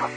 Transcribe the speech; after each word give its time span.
You're 0.00 0.12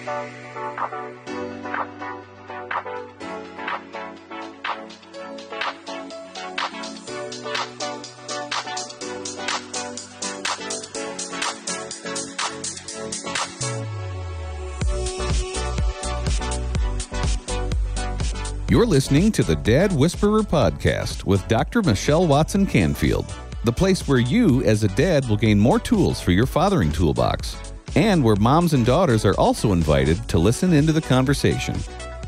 listening 18.85 19.33
to 19.33 19.43
the 19.43 19.59
Dad 19.63 19.91
Whisperer 19.91 20.43
podcast 20.43 21.25
with 21.25 21.45
Dr. 21.49 21.81
Michelle 21.81 22.25
Watson 22.25 22.65
Canfield, 22.65 23.25
the 23.65 23.73
place 23.73 24.07
where 24.07 24.19
you, 24.19 24.63
as 24.63 24.85
a 24.85 24.87
dad, 24.87 25.27
will 25.27 25.35
gain 25.35 25.59
more 25.59 25.79
tools 25.79 26.21
for 26.21 26.31
your 26.31 26.45
fathering 26.45 26.93
toolbox, 26.93 27.72
and 27.95 28.23
where 28.23 28.35
moms 28.35 28.73
and 28.73 28.85
daughters 28.85 29.25
are 29.25 29.35
also 29.35 29.71
invited 29.71 30.27
to 30.29 30.39
listen 30.39 30.73
into 30.73 30.91
the 30.91 31.01
conversation. 31.01 31.75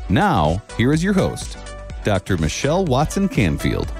Now, 0.08 0.62
here 0.76 0.92
is 0.92 1.02
your 1.02 1.12
host, 1.12 1.58
Dr. 2.04 2.36
Michelle 2.36 2.84
Watson 2.84 3.28
Canfield. 3.28 3.92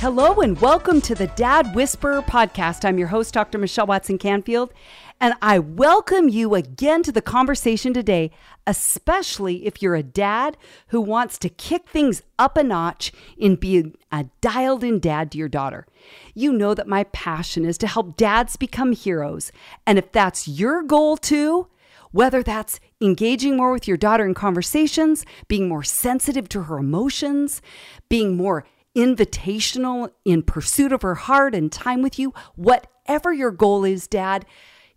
Hello 0.00 0.40
and 0.42 0.60
welcome 0.60 1.00
to 1.00 1.14
the 1.16 1.26
Dad 1.34 1.74
Whisperer 1.74 2.22
podcast. 2.22 2.84
I'm 2.84 2.98
your 2.98 3.08
host, 3.08 3.34
Dr. 3.34 3.58
Michelle 3.58 3.86
Watson 3.86 4.16
Canfield, 4.16 4.72
and 5.20 5.34
I 5.42 5.58
welcome 5.58 6.28
you 6.28 6.54
again 6.54 7.02
to 7.02 7.12
the 7.12 7.22
conversation 7.22 7.92
today, 7.92 8.30
especially 8.66 9.66
if 9.66 9.82
you're 9.82 9.96
a 9.96 10.02
dad 10.02 10.56
who 10.88 11.00
wants 11.00 11.38
to 11.38 11.48
kick 11.48 11.88
things 11.88 12.22
up 12.38 12.56
a 12.56 12.62
notch 12.62 13.12
in 13.36 13.56
being 13.56 13.96
a 14.12 14.26
dialed 14.40 14.84
in 14.84 15.00
dad 15.00 15.32
to 15.32 15.38
your 15.38 15.48
daughter. 15.48 15.86
You 16.34 16.52
know 16.52 16.72
that 16.74 16.86
my 16.86 17.04
passion 17.04 17.64
is 17.64 17.78
to 17.78 17.88
help 17.88 18.16
dads 18.16 18.56
become 18.56 18.92
heroes. 18.92 19.50
And 19.86 19.98
if 19.98 20.12
that's 20.12 20.46
your 20.46 20.82
goal 20.82 21.16
too, 21.16 21.66
whether 22.12 22.42
that's 22.42 22.78
engaging 23.00 23.56
more 23.56 23.72
with 23.72 23.88
your 23.88 23.96
daughter 23.96 24.24
in 24.24 24.34
conversations, 24.34 25.26
being 25.48 25.68
more 25.68 25.82
sensitive 25.82 26.48
to 26.50 26.62
her 26.64 26.78
emotions, 26.78 27.60
being 28.08 28.36
more 28.36 28.64
invitational 28.96 30.10
in 30.24 30.42
pursuit 30.42 30.92
of 30.92 31.02
her 31.02 31.16
heart 31.16 31.54
and 31.54 31.70
time 31.72 32.02
with 32.02 32.18
you, 32.18 32.32
whatever 32.54 33.32
your 33.32 33.50
goal 33.50 33.84
is, 33.84 34.06
Dad. 34.06 34.46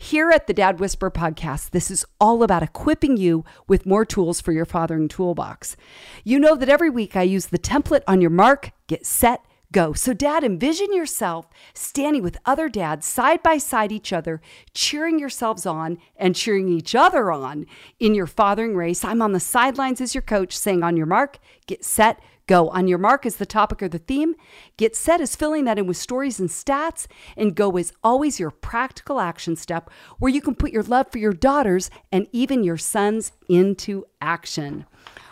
Here 0.01 0.31
at 0.31 0.47
the 0.47 0.53
Dad 0.53 0.79
Whisper 0.79 1.11
podcast, 1.11 1.69
this 1.69 1.91
is 1.91 2.03
all 2.19 2.41
about 2.41 2.63
equipping 2.63 3.17
you 3.17 3.45
with 3.67 3.85
more 3.85 4.03
tools 4.03 4.41
for 4.41 4.51
your 4.51 4.65
fathering 4.65 5.07
toolbox. 5.07 5.77
You 6.23 6.39
know 6.39 6.55
that 6.55 6.69
every 6.69 6.89
week 6.89 7.15
I 7.15 7.21
use 7.21 7.45
the 7.45 7.59
template 7.59 8.01
on 8.07 8.19
your 8.19 8.31
mark, 8.31 8.71
get 8.87 9.05
set, 9.05 9.45
go. 9.71 9.93
So, 9.93 10.13
dad, 10.15 10.43
envision 10.43 10.91
yourself 10.91 11.47
standing 11.75 12.23
with 12.23 12.39
other 12.47 12.67
dads 12.67 13.05
side 13.05 13.43
by 13.43 13.59
side 13.59 13.91
each 13.91 14.11
other, 14.11 14.41
cheering 14.73 15.19
yourselves 15.19 15.67
on 15.67 15.99
and 16.15 16.35
cheering 16.35 16.67
each 16.67 16.95
other 16.95 17.31
on 17.31 17.67
in 17.99 18.15
your 18.15 18.27
fathering 18.27 18.75
race. 18.75 19.05
I'm 19.05 19.21
on 19.21 19.33
the 19.33 19.39
sidelines 19.39 20.01
as 20.01 20.15
your 20.15 20.23
coach, 20.23 20.57
saying, 20.57 20.81
On 20.81 20.97
your 20.97 21.05
mark, 21.05 21.37
get 21.67 21.85
set, 21.85 22.19
go. 22.51 22.67
On 22.71 22.85
your 22.85 22.97
mark 22.97 23.25
is 23.25 23.37
the 23.37 23.45
topic 23.45 23.81
or 23.81 23.87
the 23.87 23.97
theme. 23.97 24.35
Get 24.75 24.93
set 24.93 25.21
is 25.21 25.37
filling 25.37 25.63
that 25.63 25.79
in 25.79 25.87
with 25.87 25.95
stories 25.95 26.37
and 26.37 26.49
stats. 26.49 27.07
And 27.37 27.55
go 27.55 27.77
is 27.77 27.93
always 28.03 28.41
your 28.41 28.51
practical 28.51 29.21
action 29.21 29.55
step 29.55 29.89
where 30.19 30.33
you 30.33 30.41
can 30.41 30.55
put 30.55 30.73
your 30.73 30.83
love 30.83 31.09
for 31.09 31.17
your 31.17 31.31
daughters 31.31 31.89
and 32.11 32.27
even 32.33 32.61
your 32.65 32.75
sons 32.75 33.31
into 33.47 34.03
action. 34.19 34.85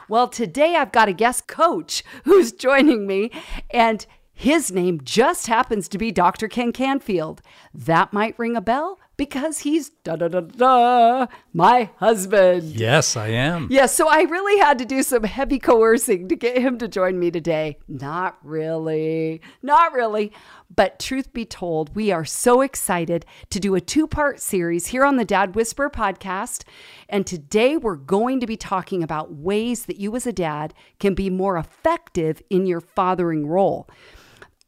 Well, 0.08 0.30
today 0.30 0.76
I've 0.76 0.94
got 0.94 1.10
a 1.10 1.14
guest 1.14 1.46
coach 1.48 2.06
who's 2.24 2.54
joining 2.54 3.06
me, 3.06 3.32
and 3.70 4.06
his 4.34 4.72
name 4.72 5.02
just 5.04 5.48
happens 5.48 5.90
to 5.90 5.98
be 5.98 6.14
Dr. 6.14 6.48
Ken 6.48 6.72
Canfield. 6.72 7.42
That 7.74 8.14
might 8.14 8.40
ring 8.40 8.56
a 8.56 8.62
bell 8.62 8.98
because 9.20 9.60
he's 9.60 9.90
da 10.06 10.16
da 10.16 10.30
da 10.30 10.40
da 10.40 11.28
my 11.52 11.90
husband. 11.98 12.64
Yes, 12.64 13.18
I 13.18 13.28
am. 13.28 13.64
Yes, 13.64 13.70
yeah, 13.72 13.86
so 13.88 14.08
I 14.08 14.22
really 14.22 14.58
had 14.62 14.80
to 14.80 14.86
do 14.86 15.04
some 15.04 15.26
heavy 15.26 15.60
coercing 15.60 16.30
to 16.30 16.38
get 16.38 16.58
him 16.58 16.78
to 16.78 16.88
join 16.88 17.20
me 17.20 17.30
today. 17.30 17.78
Not 17.90 18.38
really. 18.44 19.42
Not 19.62 19.92
really. 19.92 20.32
But 20.74 21.00
truth 21.00 21.34
be 21.34 21.44
told, 21.44 21.98
we 21.98 22.14
are 22.14 22.24
so 22.24 22.62
excited 22.62 23.26
to 23.50 23.60
do 23.60 23.76
a 23.76 23.82
two 23.82 24.08
part 24.08 24.40
series 24.40 24.88
here 24.88 25.04
on 25.04 25.18
the 25.18 25.26
Dad 25.26 25.54
Whisper 25.54 25.90
podcast. 25.90 26.64
And 27.10 27.28
today 27.28 27.76
we're 27.76 27.98
going 27.98 28.40
to 28.40 28.48
be 28.48 28.56
talking 28.56 29.04
about 29.04 29.34
ways 29.34 29.86
that 29.88 30.00
you 30.00 30.16
as 30.16 30.28
a 30.28 30.32
dad 30.32 30.74
can 30.98 31.14
be 31.14 31.30
more 31.30 31.58
effective 31.58 32.42
in 32.50 32.66
your 32.66 32.80
fathering 32.80 33.48
role. 33.48 33.90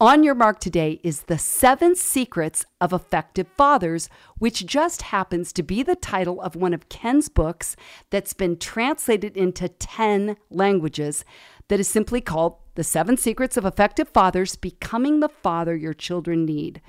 On 0.02 0.24
your 0.24 0.34
mark 0.34 0.58
today 0.58 0.98
is 1.04 1.22
The 1.22 1.38
Seven 1.38 1.94
Secrets 1.94 2.64
of 2.80 2.92
Effective 2.92 3.46
Fathers, 3.56 4.08
which 4.36 4.66
just 4.66 5.02
happens 5.02 5.52
to 5.52 5.62
be 5.62 5.84
the 5.84 5.94
title 5.94 6.40
of 6.40 6.56
one 6.56 6.74
of 6.74 6.88
Ken's 6.88 7.28
books 7.28 7.76
that's 8.10 8.32
been 8.32 8.56
translated 8.56 9.36
into 9.36 9.68
10 9.68 10.38
languages 10.50 11.24
that 11.68 11.78
is 11.78 11.86
simply 11.86 12.20
called 12.20 12.56
The 12.74 12.82
Seven 12.82 13.16
Secrets 13.16 13.56
of 13.56 13.64
Effective 13.64 14.08
Fathers 14.08 14.56
Becoming 14.56 15.20
the 15.20 15.28
Father 15.28 15.76
Your 15.76 15.94
Children 15.94 16.46
Need. 16.46 16.82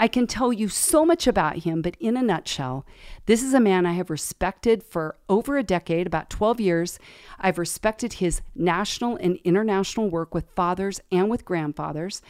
I 0.00 0.06
can 0.06 0.28
tell 0.28 0.52
you 0.52 0.68
so 0.68 1.04
much 1.04 1.26
about 1.26 1.58
him, 1.58 1.82
but 1.82 1.96
in 1.98 2.16
a 2.16 2.22
nutshell, 2.22 2.86
this 3.26 3.42
is 3.42 3.52
a 3.52 3.60
man 3.60 3.84
I 3.84 3.92
have 3.94 4.10
respected 4.10 4.84
for 4.84 5.16
over 5.28 5.58
a 5.58 5.64
decade, 5.64 6.06
about 6.06 6.30
12 6.30 6.60
years. 6.60 6.98
I've 7.40 7.58
respected 7.58 8.14
his 8.14 8.40
national 8.54 9.16
and 9.16 9.38
international 9.42 10.08
work 10.08 10.34
with 10.34 10.46
fathers 10.54 11.00
and 11.10 11.28
with 11.28 11.44
grandfathers 11.44 12.22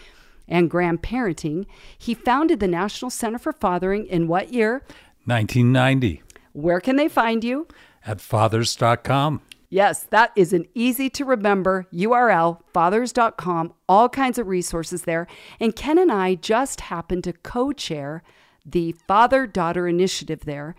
and 0.49 0.71
grandparenting. 0.71 1.67
He 1.99 2.15
founded 2.15 2.59
the 2.59 2.69
National 2.69 3.11
Center 3.11 3.39
for 3.39 3.53
Fathering 3.53 4.07
in 4.07 4.29
what 4.29 4.53
year? 4.53 4.83
1990. 5.27 6.23
Where 6.53 6.81
can 6.81 6.97
they 6.97 7.09
find 7.09 7.45
you? 7.45 7.69
At 8.07 8.23
fathers.com. 8.23 9.43
Yes, 9.71 10.05
that 10.05 10.33
is 10.35 10.53
an 10.53 10.65
easy 10.75 11.11
to 11.11 11.25
remember 11.25 11.87
URL, 11.93 12.61
fathers.com, 12.73 13.75
all 13.87 14.09
kinds 14.09 14.39
of 14.39 14.47
resources 14.47 15.03
there. 15.03 15.27
And 15.61 15.77
Ken 15.77 15.99
and 15.99 16.11
I 16.11 16.37
just 16.37 16.83
happened 16.83 17.25
to 17.25 17.35
co 17.35 17.73
chair 17.73 18.23
the 18.65 18.93
father 19.07 19.47
daughter 19.47 19.87
initiative 19.87 20.41
there. 20.47 20.75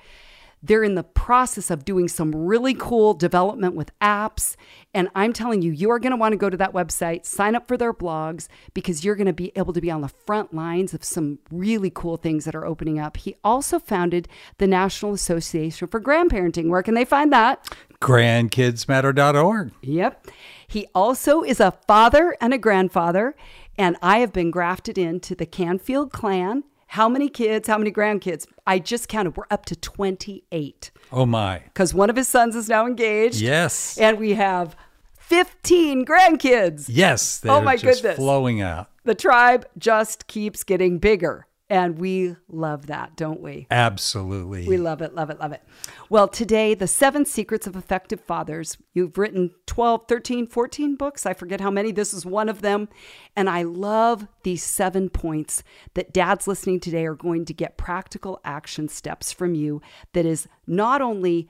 They're 0.62 0.84
in 0.84 0.96
the 0.96 1.04
process 1.04 1.72
of 1.72 1.86
doing 1.86 2.08
some 2.08 2.36
really 2.36 2.74
cool 2.74 3.14
development 3.14 3.76
with 3.76 3.98
apps. 4.00 4.56
And 4.94 5.10
I'm 5.16 5.32
telling 5.32 5.62
you, 5.62 5.72
you 5.72 5.90
are 5.92 6.00
going 6.00 6.12
to 6.12 6.18
want 6.18 6.34
to 6.34 6.38
go 6.38 6.50
to 6.50 6.58
that 6.58 6.74
website, 6.74 7.26
sign 7.26 7.56
up 7.56 7.68
for 7.68 7.78
their 7.78 7.94
blogs, 7.94 8.48
because 8.74 9.06
you're 9.06 9.16
going 9.16 9.28
to 9.28 9.34
be 9.34 9.52
able 9.56 9.74
to 9.74 9.82
be 9.82 9.92
on 9.92 10.02
the 10.02 10.10
front 10.10 10.54
lines 10.54 10.94
of 10.94 11.04
some 11.04 11.40
really 11.52 11.90
cool 11.90 12.18
things 12.18 12.46
that 12.46 12.56
are 12.56 12.66
opening 12.66 13.00
up. 13.00 13.18
He 13.18 13.36
also 13.44 13.80
founded 13.80 14.28
the 14.58 14.68
National 14.68 15.14
Association 15.14 15.88
for 15.88 16.02
Grandparenting. 16.02 16.70
Where 16.70 16.84
can 16.84 16.94
they 16.94 17.06
find 17.06 17.32
that? 17.32 17.70
Grandkidsmatter.org. 18.02 19.72
Yep. 19.82 20.28
He 20.68 20.88
also 20.94 21.42
is 21.42 21.60
a 21.60 21.78
father 21.88 22.36
and 22.42 22.54
a 22.54 22.58
grandfather. 22.58 23.36
And 23.78 23.96
I 24.02 24.20
have 24.20 24.34
been 24.34 24.52
grafted 24.52 24.98
into 24.98 25.36
the 25.36 25.46
Canfield 25.46 26.12
clan 26.12 26.64
how 26.90 27.08
many 27.08 27.30
kids, 27.30 27.68
how 27.68 27.78
many 27.78 27.92
grandkids? 27.92 28.48
I 28.66 28.80
just 28.80 29.10
counted. 29.10 29.38
We're 29.38 29.44
up 29.52 29.66
to 29.68 29.76
28. 29.76 30.90
Oh, 31.12 31.26
my. 31.28 31.60
Because 31.60 31.94
one 31.94 32.10
of 32.10 32.16
his 32.16 32.28
sons 32.28 32.56
is 32.56 32.68
now 32.68 32.88
engaged. 32.88 33.40
Yes. 33.40 33.96
And 34.00 34.18
we 34.18 34.34
have 34.34 34.76
15 35.20 36.04
grandkids. 36.04 36.86
Yes. 36.88 37.42
oh, 37.46 37.62
my 37.62 37.78
goodness. 37.78 38.16
Flowing 38.16 38.62
out. 38.62 38.90
The 39.04 39.14
tribe 39.14 39.68
just 39.78 40.26
keeps 40.26 40.64
getting 40.64 40.98
bigger. 40.98 41.46
And 41.72 42.00
we 42.00 42.36
love 42.48 42.88
that, 42.88 43.16
don't 43.16 43.42
we? 43.42 43.68
Absolutely. 43.70 44.68
We 44.68 44.78
love 44.78 45.04
it, 45.04 45.14
love 45.14 45.30
it, 45.30 45.40
love 45.40 45.52
it. 45.52 45.62
Well, 46.10 46.28
today, 46.28 46.74
the 46.74 46.88
seven 46.88 47.26
secrets 47.26 47.68
of 47.68 47.76
effective 47.76 48.22
fathers. 48.22 48.78
You've 48.94 49.20
written 49.20 49.52
12, 49.68 50.08
13, 50.08 50.48
14 50.48 50.96
books. 50.96 51.28
I 51.28 51.34
forget 51.34 51.62
how 51.62 51.70
many. 51.70 51.92
This 51.92 52.12
is 52.12 52.26
one 52.26 52.50
of 52.50 52.62
them. 52.62 52.90
And 53.36 53.48
I 53.48 53.62
love 53.62 54.28
these 54.42 54.64
seven 54.64 55.10
points 55.10 55.62
that 55.94 56.12
dads 56.12 56.48
listening 56.48 56.80
today 56.80 57.06
are 57.06 57.14
going 57.14 57.46
to 57.46 57.54
get 57.54 57.78
practical 57.78 58.42
action 58.44 58.90
steps 58.90 59.32
from 59.32 59.54
you 59.54 59.80
that 60.14 60.26
is 60.26 60.48
not 60.66 61.04
only, 61.04 61.50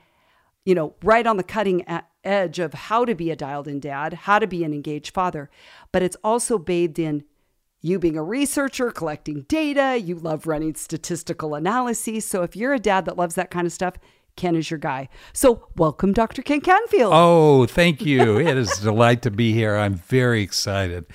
you 0.66 0.74
know, 0.74 0.94
right 1.02 1.26
on 1.26 1.38
the 1.38 1.42
cutting 1.42 1.82
edge 2.24 2.58
of 2.58 2.74
how 2.74 3.06
to 3.06 3.14
be 3.14 3.30
a 3.30 3.36
dialed 3.36 3.66
in 3.66 3.80
dad, 3.80 4.12
how 4.12 4.38
to 4.38 4.46
be 4.46 4.64
an 4.64 4.74
engaged 4.74 5.14
father, 5.14 5.48
but 5.92 6.02
it's 6.02 6.16
also 6.22 6.58
bathed 6.58 6.98
in 6.98 7.24
you 7.82 7.98
being 7.98 8.16
a 8.16 8.22
researcher, 8.22 8.90
collecting 8.90 9.42
data, 9.42 9.98
you 9.98 10.16
love 10.16 10.46
running 10.46 10.74
statistical 10.74 11.54
analyses. 11.54 12.24
So 12.24 12.42
if 12.42 12.54
you're 12.54 12.74
a 12.74 12.78
dad 12.78 13.06
that 13.06 13.16
loves 13.16 13.36
that 13.36 13.50
kind 13.50 13.66
of 13.66 13.72
stuff, 13.72 13.94
Ken 14.36 14.54
is 14.54 14.70
your 14.70 14.78
guy. 14.78 15.08
So 15.32 15.68
welcome, 15.76 16.12
Dr. 16.12 16.42
Ken 16.42 16.60
Canfield. 16.60 17.12
Oh, 17.14 17.66
thank 17.66 18.04
you. 18.04 18.38
it 18.38 18.56
is 18.56 18.78
a 18.78 18.82
delight 18.82 19.22
to 19.22 19.30
be 19.30 19.52
here. 19.52 19.76
I'm 19.76 19.94
very 19.94 20.42
excited. 20.42 21.06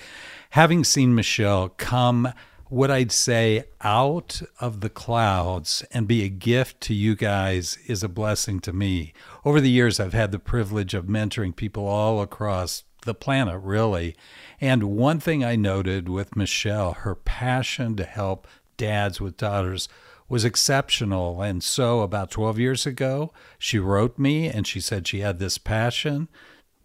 Having 0.50 0.84
seen 0.84 1.14
Michelle 1.14 1.68
come, 1.68 2.32
what 2.68 2.90
I'd 2.90 3.12
say, 3.12 3.64
out 3.82 4.42
of 4.60 4.80
the 4.80 4.90
clouds 4.90 5.84
and 5.92 6.08
be 6.08 6.24
a 6.24 6.28
gift 6.28 6.80
to 6.82 6.94
you 6.94 7.14
guys 7.14 7.78
is 7.86 8.02
a 8.02 8.08
blessing 8.08 8.60
to 8.60 8.72
me. 8.72 9.12
Over 9.44 9.60
the 9.60 9.70
years, 9.70 10.00
I've 10.00 10.14
had 10.14 10.32
the 10.32 10.38
privilege 10.38 10.94
of 10.94 11.06
mentoring 11.06 11.54
people 11.54 11.86
all 11.86 12.20
across 12.20 12.84
the 13.06 13.14
planet, 13.14 13.60
really. 13.62 14.14
And 14.60 14.84
one 14.84 15.20
thing 15.20 15.42
I 15.42 15.56
noted 15.56 16.08
with 16.08 16.36
Michelle, 16.36 16.92
her 16.92 17.14
passion 17.14 17.96
to 17.96 18.04
help 18.04 18.46
dads 18.76 19.20
with 19.20 19.36
daughters 19.36 19.88
was 20.28 20.44
exceptional. 20.44 21.40
And 21.40 21.62
so, 21.62 22.00
about 22.00 22.30
12 22.30 22.58
years 22.58 22.86
ago, 22.86 23.32
she 23.58 23.78
wrote 23.78 24.18
me 24.18 24.48
and 24.48 24.66
she 24.66 24.80
said 24.80 25.06
she 25.06 25.20
had 25.20 25.38
this 25.38 25.58
passion. 25.58 26.28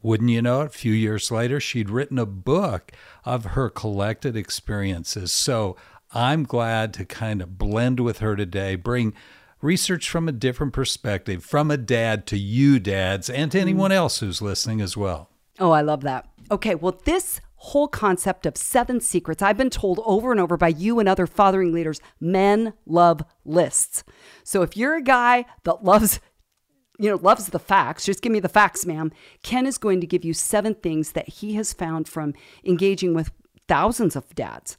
Wouldn't 0.03 0.29
you 0.29 0.41
know 0.41 0.61
it? 0.61 0.67
A 0.67 0.69
few 0.69 0.93
years 0.93 1.31
later, 1.31 1.59
she'd 1.59 1.89
written 1.89 2.17
a 2.17 2.25
book 2.25 2.91
of 3.25 3.45
her 3.45 3.69
collected 3.69 4.35
experiences. 4.35 5.31
So, 5.31 5.75
I'm 6.13 6.43
glad 6.43 6.93
to 6.95 7.05
kind 7.05 7.41
of 7.41 7.57
blend 7.57 7.99
with 7.99 8.19
her 8.19 8.35
today, 8.35 8.75
bring 8.75 9.13
research 9.61 10.09
from 10.09 10.27
a 10.27 10.33
different 10.33 10.73
perspective, 10.73 11.43
from 11.43 11.71
a 11.71 11.77
dad 11.77 12.27
to 12.27 12.37
you 12.37 12.79
dads, 12.79 13.29
and 13.29 13.51
to 13.51 13.57
mm-hmm. 13.57 13.67
anyone 13.67 13.91
else 13.91 14.19
who's 14.19 14.41
listening 14.41 14.81
as 14.81 14.97
well. 14.97 15.30
Oh, 15.61 15.71
I 15.71 15.81
love 15.81 16.01
that. 16.01 16.27
Okay, 16.49 16.73
well, 16.73 16.99
this 17.05 17.39
whole 17.53 17.87
concept 17.87 18.47
of 18.47 18.57
seven 18.57 18.99
secrets, 18.99 19.43
I've 19.43 19.57
been 19.57 19.69
told 19.69 20.01
over 20.03 20.31
and 20.31 20.41
over 20.41 20.57
by 20.57 20.69
you 20.69 20.99
and 20.99 21.07
other 21.07 21.27
fathering 21.27 21.71
leaders 21.71 22.01
men 22.19 22.73
love 22.87 23.21
lists. 23.45 24.03
So 24.43 24.63
if 24.63 24.75
you're 24.75 24.95
a 24.95 25.03
guy 25.03 25.45
that 25.63 25.83
loves 25.83 26.19
you 26.97 27.09
know, 27.09 27.15
loves 27.15 27.47
the 27.47 27.57
facts. 27.57 28.05
Just 28.05 28.21
give 28.21 28.31
me 28.31 28.39
the 28.39 28.47
facts, 28.47 28.85
ma'am. 28.85 29.11
Ken 29.41 29.65
is 29.65 29.79
going 29.79 30.01
to 30.01 30.07
give 30.07 30.23
you 30.23 30.35
seven 30.35 30.75
things 30.75 31.13
that 31.13 31.27
he 31.27 31.55
has 31.55 31.73
found 31.73 32.07
from 32.07 32.35
engaging 32.63 33.15
with 33.15 33.31
thousands 33.67 34.15
of 34.15 34.35
dads 34.35 34.77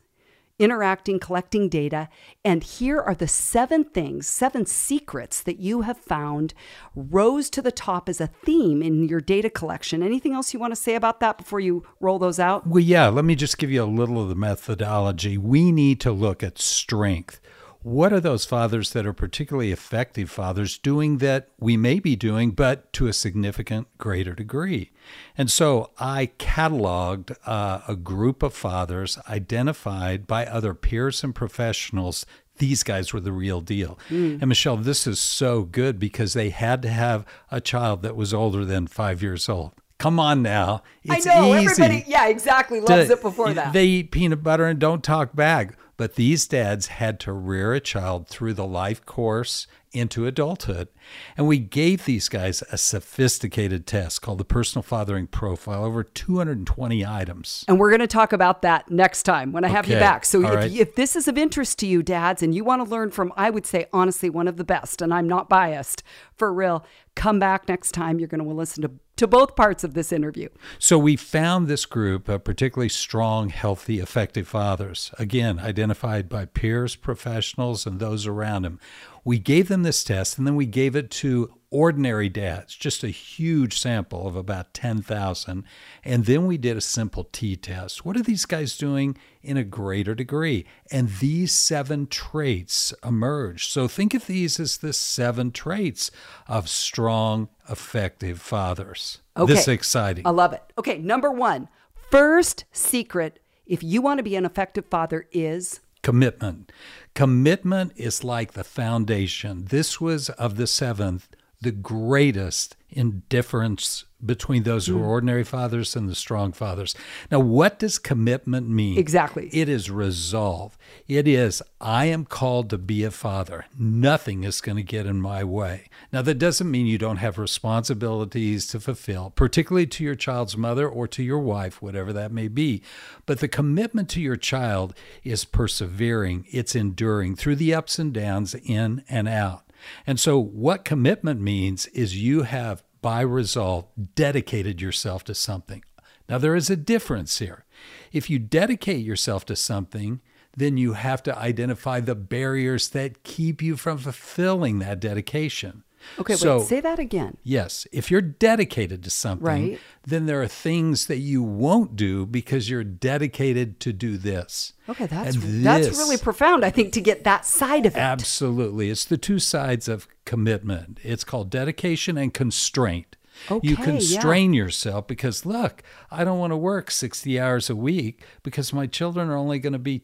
interacting, 0.58 1.18
collecting 1.18 1.68
data. 1.68 2.08
And 2.44 2.62
here 2.62 3.00
are 3.00 3.14
the 3.14 3.28
seven 3.28 3.84
things, 3.84 4.26
seven 4.26 4.66
secrets 4.66 5.42
that 5.42 5.58
you 5.58 5.82
have 5.82 5.98
found 5.98 6.54
rose 6.94 7.50
to 7.50 7.62
the 7.62 7.72
top 7.72 8.08
as 8.08 8.20
a 8.20 8.28
theme 8.28 8.82
in 8.82 9.08
your 9.08 9.20
data 9.20 9.50
collection. 9.50 10.02
Anything 10.02 10.32
else 10.32 10.54
you 10.54 10.60
want 10.60 10.72
to 10.72 10.80
say 10.80 10.94
about 10.94 11.20
that 11.20 11.38
before 11.38 11.60
you 11.60 11.84
roll 12.00 12.18
those 12.18 12.38
out? 12.38 12.66
Well, 12.66 12.82
yeah, 12.82 13.08
let 13.08 13.24
me 13.24 13.34
just 13.34 13.58
give 13.58 13.70
you 13.70 13.82
a 13.82 13.84
little 13.84 14.22
of 14.22 14.28
the 14.28 14.34
methodology. 14.34 15.36
We 15.36 15.72
need 15.72 16.00
to 16.00 16.12
look 16.12 16.42
at 16.42 16.58
strength 16.58 17.40
what 17.82 18.12
are 18.12 18.20
those 18.20 18.44
fathers 18.44 18.92
that 18.92 19.06
are 19.06 19.12
particularly 19.12 19.72
effective 19.72 20.30
fathers 20.30 20.78
doing 20.78 21.18
that 21.18 21.48
we 21.58 21.76
may 21.76 21.98
be 21.98 22.14
doing, 22.16 22.50
but 22.50 22.92
to 22.94 23.06
a 23.06 23.12
significant 23.12 23.88
greater 23.98 24.34
degree? 24.34 24.92
And 25.36 25.50
so 25.50 25.90
I 25.98 26.30
cataloged 26.38 27.36
uh, 27.44 27.80
a 27.88 27.96
group 27.96 28.42
of 28.42 28.54
fathers 28.54 29.18
identified 29.28 30.26
by 30.26 30.46
other 30.46 30.74
peers 30.74 31.24
and 31.24 31.34
professionals. 31.34 32.24
These 32.58 32.82
guys 32.82 33.12
were 33.12 33.20
the 33.20 33.32
real 33.32 33.60
deal. 33.60 33.98
Mm. 34.10 34.40
And 34.40 34.48
Michelle, 34.48 34.76
this 34.76 35.06
is 35.06 35.18
so 35.18 35.62
good 35.62 35.98
because 35.98 36.34
they 36.34 36.50
had 36.50 36.82
to 36.82 36.88
have 36.88 37.26
a 37.50 37.60
child 37.60 38.02
that 38.02 38.14
was 38.14 38.32
older 38.32 38.64
than 38.64 38.86
five 38.86 39.22
years 39.22 39.48
old. 39.48 39.72
Come 39.98 40.18
on 40.18 40.42
now. 40.42 40.82
It's 41.04 41.26
I 41.26 41.34
know. 41.34 41.54
Easy 41.56 41.82
everybody, 41.82 42.04
yeah, 42.08 42.26
exactly. 42.26 42.80
Loves 42.80 43.06
to, 43.06 43.12
it 43.12 43.22
before 43.22 43.52
that. 43.54 43.72
They 43.72 43.86
eat 43.86 44.10
peanut 44.10 44.42
butter 44.42 44.66
and 44.66 44.78
don't 44.78 45.02
talk 45.02 45.34
back. 45.34 45.76
But 46.02 46.16
these 46.16 46.48
dads 46.48 46.88
had 46.88 47.20
to 47.20 47.32
rear 47.32 47.74
a 47.74 47.80
child 47.80 48.26
through 48.26 48.54
the 48.54 48.66
life 48.66 49.06
course 49.06 49.68
into 49.92 50.26
adulthood. 50.26 50.88
And 51.36 51.46
we 51.46 51.60
gave 51.60 52.06
these 52.06 52.28
guys 52.28 52.60
a 52.72 52.76
sophisticated 52.76 53.86
test 53.86 54.20
called 54.20 54.38
the 54.38 54.44
Personal 54.44 54.82
Fathering 54.82 55.28
Profile, 55.28 55.84
over 55.84 56.02
220 56.02 57.06
items. 57.06 57.64
And 57.68 57.78
we're 57.78 57.90
going 57.90 58.00
to 58.00 58.08
talk 58.08 58.32
about 58.32 58.62
that 58.62 58.90
next 58.90 59.22
time 59.22 59.52
when 59.52 59.64
I 59.64 59.68
have 59.68 59.86
you 59.86 59.94
back. 59.94 60.24
So 60.24 60.42
if, 60.42 60.52
right. 60.52 60.72
if, 60.72 60.96
this 60.96 61.14
is 61.14 61.28
of 61.28 61.38
interest 61.38 61.78
to 61.78 61.86
you, 61.86 62.02
dads, 62.02 62.42
and 62.42 62.52
you 62.52 62.64
want 62.64 62.84
to 62.84 62.90
learn 62.90 63.12
from, 63.12 63.32
I 63.36 63.50
would 63.50 63.64
say, 63.64 63.86
honestly, 63.92 64.28
one 64.28 64.48
of 64.48 64.56
the 64.56 64.64
best, 64.64 65.02
and 65.02 65.14
I'm 65.14 65.28
not 65.28 65.48
biased 65.48 66.02
for 66.34 66.52
real, 66.52 66.84
come 67.14 67.38
back 67.38 67.68
next 67.68 67.92
time. 67.92 68.18
You're 68.18 68.26
going 68.26 68.42
to 68.42 68.50
listen 68.50 68.82
to 68.82 68.90
to 69.22 69.28
both 69.28 69.54
parts 69.54 69.84
of 69.84 69.94
this 69.94 70.12
interview. 70.12 70.48
So 70.80 70.98
we 70.98 71.14
found 71.14 71.68
this 71.68 71.86
group 71.86 72.28
of 72.28 72.42
particularly 72.42 72.88
strong, 72.88 73.50
healthy, 73.50 74.00
effective 74.00 74.48
fathers, 74.48 75.12
again, 75.16 75.60
identified 75.60 76.28
by 76.28 76.46
peers, 76.46 76.96
professionals, 76.96 77.86
and 77.86 78.00
those 78.00 78.26
around 78.26 78.62
them. 78.62 78.80
We 79.24 79.38
gave 79.38 79.68
them 79.68 79.84
this 79.84 80.02
test 80.02 80.38
and 80.38 80.46
then 80.46 80.56
we 80.56 80.66
gave 80.66 80.96
it 80.96 81.08
to 81.12 81.54
ordinary 81.72 82.28
dads, 82.28 82.76
just 82.76 83.02
a 83.02 83.08
huge 83.08 83.78
sample 83.78 84.28
of 84.28 84.36
about 84.36 84.74
10,000. 84.74 85.64
And 86.04 86.26
then 86.26 86.46
we 86.46 86.58
did 86.58 86.76
a 86.76 86.80
simple 86.80 87.24
T 87.32 87.56
test. 87.56 88.04
What 88.04 88.16
are 88.16 88.22
these 88.22 88.44
guys 88.44 88.76
doing 88.76 89.16
in 89.42 89.56
a 89.56 89.64
greater 89.64 90.14
degree? 90.14 90.66
And 90.90 91.08
these 91.08 91.52
seven 91.52 92.06
traits 92.06 92.94
emerged. 93.04 93.70
So 93.70 93.88
think 93.88 94.14
of 94.14 94.26
these 94.26 94.60
as 94.60 94.76
the 94.76 94.92
seven 94.92 95.50
traits 95.50 96.10
of 96.46 96.68
strong, 96.68 97.48
effective 97.68 98.40
fathers. 98.40 99.20
Okay. 99.36 99.52
This 99.52 99.62
is 99.62 99.68
exciting. 99.68 100.26
I 100.26 100.30
love 100.30 100.52
it. 100.52 100.62
Okay, 100.78 100.98
number 100.98 101.30
one, 101.30 101.68
first 102.10 102.64
secret 102.70 103.40
if 103.66 103.82
you 103.82 104.02
want 104.02 104.18
to 104.18 104.22
be 104.22 104.36
an 104.36 104.44
effective 104.44 104.84
father 104.90 105.26
is 105.32 105.80
commitment. 106.02 106.70
Commitment 107.14 107.92
is 107.96 108.24
like 108.24 108.52
the 108.52 108.64
foundation. 108.64 109.66
This 109.66 110.00
was 110.00 110.28
of 110.30 110.56
the 110.56 110.66
seventh, 110.66 111.28
the 111.62 111.70
greatest 111.72 112.76
indifference 112.90 114.04
between 114.24 114.62
those 114.64 114.86
who 114.86 114.98
are 114.98 115.06
mm. 115.06 115.08
ordinary 115.08 115.44
fathers 115.44 115.96
and 115.96 116.08
the 116.08 116.14
strong 116.14 116.52
fathers. 116.52 116.94
Now, 117.30 117.40
what 117.40 117.78
does 117.78 117.98
commitment 117.98 118.68
mean? 118.68 118.98
Exactly. 118.98 119.48
It 119.52 119.68
is 119.68 119.90
resolve. 119.90 120.76
It 121.08 121.26
is, 121.26 121.62
I 121.80 122.06
am 122.06 122.24
called 122.24 122.70
to 122.70 122.78
be 122.78 123.02
a 123.04 123.10
father. 123.10 123.66
Nothing 123.76 124.44
is 124.44 124.60
going 124.60 124.76
to 124.76 124.82
get 124.82 125.06
in 125.06 125.20
my 125.20 125.42
way. 125.42 125.88
Now, 126.12 126.22
that 126.22 126.38
doesn't 126.38 126.70
mean 126.70 126.86
you 126.86 126.98
don't 126.98 127.16
have 127.16 127.38
responsibilities 127.38 128.66
to 128.68 128.80
fulfill, 128.80 129.30
particularly 129.30 129.86
to 129.88 130.04
your 130.04 130.14
child's 130.14 130.56
mother 130.56 130.88
or 130.88 131.08
to 131.08 131.22
your 131.22 131.40
wife, 131.40 131.80
whatever 131.80 132.12
that 132.12 132.32
may 132.32 132.48
be. 132.48 132.82
But 133.26 133.40
the 133.40 133.48
commitment 133.48 134.08
to 134.10 134.20
your 134.20 134.36
child 134.36 134.94
is 135.24 135.44
persevering, 135.44 136.46
it's 136.50 136.76
enduring 136.76 137.36
through 137.36 137.56
the 137.56 137.74
ups 137.74 137.98
and 137.98 138.12
downs, 138.12 138.54
in 138.54 139.04
and 139.08 139.28
out. 139.28 139.64
And 140.06 140.18
so, 140.18 140.38
what 140.38 140.84
commitment 140.84 141.40
means 141.40 141.86
is 141.88 142.22
you 142.22 142.42
have, 142.42 142.82
by 143.00 143.20
resolve, 143.20 143.86
dedicated 144.14 144.80
yourself 144.80 145.24
to 145.24 145.34
something. 145.34 145.84
Now, 146.28 146.38
there 146.38 146.54
is 146.54 146.70
a 146.70 146.76
difference 146.76 147.38
here. 147.38 147.64
If 148.12 148.30
you 148.30 148.38
dedicate 148.38 149.04
yourself 149.04 149.44
to 149.46 149.56
something, 149.56 150.20
then 150.56 150.76
you 150.76 150.92
have 150.92 151.22
to 151.24 151.36
identify 151.36 152.00
the 152.00 152.14
barriers 152.14 152.88
that 152.90 153.22
keep 153.22 153.62
you 153.62 153.76
from 153.76 153.98
fulfilling 153.98 154.78
that 154.78 155.00
dedication. 155.00 155.84
Okay, 156.18 156.34
so, 156.34 156.58
wait, 156.58 156.66
say 156.66 156.80
that 156.80 156.98
again. 156.98 157.36
Yes. 157.42 157.86
If 157.92 158.10
you're 158.10 158.20
dedicated 158.20 159.02
to 159.04 159.10
something, 159.10 159.46
right. 159.46 159.80
then 160.06 160.26
there 160.26 160.42
are 160.42 160.48
things 160.48 161.06
that 161.06 161.18
you 161.18 161.42
won't 161.42 161.96
do 161.96 162.26
because 162.26 162.68
you're 162.68 162.84
dedicated 162.84 163.80
to 163.80 163.92
do 163.92 164.16
this. 164.16 164.74
Okay, 164.88 165.06
that's 165.06 165.36
that's 165.38 165.96
really 165.96 166.18
profound, 166.18 166.64
I 166.64 166.70
think, 166.70 166.92
to 166.94 167.00
get 167.00 167.24
that 167.24 167.46
side 167.46 167.86
of 167.86 167.96
it. 167.96 168.00
Absolutely. 168.00 168.90
It's 168.90 169.04
the 169.04 169.18
two 169.18 169.38
sides 169.38 169.88
of 169.88 170.08
commitment. 170.24 170.98
It's 171.02 171.24
called 171.24 171.50
dedication 171.50 172.18
and 172.18 172.32
constraint. 172.32 173.16
Okay, 173.50 173.66
you 173.66 173.76
constrain 173.76 174.52
yeah. 174.52 174.64
yourself 174.64 175.06
because 175.06 175.46
look, 175.46 175.82
I 176.10 176.24
don't 176.24 176.38
want 176.38 176.52
to 176.52 176.56
work 176.56 176.90
60 176.90 177.40
hours 177.40 177.70
a 177.70 177.76
week 177.76 178.22
because 178.42 178.72
my 178.72 178.86
children 178.86 179.30
are 179.30 179.36
only 179.36 179.58
going 179.58 179.72
to 179.72 179.78
be 179.78 180.02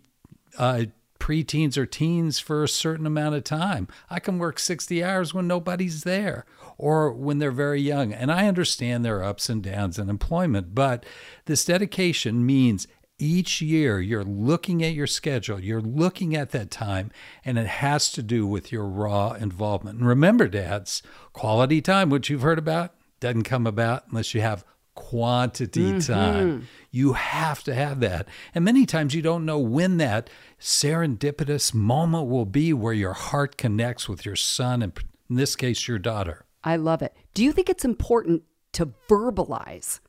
uh, 0.57 0.85
preteens 1.19 1.77
or 1.77 1.87
teens 1.87 2.39
for 2.39 2.63
a 2.63 2.69
certain 2.69 3.07
amount 3.07 3.35
of 3.35 3.45
time. 3.45 3.89
I 4.09 4.21
can 4.21 4.39
work 4.39 4.59
60 4.59 5.03
hours 5.03 5.35
when 5.35 5.47
nobody's 5.47 6.05
there 6.05 6.45
or 6.77 7.13
when 7.13 7.39
they're 7.39 7.51
very 7.51 7.81
young. 7.81 8.13
And 8.13 8.31
I 8.31 8.47
understand 8.47 9.05
there 9.05 9.19
are 9.19 9.25
ups 9.25 9.49
and 9.49 9.63
downs 9.63 9.99
in 9.99 10.09
employment, 10.09 10.75
but 10.75 11.05
this 11.47 11.65
dedication 11.65 12.47
means 12.47 12.87
each 13.19 13.61
year 13.61 14.01
you're 14.01 14.25
looking 14.25 14.83
at 14.83 14.95
your 14.95 15.07
schedule, 15.07 15.61
you're 15.61 15.81
looking 15.81 16.37
at 16.37 16.51
that 16.51 16.71
time, 16.71 17.11
and 17.45 17.59
it 17.59 17.67
has 17.67 18.13
to 18.13 18.23
do 18.23 18.47
with 18.47 18.71
your 18.71 18.87
raw 18.87 19.33
involvement. 19.33 19.99
And 19.99 20.07
remember, 20.07 20.47
dads, 20.47 21.03
quality 21.33 21.81
time, 21.81 22.11
which 22.11 22.31
you've 22.31 22.43
heard 22.43 22.59
about, 22.59 22.95
doesn't 23.21 23.43
come 23.43 23.67
about 23.67 24.05
unless 24.09 24.35
you 24.35 24.41
have 24.41 24.65
quantity 24.99 25.93
mm-hmm. 25.93 26.13
time. 26.13 26.69
You 26.91 27.13
have 27.13 27.63
to 27.65 27.75
have 27.75 28.01
that. 28.01 28.27
And 28.53 28.65
many 28.65 28.85
times 28.85 29.15
you 29.15 29.23
don't 29.23 29.45
know 29.45 29.59
when 29.59 29.99
that 29.99 30.29
serendipitous 30.61 31.73
moment 31.73 32.27
will 32.27 32.45
be 32.45 32.73
where 32.73 32.93
your 32.93 33.13
heart 33.13 33.57
connects 33.57 34.09
with 34.09 34.27
your 34.27 34.35
son, 34.35 34.83
and 34.83 34.93
in 35.31 35.37
this 35.37 35.55
case, 35.55 35.87
your 35.87 36.01
daughter. 36.01 36.47
I 36.65 36.75
love 36.75 37.01
it. 37.01 37.15
Do 37.33 37.45
you 37.45 37.53
think 37.53 37.71
it's 37.71 37.85
important 37.85 38.43
to 38.73 38.87
verbalize 39.09 40.01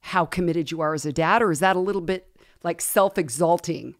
how 0.00 0.24
committed 0.24 0.70
you 0.70 0.80
are 0.80 0.94
as 0.94 1.04
a 1.04 1.12
dad, 1.12 1.42
or 1.42 1.52
is 1.52 1.60
that 1.60 1.76
a 1.76 1.80
little 1.80 2.00
bit 2.00 2.34
like 2.64 2.80
self 2.80 3.18
exalting? 3.18 3.96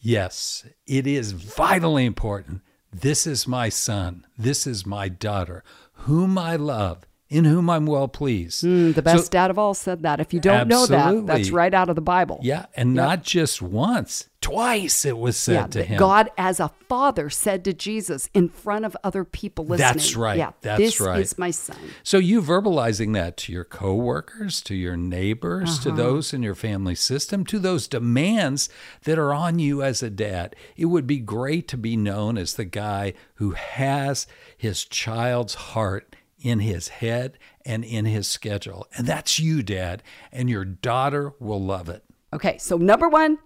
Yes, 0.00 0.66
it 0.86 1.06
is 1.06 1.30
vitally 1.30 2.04
important. 2.04 2.62
This 2.92 3.24
is 3.24 3.46
my 3.46 3.68
son. 3.68 4.26
This 4.36 4.66
is 4.66 4.84
my 4.84 5.08
daughter, 5.08 5.62
whom 5.92 6.36
I 6.36 6.56
love 6.56 7.05
in 7.28 7.44
whom 7.44 7.68
I'm 7.68 7.86
well 7.86 8.06
pleased. 8.08 8.62
Mm, 8.64 8.94
the 8.94 9.02
best 9.02 9.24
So- 9.26 9.30
dad 9.30 9.50
of 9.50 9.58
all 9.58 9.74
said 9.74 10.02
that. 10.02 10.20
If 10.20 10.32
you 10.32 10.40
don't 10.40 10.68
know 10.68 10.86
that, 10.86 11.26
that's 11.26 11.50
right 11.50 11.74
out 11.74 11.88
of 11.88 11.96
the 11.96 12.00
Bible. 12.02 12.38
yeah, 12.42 12.66
and 12.76 12.94
not 12.94 13.24
just 13.24 13.60
once, 13.60 14.28
twice 14.40 15.04
it 15.04 15.18
was 15.18 15.36
said 15.36 15.52
Yeah, 15.54 15.66
to 15.66 15.82
him. 15.82 15.98
God, 15.98 16.30
as 16.38 16.60
a 16.60 16.70
father, 16.88 17.28
said 17.28 17.64
to 17.64 17.72
Jesus 17.72 18.30
in 18.32 18.48
front 18.48 18.84
of 18.84 18.96
other 19.02 19.24
people 19.24 19.64
listening. 19.64 19.92
That's 19.94 20.14
right. 20.14 20.38
Yeah, 20.38 20.52
That's 20.60 20.78
this 20.80 21.00
right. 21.00 21.20
is 21.20 21.36
my 21.36 21.50
son. 21.50 21.76
So 22.04 22.18
you 22.18 22.40
verbalizing 22.40 23.12
that 23.14 23.36
to 23.38 23.52
your 23.52 23.64
coworkers, 23.64 24.60
to 24.62 24.76
your 24.76 24.96
neighbors, 24.96 25.80
to 25.80 25.90
those 25.90 26.32
in 26.32 26.44
your 26.44 26.54
family 26.54 26.94
system, 26.94 27.44
to 27.46 27.58
those 27.58 27.88
demands 27.88 28.68
that 29.02 29.18
are 29.18 29.34
on 29.34 29.58
you 29.58 29.82
as 29.82 30.00
a 30.00 30.10
dad. 30.10 30.54
It 30.76 30.84
would 30.86 31.08
be 31.08 31.18
great 31.18 31.66
to 31.68 31.76
be 31.76 31.96
known 31.96 32.38
as 32.38 32.54
the 32.54 32.64
guy 32.64 33.14
who 33.34 33.50
has 33.52 34.28
his 34.56 34.84
child's 34.84 35.54
heart 35.54 36.14
in 36.38 36.60
his 36.60 36.88
head 36.88 37.38
and 37.64 37.84
in 37.84 38.04
his 38.04 38.28
schedule. 38.28 38.86
And 38.96 39.06
that's 39.06 39.38
you, 39.38 39.62
dad, 39.62 40.02
and 40.32 40.50
your 40.50 40.64
daughter 40.64 41.32
will 41.38 41.62
love 41.62 41.88
it. 41.88 42.04
Okay, 42.32 42.58
so 42.58 42.76
number 42.76 43.08
one, 43.08 43.38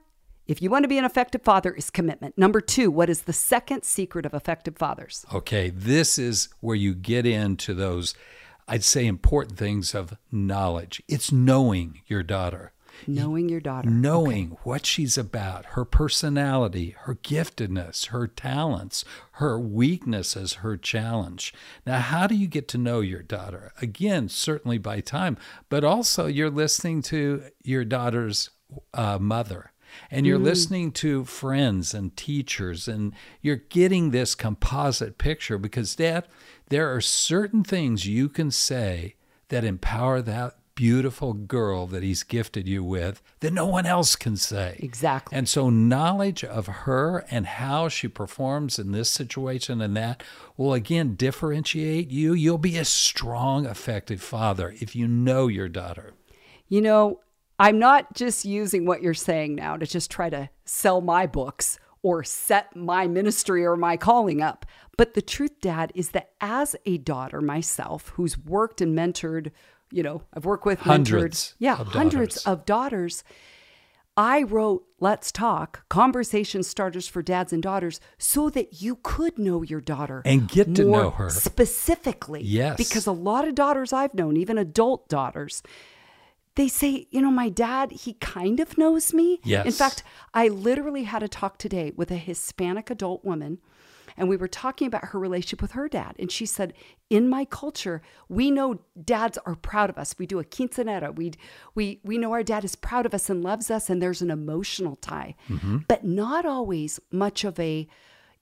if 0.47 0.61
you 0.61 0.70
want 0.70 0.82
to 0.82 0.88
be 0.88 0.99
an 0.99 1.04
effective 1.04 1.42
father, 1.42 1.73
is 1.73 1.90
commitment. 1.90 2.37
Number 2.37 2.61
two, 2.61 2.90
what 2.90 3.09
is 3.09 3.23
the 3.23 3.32
second 3.32 3.85
secret 3.85 4.26
of 4.26 4.35
effective 4.35 4.76
fathers? 4.76 5.25
Okay, 5.32 5.70
this 5.70 6.18
is 6.18 6.49
where 6.61 6.76
you 6.76 6.94
get 6.94 7.25
into 7.25 7.73
those, 7.73 8.14
I'd 8.66 8.82
say, 8.82 9.06
important 9.06 9.56
things 9.59 9.94
of 9.94 10.16
knowledge. 10.32 11.02
It's 11.06 11.30
knowing 11.30 12.00
your 12.06 12.25
daughter. 12.25 12.73
Knowing 13.07 13.49
your 13.49 13.61
daughter. 13.61 13.88
knowing 13.88 14.57
what 14.62 14.87
she's 14.87 15.19
about, 15.19 15.66
her 15.66 15.85
personality, 15.85 16.95
her 17.00 17.14
giftedness, 17.14 18.07
her 18.07 18.26
talents, 18.26 19.04
her 19.33 19.59
weaknesses, 19.59 20.54
her 20.54 20.76
challenge. 20.76 21.52
Now, 21.87 22.00
how 22.00 22.26
do 22.26 22.35
you 22.35 22.47
get 22.47 22.69
to 22.69 22.78
know 22.78 23.00
your 23.00 23.23
daughter? 23.23 23.73
Again, 23.80 24.28
certainly 24.28 24.78
by 24.78 25.00
time, 25.00 25.37
but 25.69 25.85
also 25.85 26.26
you're 26.26 26.50
listening 26.50 27.02
to 27.02 27.45
your 27.62 27.85
daughter's 27.85 28.50
uh, 28.95 29.19
mother. 29.19 29.73
And 30.09 30.25
you're 30.25 30.38
listening 30.38 30.92
to 30.92 31.25
friends 31.25 31.95
and 31.95 32.16
teachers, 32.16 32.87
and 32.87 33.12
you're 33.42 33.57
getting 33.57 34.11
this 34.11 34.37
composite 34.37 35.19
picture 35.19 35.59
because, 35.59 35.97
Dad, 35.97 36.28
there 36.69 36.95
are 36.95 37.00
certain 37.00 37.64
things 37.64 38.07
you 38.07 38.28
can 38.28 38.52
say 38.52 39.16
that 39.49 39.64
empower 39.64 40.23
that 40.23 40.60
beautiful 40.80 41.34
girl 41.34 41.87
that 41.87 42.02
he's 42.02 42.22
gifted 42.22 42.66
you 42.66 42.82
with 42.82 43.20
that 43.40 43.52
no 43.52 43.66
one 43.66 43.84
else 43.84 44.16
can 44.16 44.34
say. 44.34 44.76
Exactly. 44.78 45.37
And 45.37 45.46
so, 45.46 45.68
knowledge 45.68 46.42
of 46.42 46.68
her 46.68 47.26
and 47.30 47.44
how 47.44 47.90
she 47.90 48.08
performs 48.08 48.78
in 48.78 48.92
this 48.92 49.10
situation 49.10 49.82
and 49.82 49.94
that 49.99 50.22
will 50.56 50.72
again 50.72 51.16
differentiate 51.16 52.10
you. 52.10 52.32
You'll 52.32 52.56
be 52.56 52.78
a 52.78 52.87
strong, 52.87 53.66
effective 53.66 54.22
father 54.22 54.75
if 54.80 54.96
you 54.96 55.06
know 55.06 55.49
your 55.49 55.68
daughter. 55.68 56.14
You 56.66 56.80
know, 56.80 57.20
I'm 57.58 57.78
not 57.78 58.14
just 58.14 58.46
using 58.46 58.87
what 58.87 59.02
you're 59.02 59.12
saying 59.12 59.56
now 59.56 59.76
to 59.76 59.87
just 59.87 60.10
try 60.10 60.30
to 60.30 60.49
sell 60.64 61.02
my 61.02 61.26
books 61.26 61.78
or 62.02 62.25
set 62.25 62.75
my 62.75 63.06
ministry 63.06 63.66
or 63.66 63.76
my 63.76 63.99
calling 63.99 64.40
up. 64.40 64.64
But 64.96 65.12
the 65.12 65.20
truth, 65.20 65.60
Dad, 65.60 65.92
is 65.94 66.12
that 66.12 66.30
as 66.40 66.75
a 66.87 66.96
daughter 66.96 67.42
myself 67.42 68.14
who's 68.14 68.38
worked 68.38 68.80
and 68.80 68.96
mentored, 68.96 69.50
you 69.90 70.02
know, 70.02 70.23
I've 70.35 70.44
worked 70.44 70.66
with 70.66 70.80
Hundreds 70.80 71.50
mentored, 71.50 71.54
yeah, 71.59 71.78
of 71.78 71.87
hundreds 71.88 72.42
daughters. 72.42 72.47
of 72.61 72.66
daughters. 72.66 73.25
I 74.16 74.42
wrote 74.42 74.85
Let's 74.99 75.32
Talk, 75.32 75.88
conversation 75.88 76.62
starters 76.62 77.06
for 77.09 77.23
dads 77.23 77.52
and 77.52 77.62
daughters, 77.62 78.00
so 78.18 78.50
that 78.50 78.82
you 78.82 78.99
could 79.02 79.38
know 79.38 79.62
your 79.62 79.80
daughter 79.80 80.20
And 80.26 80.47
get 80.49 80.75
to 80.75 80.85
know 80.85 81.11
her. 81.11 81.30
specifically. 81.30 82.42
Yes. 82.42 82.76
Because 82.76 83.06
a 83.06 83.12
lot 83.12 83.47
of 83.49 83.54
daughters 83.54 83.92
I've 83.92 84.12
known, 84.12 84.37
even 84.37 84.59
adult 84.59 85.09
daughters, 85.09 85.62
they 86.56 86.68
say, 86.68 87.06
you 87.11 87.23
know, 87.23 87.30
my 87.30 87.49
dad, 87.49 87.92
he 87.92 88.14
kind 88.14 88.61
of 88.61 88.76
knows 88.76 89.14
me. 89.14 89.40
Yes. 89.44 89.64
In 89.64 89.73
fact, 89.73 90.02
I 90.35 90.49
literally 90.49 91.04
had 91.04 91.23
a 91.23 91.28
talk 91.28 91.56
today 91.56 91.92
with 91.97 92.11
a 92.11 92.16
Hispanic 92.16 92.90
adult 92.90 93.25
woman, 93.25 93.59
and 94.17 94.29
we 94.29 94.37
were 94.37 94.49
talking 94.49 94.87
about 94.87 95.07
her 95.07 95.19
relationship 95.19 95.62
with 95.62 95.73
her 95.73 95.88
dad. 95.88 96.14
And 96.19 96.31
she 96.31 96.47
said, 96.47 96.75
in 97.09 97.29
my 97.29 97.45
culture, 97.45 98.02
we 98.29 98.50
know 98.50 98.81
dads 99.02 99.38
are 99.47 99.57
proud 99.57 99.90
of 99.90 99.99
us. 99.99 100.14
We 100.19 100.26
do 100.26 100.38
a 100.38 100.45
quinceanera. 100.45 101.14
We 101.14 101.33
we 101.75 102.00
we 102.05 102.19
know 102.19 102.33
our 102.33 102.43
dad 102.43 102.64
is 102.64 102.76
proud 102.76 103.07
of 103.07 103.14
us 103.14 103.29
and 103.29 103.43
loves 103.43 103.71
us, 103.71 103.90
and 103.90 104.00
there's 104.00 104.23
an 104.23 104.31
emotional 104.31 104.97
tie, 104.97 105.35
mm-hmm. 105.49 105.79
but 105.88 106.05
not 106.05 106.47
always 106.47 107.00
much 107.11 107.45
of 107.45 107.59
a 107.59 107.88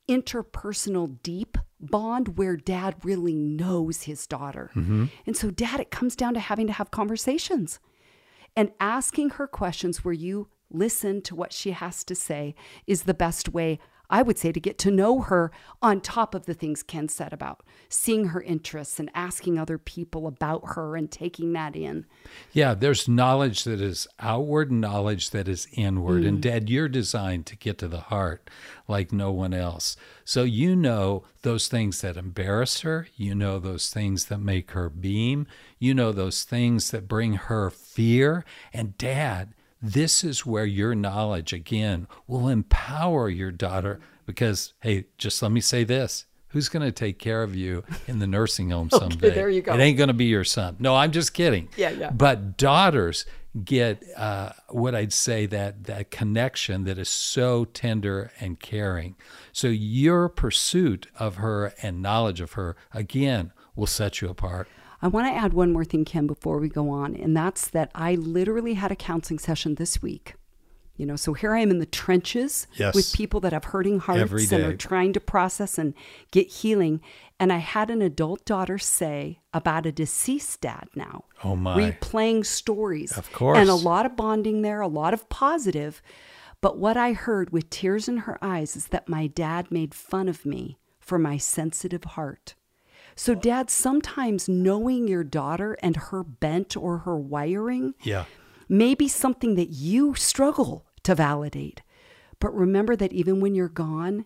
interpersonal 0.09 1.23
deep 1.23 1.59
bond 1.81 2.39
where 2.39 2.57
dad 2.57 2.97
really 3.05 3.35
knows 3.35 4.03
his 4.03 4.27
daughter. 4.27 4.71
Mm-hmm. 4.75 5.07
And 5.27 5.37
so, 5.37 5.51
dad, 5.51 5.81
it 5.81 5.91
comes 5.91 6.17
down 6.17 6.35
to 6.35 6.41
having 6.41 6.67
to 6.67 6.73
have 6.73 6.91
conversations 6.91 7.79
and 8.57 8.73
asking 8.81 9.31
her 9.31 9.47
questions 9.47 10.05
where 10.05 10.15
you 10.15 10.49
listen 10.71 11.23
to 11.23 11.35
what 11.35 11.53
she 11.53 11.71
has 11.73 12.05
to 12.05 12.15
say 12.15 12.55
is 12.87 13.03
the 13.03 13.15
best 13.15 13.49
way. 13.49 13.79
I 14.11 14.23
would 14.23 14.39
say 14.39 14.53
to 14.53 14.61
get 14.61 14.79
to 14.79 14.91
know 14.91 15.21
her 15.21 15.51
on 15.83 16.01
top 16.01 16.35
of 16.35 16.47
the 16.47 16.55
things 16.55 16.83
Ken 16.83 17.09
said 17.09 17.33
about 17.33 17.63
seeing 17.89 18.27
her 18.27 18.41
interests 18.43 18.99
and 18.99 19.11
asking 19.15 19.59
other 19.59 19.79
people 19.79 20.27
about 20.27 20.63
her 20.75 20.97
and 20.97 21.11
taking 21.11 21.53
that 21.53 21.77
in. 21.77 22.07
Yeah, 22.53 22.75
there's 22.75 23.09
knowledge 23.09 23.65
that 23.65 23.81
is 23.81 24.07
outward, 24.19 24.71
knowledge 24.71 25.31
that 25.31 25.49
is 25.49 25.69
inward. 25.73 26.25
And 26.25 26.39
mm. 26.39 26.43
Dad, 26.43 26.71
you're 26.71 26.89
designed 26.89 27.47
to 27.47 27.57
get 27.57 27.79
to 27.79 27.89
the 27.89 28.01
heart 28.01 28.49
like 28.87 29.13
no 29.13 29.31
one 29.31 29.55
else. 29.55 29.97
So 30.25 30.43
you 30.43 30.75
know 30.75 31.25
those 31.43 31.69
things 31.69 32.01
that 32.01 32.17
embarrass 32.17 32.81
her, 32.81 33.09
you 33.17 33.35
know 33.35 33.59
those 33.59 33.91
things 33.91 34.27
that 34.27 34.39
make 34.39 34.73
her 34.73 34.89
beam, 34.89 35.47
you 35.79 35.95
know 35.95 36.13
those 36.13 36.45
things 36.45 36.91
that 36.91 37.09
bring 37.09 37.35
her 37.35 37.71
fear. 37.71 38.45
And 38.73 38.97
Dad, 38.99 39.55
this 39.81 40.25
is 40.25 40.45
where 40.45 40.67
your 40.67 40.95
knowledge 40.95 41.53
again 41.53 42.07
will 42.27 42.49
empower 42.49 43.29
your 43.29 43.51
daughter 43.51 44.01
because, 44.27 44.75
hey, 44.81 45.07
just 45.17 45.41
let 45.43 45.53
me 45.53 45.61
say 45.61 45.85
this. 45.85 46.27
Who's 46.49 46.69
going 46.69 46.85
to 46.85 46.93
take 46.93 47.19
care 47.19 47.43
of 47.43 47.55
you 47.55 47.85
in 48.07 48.21
the 48.21 48.27
nursing 48.27 48.71
home 48.71 48.91
someday? 48.93 49.31
there 49.31 49.51
you 49.51 49.61
go. 49.61 49.75
It 49.75 49.81
ain't 49.81 49.99
going 49.99 50.09
to 50.09 50.15
be 50.15 50.25
your 50.25 50.45
son. 50.45 50.77
No, 50.79 50.97
I'm 50.97 51.13
just 51.13 51.35
kidding. 51.35 51.69
Yeah, 51.77 51.91
yeah. 51.91 52.11
But 52.11 52.57
daughters 52.57 53.27
get 53.65 54.03
uh, 54.17 54.53
what 54.69 54.95
I'd 54.95 55.13
say 55.13 55.47
that 55.47 55.85
that 55.85 56.11
connection 56.11 56.85
that 56.85 56.99
is 56.99 57.09
so 57.09 57.65
tender 57.67 58.33
and 58.41 58.59
caring. 58.59 59.17
So 59.53 59.69
your 59.69 60.29
pursuit 60.29 61.07
of 61.19 61.37
her 61.37 61.73
and 61.83 62.03
knowledge 62.03 62.41
of 62.41 62.53
her 62.53 62.77
again 62.93 63.53
will 63.75 63.87
set 63.87 64.21
you 64.21 64.29
apart. 64.29 64.69
I 65.01 65.09
want 65.09 65.27
to 65.29 65.33
add 65.33 65.53
one 65.53 65.73
more 65.73 65.85
thing, 65.85 66.05
Ken, 66.05 66.27
before 66.27 66.59
we 66.59 66.69
go 66.69 66.91
on, 66.91 67.15
and 67.15 67.37
that's 67.37 67.69
that 67.69 67.91
I 67.95 68.15
literally 68.17 68.75
had 68.75 68.91
a 68.91 68.97
counseling 68.97 69.39
session 69.39 69.77
this 69.77 70.03
week. 70.03 70.35
You 70.97 71.07
know, 71.07 71.15
so 71.15 71.33
here 71.33 71.55
I 71.55 71.61
am 71.61 71.71
in 71.71 71.79
the 71.79 71.87
trenches 71.87 72.67
Yes. 72.75 72.93
with 72.93 73.13
people 73.13 73.39
that 73.41 73.53
have 73.53 73.67
hurting 73.67 74.01
hearts 74.01 74.51
and 74.51 74.65
are 74.65 74.77
trying 74.77 75.13
to 75.13 75.21
process 75.21 75.79
and 75.79 75.95
get 76.33 76.49
healing. 76.49 77.01
And 77.39 77.53
I 77.53 77.59
had 77.59 77.89
an 77.89 78.03
adult 78.03 78.45
daughter 78.45 78.79
say 78.79 79.39
about 79.55 79.87
a 79.87 79.93
deceased 79.93 80.61
dad 80.63 80.89
now. 80.97 81.27
Oh, 81.45 81.55
my. 81.55 81.93
Replaying 81.93 82.45
stories. 82.45 83.17
Of 83.17 83.33
course. 83.33 83.59
And 83.59 83.71
a 83.71 83.77
lot 83.77 84.07
of 84.07 84.17
bonding 84.17 84.63
there, 84.63 84.81
a 84.81 84.89
lot 84.89 85.15
of 85.15 85.29
positive. 85.29 86.03
But 86.61 86.79
what 86.79 86.97
I 86.97 87.13
heard 87.13 87.51
with 87.51 87.71
tears 87.71 88.09
in 88.09 88.17
her 88.19 88.37
eyes 88.43 88.75
is 88.75 88.89
that 88.89 89.09
my 89.09 89.29
dad 89.29 89.71
made 89.71 89.95
fun 89.95 90.29
of 90.29 90.45
me 90.45 90.81
for 90.99 91.17
my 91.17 91.37
sensitive 91.37 92.03
heart. 92.03 92.57
So, 93.19 93.35
dad, 93.35 93.69
sometimes 93.69 94.49
knowing 94.49 95.09
your 95.09 95.25
daughter 95.25 95.77
and 95.83 95.97
her 95.97 96.23
bent 96.23 96.77
or 96.77 96.99
her 96.99 97.17
wiring 97.17 97.95
Yeah. 98.03 98.27
may 98.69 98.95
be 98.95 99.09
something 99.09 99.57
that 99.57 99.71
you 99.71 100.15
struggle 100.15 100.87
to 101.03 101.17
validate. 101.17 101.83
But 102.39 102.55
remember 102.55 102.95
that 102.95 103.13
even 103.13 103.41
when 103.41 103.57
you're 103.57 103.69
gone, 103.69 104.25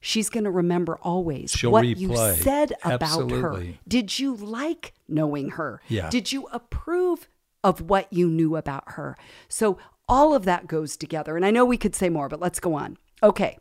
she's 0.00 0.30
going 0.30 0.42
to 0.42 0.50
remember 0.50 0.98
always 1.00 1.52
She'll 1.52 1.70
what 1.70 1.86
you 1.86 2.16
said 2.16 2.72
about 2.82 3.30
her. 3.30 3.64
Did 3.86 4.18
you 4.18 4.34
like 4.34 4.94
knowing 5.06 5.50
her? 5.50 5.80
Yeah. 5.86 6.10
Did 6.10 6.32
you 6.32 6.48
approve 6.50 7.28
of 7.62 7.82
what 7.82 8.12
you 8.12 8.28
knew 8.28 8.56
about 8.56 8.82
her? 8.94 9.16
So 9.48 9.78
all 10.08 10.34
of 10.34 10.44
that 10.44 10.66
goes 10.66 10.96
together. 10.96 11.36
And 11.36 11.46
I 11.46 11.52
know 11.52 11.64
we 11.64 11.76
could 11.76 11.94
say 11.94 12.08
more, 12.08 12.28
but 12.28 12.40
let's 12.40 12.58
go 12.58 12.74
on. 12.74 12.98
Okay. 13.22 13.58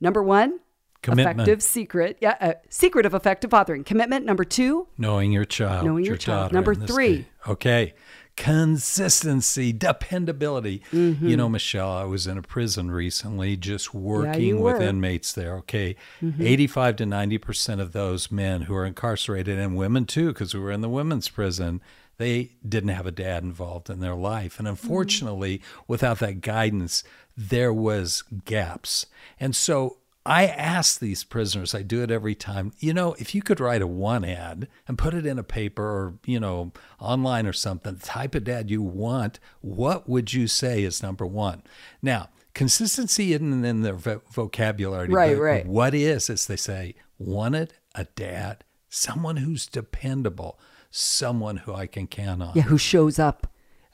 Number 0.00 0.22
one, 0.22 0.58
Commitment. 1.02 1.40
effective 1.40 1.62
secret. 1.62 2.18
Yeah, 2.20 2.36
uh, 2.40 2.52
secret 2.70 3.06
of 3.06 3.14
effective 3.14 3.50
fathering. 3.50 3.84
Commitment. 3.84 4.24
Number 4.26 4.44
two, 4.44 4.88
Knowing 4.96 5.32
your 5.32 5.44
child. 5.44 5.86
Knowing 5.86 6.04
your 6.04 6.16
child. 6.16 6.52
daughter 6.52 6.54
Number 6.54 6.74
three. 6.74 7.26
Okay. 7.46 7.94
Consistency, 8.36 9.72
dependability. 9.72 10.82
You 10.92 11.14
mm-hmm. 11.14 11.34
know, 11.34 11.48
Michelle, 11.48 11.90
I 11.90 12.04
was 12.04 12.28
in 12.28 12.38
a 12.38 12.42
prison 12.42 12.88
recently 12.88 13.56
just 13.56 13.92
working 13.92 14.42
you 14.42 14.58
with 14.58 14.78
were. 14.78 14.82
inmates 14.82 15.32
there. 15.32 15.56
Okay. 15.56 15.96
Mm-hmm. 16.22 16.46
85 16.46 16.96
to 16.96 17.04
90% 17.04 17.80
of 17.80 17.92
those 17.92 18.30
men 18.30 18.62
who 18.62 18.76
are 18.76 18.86
incarcerated, 18.86 19.58
and 19.58 19.76
women 19.76 20.04
too, 20.04 20.28
because 20.28 20.54
we 20.54 20.60
were 20.60 20.70
in 20.70 20.82
the 20.82 20.88
women's 20.88 21.28
prison, 21.28 21.80
they 22.18 22.52
didn't 22.68 22.90
have 22.90 23.06
a 23.06 23.12
dad 23.12 23.42
involved 23.42 23.90
in 23.90 23.98
their 23.98 24.14
life. 24.14 24.60
And 24.60 24.68
mm-hmm. 24.68 24.84
unfortunately, 24.84 25.60
without 25.88 26.20
that 26.20 26.40
guidance, 26.40 27.02
there 27.36 27.72
was 27.72 28.22
gaps. 28.44 29.06
And 29.40 29.56
so 29.56 29.98
I 30.28 30.44
ask 30.46 31.00
these 31.00 31.24
prisoners, 31.24 31.74
I 31.74 31.82
do 31.82 32.02
it 32.02 32.10
every 32.10 32.34
time, 32.34 32.72
you 32.78 32.92
know, 32.92 33.14
if 33.18 33.34
you 33.34 33.40
could 33.40 33.60
write 33.60 33.80
a 33.80 33.86
one 33.86 34.24
ad 34.24 34.68
and 34.86 34.98
put 34.98 35.14
it 35.14 35.24
in 35.24 35.38
a 35.38 35.42
paper 35.42 35.82
or, 35.82 36.14
you 36.26 36.38
know, 36.38 36.72
online 37.00 37.46
or 37.46 37.54
something, 37.54 37.94
the 37.94 38.06
type 38.06 38.34
of 38.34 38.44
dad 38.44 38.70
you 38.70 38.82
want, 38.82 39.40
what 39.62 40.08
would 40.08 40.34
you 40.34 40.46
say 40.46 40.84
is 40.84 41.02
number 41.02 41.26
one? 41.26 41.62
Now, 42.02 42.28
consistency 42.52 43.32
isn't 43.32 43.64
in 43.64 43.80
their 43.80 43.94
vo- 43.94 44.22
vocabulary. 44.30 45.08
Right, 45.08 45.38
right. 45.38 45.66
What 45.66 45.94
is, 45.94 46.28
as 46.28 46.46
they 46.46 46.56
say, 46.56 46.94
wanted 47.18 47.72
a 47.94 48.04
dad, 48.04 48.64
someone 48.90 49.38
who's 49.38 49.66
dependable, 49.66 50.60
someone 50.90 51.58
who 51.58 51.72
I 51.74 51.86
can 51.86 52.06
count 52.06 52.42
on. 52.42 52.52
Yeah, 52.54 52.62
who 52.62 52.78
shows 52.78 53.18
up. 53.18 53.46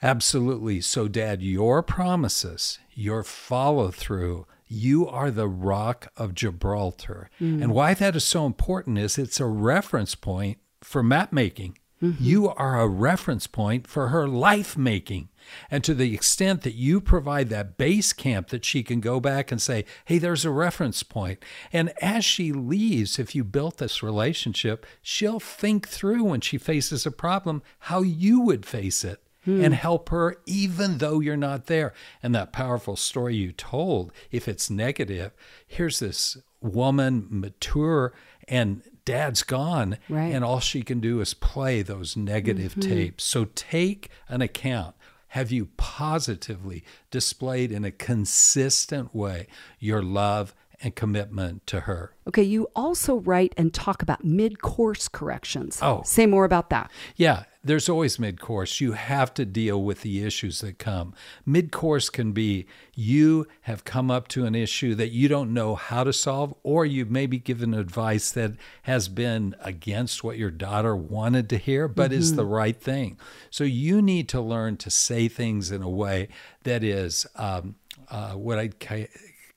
Absolutely. 0.02 0.80
So, 0.80 1.08
Dad, 1.08 1.42
your 1.42 1.82
promises, 1.82 2.78
your 2.92 3.22
follow 3.22 3.90
through, 3.90 4.46
you 4.66 5.08
are 5.08 5.30
the 5.30 5.48
rock 5.48 6.12
of 6.16 6.34
Gibraltar. 6.34 7.30
Mm. 7.40 7.62
And 7.62 7.72
why 7.72 7.94
that 7.94 8.16
is 8.16 8.24
so 8.24 8.46
important 8.46 8.98
is 8.98 9.18
it's 9.18 9.40
a 9.40 9.46
reference 9.46 10.14
point 10.14 10.58
for 10.82 11.02
map 11.02 11.32
making. 11.32 11.78
Mm-hmm. 12.02 12.22
You 12.22 12.48
are 12.50 12.80
a 12.80 12.88
reference 12.88 13.46
point 13.46 13.86
for 13.86 14.08
her 14.08 14.28
life 14.28 14.76
making. 14.76 15.28
And 15.70 15.82
to 15.84 15.94
the 15.94 16.12
extent 16.12 16.62
that 16.62 16.74
you 16.74 17.00
provide 17.00 17.48
that 17.48 17.78
base 17.78 18.12
camp 18.12 18.48
that 18.48 18.64
she 18.64 18.82
can 18.82 19.00
go 19.00 19.20
back 19.20 19.50
and 19.50 19.60
say, 19.60 19.84
hey, 20.04 20.18
there's 20.18 20.44
a 20.44 20.50
reference 20.50 21.02
point. 21.02 21.42
And 21.72 21.92
as 22.02 22.24
she 22.24 22.52
leaves, 22.52 23.18
if 23.18 23.34
you 23.34 23.44
built 23.44 23.78
this 23.78 24.02
relationship, 24.02 24.84
she'll 25.02 25.40
think 25.40 25.88
through 25.88 26.24
when 26.24 26.40
she 26.40 26.58
faces 26.58 27.06
a 27.06 27.10
problem 27.10 27.62
how 27.80 28.02
you 28.02 28.40
would 28.40 28.66
face 28.66 29.04
it 29.04 29.23
and 29.46 29.66
hmm. 29.66 29.72
help 29.72 30.08
her 30.08 30.36
even 30.46 30.98
though 30.98 31.20
you're 31.20 31.36
not 31.36 31.66
there. 31.66 31.92
And 32.22 32.34
that 32.34 32.52
powerful 32.52 32.96
story 32.96 33.36
you 33.36 33.52
told, 33.52 34.12
if 34.30 34.48
it's 34.48 34.70
negative, 34.70 35.32
here's 35.66 35.98
this 35.98 36.38
woman 36.60 37.26
mature 37.30 38.12
and 38.48 38.82
dad's 39.04 39.42
gone 39.42 39.98
Right. 40.08 40.34
and 40.34 40.44
all 40.44 40.60
she 40.60 40.82
can 40.82 41.00
do 41.00 41.20
is 41.20 41.34
play 41.34 41.82
those 41.82 42.16
negative 42.16 42.72
mm-hmm. 42.72 42.90
tapes. 42.90 43.24
So 43.24 43.46
take 43.54 44.10
an 44.28 44.40
account. 44.40 44.94
Have 45.28 45.50
you 45.50 45.68
positively 45.76 46.84
displayed 47.10 47.72
in 47.72 47.84
a 47.84 47.90
consistent 47.90 49.14
way 49.14 49.48
your 49.78 50.02
love 50.02 50.54
and 50.80 50.94
commitment 50.94 51.66
to 51.66 51.80
her? 51.80 52.12
Okay, 52.28 52.42
you 52.42 52.68
also 52.76 53.16
write 53.16 53.52
and 53.56 53.74
talk 53.74 54.00
about 54.00 54.24
mid 54.24 54.62
course 54.62 55.08
corrections. 55.08 55.80
Oh. 55.82 56.02
Say 56.04 56.26
more 56.26 56.44
about 56.44 56.70
that. 56.70 56.90
Yeah, 57.16 57.44
there's 57.64 57.88
always 57.88 58.18
mid 58.18 58.40
course. 58.40 58.80
You 58.80 58.92
have 58.92 59.32
to 59.34 59.44
deal 59.44 59.82
with 59.82 60.02
the 60.02 60.24
issues 60.24 60.60
that 60.60 60.78
come. 60.78 61.14
Mid 61.46 61.72
course 61.72 62.10
can 62.10 62.32
be 62.32 62.66
you 62.94 63.46
have 63.62 63.84
come 63.84 64.10
up 64.10 64.28
to 64.28 64.44
an 64.44 64.54
issue 64.54 64.94
that 64.94 65.10
you 65.10 65.28
don't 65.28 65.52
know 65.52 65.74
how 65.74 66.04
to 66.04 66.12
solve, 66.12 66.54
or 66.62 66.84
you've 66.84 67.10
maybe 67.10 67.38
given 67.38 67.74
advice 67.74 68.30
that 68.32 68.52
has 68.82 69.08
been 69.08 69.56
against 69.60 70.22
what 70.22 70.38
your 70.38 70.50
daughter 70.50 70.94
wanted 70.94 71.48
to 71.50 71.56
hear, 71.56 71.88
but 71.88 72.12
is 72.12 72.36
the 72.36 72.44
right 72.44 72.76
thing. 72.80 73.18
So 73.50 73.64
you 73.64 74.02
need 74.02 74.28
to 74.28 74.40
learn 74.40 74.76
to 74.78 74.90
say 74.90 75.28
things 75.28 75.70
in 75.70 75.82
a 75.82 75.88
way 75.88 76.28
that 76.64 76.84
is 76.84 77.26
um, 77.36 77.76
uh, 78.10 78.32
what 78.32 78.58
I'd 78.58 78.78
ca- 78.78 79.08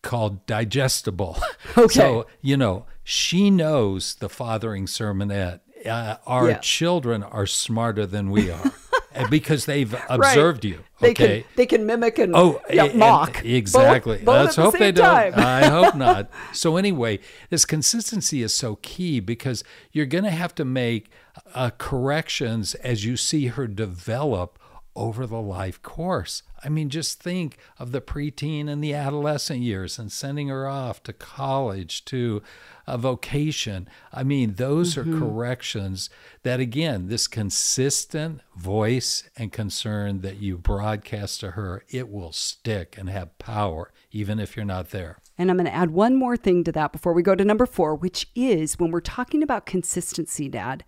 call 0.01 0.41
digestible. 0.45 1.37
Okay. 1.77 1.93
So, 1.93 2.25
you 2.41 2.57
know, 2.57 2.85
she 3.03 3.51
knows 3.51 4.15
the 4.15 4.29
fathering 4.29 4.87
sermonette. 4.87 5.59
Uh, 5.86 6.17
our 6.25 6.50
Yeah. 6.50 6.57
children 6.57 7.24
are 7.24 7.46
smarter 7.46 8.05
than 8.05 8.29
we 8.31 8.50
are 8.51 8.72
because 9.29 9.65
they've 9.65 9.96
observed 10.10 10.65
you. 10.65 10.84
They 11.00 11.12
Okay. 11.12 11.41
can 11.41 11.50
they 11.55 11.65
can 11.65 11.86
mimic 11.86 12.17
and 12.19 12.36
Oh, 12.36 12.62
yeah, 12.69 12.86
and- 12.86 12.96
mock. 13.00 13.46
exactly. 13.46 14.17
Both, 14.17 14.25
both 14.25 14.43
Let's 14.46 14.55
the 14.55 14.62
hope 14.63 14.77
they 14.79 14.91
time. 14.91 15.31
don't. 15.34 15.39
I 15.43 15.65
hope 15.67 15.96
not. 16.07 16.29
So 16.53 16.75
anyway, 16.77 17.19
this 17.50 17.65
consistency 17.65 18.41
is 18.41 18.53
so 18.53 18.77
key 18.81 19.19
because 19.19 19.63
you're 19.91 20.05
going 20.07 20.24
to 20.24 20.31
have 20.31 20.53
to 20.55 20.65
make 20.65 21.10
uh, 21.53 21.69
corrections 21.77 22.74
as 22.75 23.05
you 23.05 23.15
see 23.17 23.48
her 23.48 23.67
develop 23.67 24.57
over 24.97 25.27
the 25.27 25.39
life 25.39 25.81
course. 25.81 26.43
I 26.63 26.69
mean, 26.69 26.89
just 26.89 27.21
think 27.21 27.57
of 27.77 27.91
the 27.91 28.01
preteen 28.01 28.67
and 28.67 28.83
the 28.83 28.95
adolescent 28.95 29.59
years 29.59 29.99
and 29.99 30.11
sending 30.11 30.47
her 30.47 30.67
off 30.67 31.03
to 31.03 31.13
college, 31.13 32.03
to 32.05 32.41
a 32.87 32.97
vocation. 32.97 33.87
I 34.11 34.23
mean, 34.23 34.55
those 34.55 34.97
are 34.97 35.03
mm-hmm. 35.03 35.19
corrections 35.19 36.09
that, 36.43 36.59
again, 36.59 37.07
this 37.07 37.27
consistent 37.27 38.41
voice 38.55 39.29
and 39.37 39.53
concern 39.53 40.21
that 40.21 40.37
you 40.37 40.57
broadcast 40.57 41.41
to 41.41 41.51
her, 41.51 41.83
it 41.89 42.09
will 42.09 42.31
stick 42.31 42.97
and 42.97 43.09
have 43.09 43.37
power, 43.37 43.93
even 44.11 44.39
if 44.39 44.55
you're 44.55 44.65
not 44.65 44.89
there. 44.89 45.19
And 45.37 45.51
I'm 45.51 45.57
going 45.57 45.67
to 45.67 45.73
add 45.73 45.91
one 45.91 46.15
more 46.15 46.35
thing 46.35 46.63
to 46.63 46.71
that 46.71 46.91
before 46.91 47.13
we 47.13 47.21
go 47.21 47.35
to 47.35 47.45
number 47.45 47.67
four, 47.67 47.93
which 47.93 48.27
is 48.35 48.79
when 48.79 48.89
we're 48.89 49.01
talking 49.01 49.43
about 49.43 49.67
consistency, 49.67 50.49
Dad. 50.49 50.83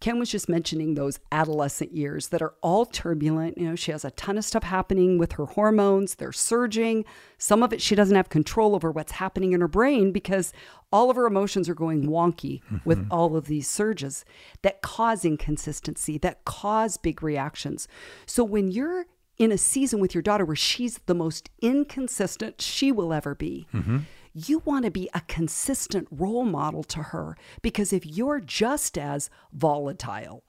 Ken 0.00 0.18
was 0.18 0.30
just 0.30 0.48
mentioning 0.48 0.94
those 0.94 1.18
adolescent 1.32 1.92
years 1.92 2.28
that 2.28 2.40
are 2.40 2.54
all 2.62 2.86
turbulent. 2.86 3.58
You 3.58 3.68
know, 3.68 3.74
she 3.74 3.90
has 3.90 4.04
a 4.04 4.12
ton 4.12 4.38
of 4.38 4.44
stuff 4.44 4.62
happening 4.62 5.18
with 5.18 5.32
her 5.32 5.46
hormones, 5.46 6.14
they're 6.14 6.32
surging. 6.32 7.04
Some 7.36 7.62
of 7.62 7.72
it 7.72 7.82
she 7.82 7.94
doesn't 7.94 8.16
have 8.16 8.28
control 8.28 8.74
over 8.74 8.92
what's 8.92 9.12
happening 9.12 9.52
in 9.52 9.60
her 9.60 9.68
brain 9.68 10.12
because 10.12 10.52
all 10.92 11.10
of 11.10 11.16
her 11.16 11.26
emotions 11.26 11.68
are 11.68 11.74
going 11.74 12.06
wonky 12.06 12.62
mm-hmm. 12.62 12.76
with 12.84 13.06
all 13.10 13.36
of 13.36 13.46
these 13.46 13.68
surges 13.68 14.24
that 14.62 14.82
cause 14.82 15.24
inconsistency, 15.24 16.16
that 16.18 16.44
cause 16.44 16.96
big 16.96 17.22
reactions. 17.22 17.88
So 18.24 18.44
when 18.44 18.70
you're 18.70 19.06
in 19.38 19.52
a 19.52 19.58
season 19.58 20.00
with 20.00 20.14
your 20.14 20.22
daughter 20.22 20.44
where 20.44 20.56
she's 20.56 20.98
the 21.06 21.14
most 21.14 21.48
inconsistent 21.62 22.60
she 22.60 22.90
will 22.92 23.12
ever 23.12 23.34
be. 23.34 23.66
Mm-hmm. 23.72 23.98
You 24.46 24.60
want 24.64 24.84
to 24.84 24.90
be 24.90 25.08
a 25.14 25.20
consistent 25.22 26.06
role 26.10 26.44
model 26.44 26.82
to 26.84 27.02
her 27.04 27.36
because 27.62 27.92
if 27.92 28.04
you're 28.06 28.40
just 28.40 28.96
as 28.98 29.30
volatile 29.52 30.44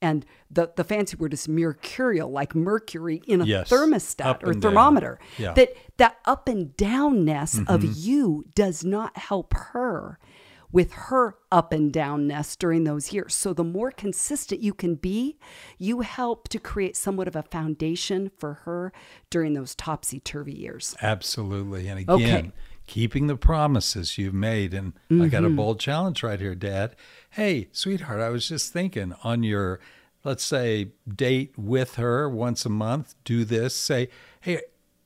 and 0.00 0.26
the, 0.50 0.72
the 0.74 0.84
fancy 0.84 1.16
word 1.16 1.32
is 1.32 1.48
mercurial, 1.48 2.30
like 2.30 2.54
mercury 2.54 3.22
in 3.26 3.40
a 3.40 3.44
Yes. 3.44 3.70
thermostat 3.70 4.46
or 4.46 4.52
thermometer, 4.54 5.18
Yeah. 5.38 5.52
that 5.54 5.74
that 5.96 6.16
up 6.24 6.48
and 6.48 6.76
downness 6.76 7.58
of 7.68 7.82
mm-hmm. 7.82 7.92
you 7.94 8.44
does 8.54 8.84
not 8.84 9.16
help 9.16 9.54
her 9.54 10.18
with 10.72 10.92
her 10.94 11.36
up 11.52 11.70
and 11.72 11.92
downness 11.92 12.56
during 12.58 12.84
those 12.84 13.12
years. 13.12 13.34
So 13.34 13.52
the 13.52 13.62
more 13.62 13.90
consistent 13.90 14.62
you 14.62 14.72
can 14.72 14.94
be, 14.94 15.38
you 15.78 16.00
help 16.00 16.48
to 16.48 16.58
create 16.58 16.96
somewhat 16.96 17.28
of 17.28 17.36
a 17.36 17.42
foundation 17.42 18.30
for 18.38 18.54
her 18.64 18.90
during 19.28 19.52
those 19.52 19.74
topsy 19.74 20.18
turvy 20.18 20.54
years. 20.54 20.96
Absolutely. 21.02 21.88
And 21.88 22.08
Okay. 22.08 22.52
Keeping 22.92 23.26
the 23.26 23.36
promises 23.38 24.18
you've 24.18 24.34
made. 24.34 24.74
And 24.74 24.92
I 25.10 25.28
got 25.28 25.44
a 25.44 25.46
Mm-hmm. 25.46 25.56
bold 25.56 25.80
challenge 25.80 26.22
right 26.22 26.38
here, 26.38 26.54
Dad. 26.54 26.94
Hey, 27.30 27.68
sweetheart, 27.72 28.20
I 28.20 28.28
was 28.28 28.46
just 28.46 28.70
thinking 28.70 29.14
on 29.24 29.42
your, 29.42 29.80
let's 30.24 30.44
say, 30.44 30.90
date 31.08 31.54
with 31.56 31.94
her 31.94 32.28
once 32.28 32.66
a 32.66 32.68
month, 32.68 33.14
do 33.24 33.46
this. 33.46 33.74
Say, 33.74 34.10
hey, 34.42 34.60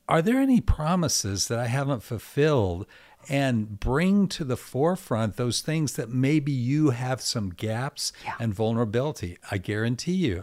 are 0.09 0.21
there 0.21 0.39
any 0.41 0.61
promises 0.61 1.47
that 1.47 1.61
I 1.61 1.67
haven't 1.69 2.03
fulfilled? 2.03 2.87
And 3.29 3.79
bring 3.79 4.27
to 4.29 4.43
the 4.45 4.57
forefront 4.57 5.37
those 5.37 5.61
things 5.61 5.93
that 5.95 6.09
maybe 6.11 6.51
you 6.53 6.91
have 6.91 7.21
some 7.21 7.51
gaps 7.51 8.13
and 8.41 8.53
vulnerability. 8.53 9.39
I 9.51 9.59
guarantee 9.59 10.13
you, 10.15 10.43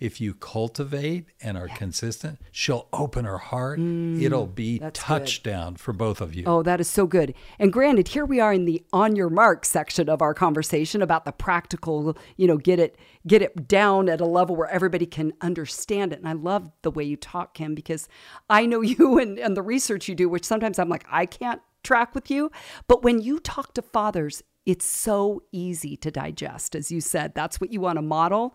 if 0.00 0.20
you 0.20 0.34
cultivate 0.34 1.26
and 1.42 1.56
are 1.56 1.68
consistent, 1.68 2.38
she'll 2.52 2.88
open 2.92 3.24
her 3.24 3.38
heart. 3.38 3.78
It'll 3.78 4.46
be 4.46 4.78
Mm, 4.78 4.80
that's 4.80 5.00
good. 5.00 5.06
touchdown 5.06 5.76
for 5.76 5.92
both 5.92 6.20
of 6.20 6.34
you. 6.34 6.44
Oh, 6.46 6.62
that 6.62 6.80
is 6.80 6.88
so 6.88 7.06
good. 7.06 7.34
And 7.58 7.72
granted, 7.72 8.08
here 8.08 8.24
we 8.24 8.40
are 8.40 8.52
in 8.52 8.64
the 8.64 8.84
on 8.92 9.16
your 9.16 9.30
mark 9.30 9.64
section 9.64 10.08
of 10.08 10.20
our 10.22 10.34
conversation 10.34 11.02
about 11.02 11.24
the 11.24 11.32
practical, 11.32 12.16
you 12.36 12.46
know, 12.46 12.56
get 12.56 12.78
it 12.78 12.96
get 13.26 13.40
it 13.42 13.66
down 13.68 14.08
at 14.08 14.20
a 14.20 14.26
level 14.26 14.54
where 14.56 14.68
everybody 14.68 15.06
can 15.06 15.32
understand 15.40 16.12
it. 16.12 16.18
And 16.18 16.28
I 16.28 16.32
love 16.32 16.70
the 16.82 16.90
way 16.90 17.04
you 17.04 17.16
talk, 17.16 17.54
Ken, 17.54 17.74
because 17.74 18.08
I 18.50 18.66
know 18.66 18.80
you 18.92 19.18
and, 19.18 19.38
and 19.38 19.56
the 19.56 19.62
research 19.62 20.08
you 20.08 20.14
do, 20.14 20.28
which 20.28 20.44
sometimes 20.44 20.78
I'm 20.78 20.88
like, 20.88 21.04
I 21.10 21.26
can't 21.26 21.60
track 21.82 22.14
with 22.14 22.30
you. 22.30 22.50
But 22.88 23.02
when 23.02 23.20
you 23.20 23.38
talk 23.38 23.74
to 23.74 23.82
fathers, 23.82 24.42
it's 24.66 24.84
so 24.86 25.42
easy 25.52 25.94
to 25.98 26.10
digest. 26.10 26.74
As 26.74 26.90
you 26.90 27.00
said, 27.02 27.34
that's 27.34 27.60
what 27.60 27.70
you 27.72 27.80
want 27.80 27.96
to 27.98 28.02
model 28.02 28.54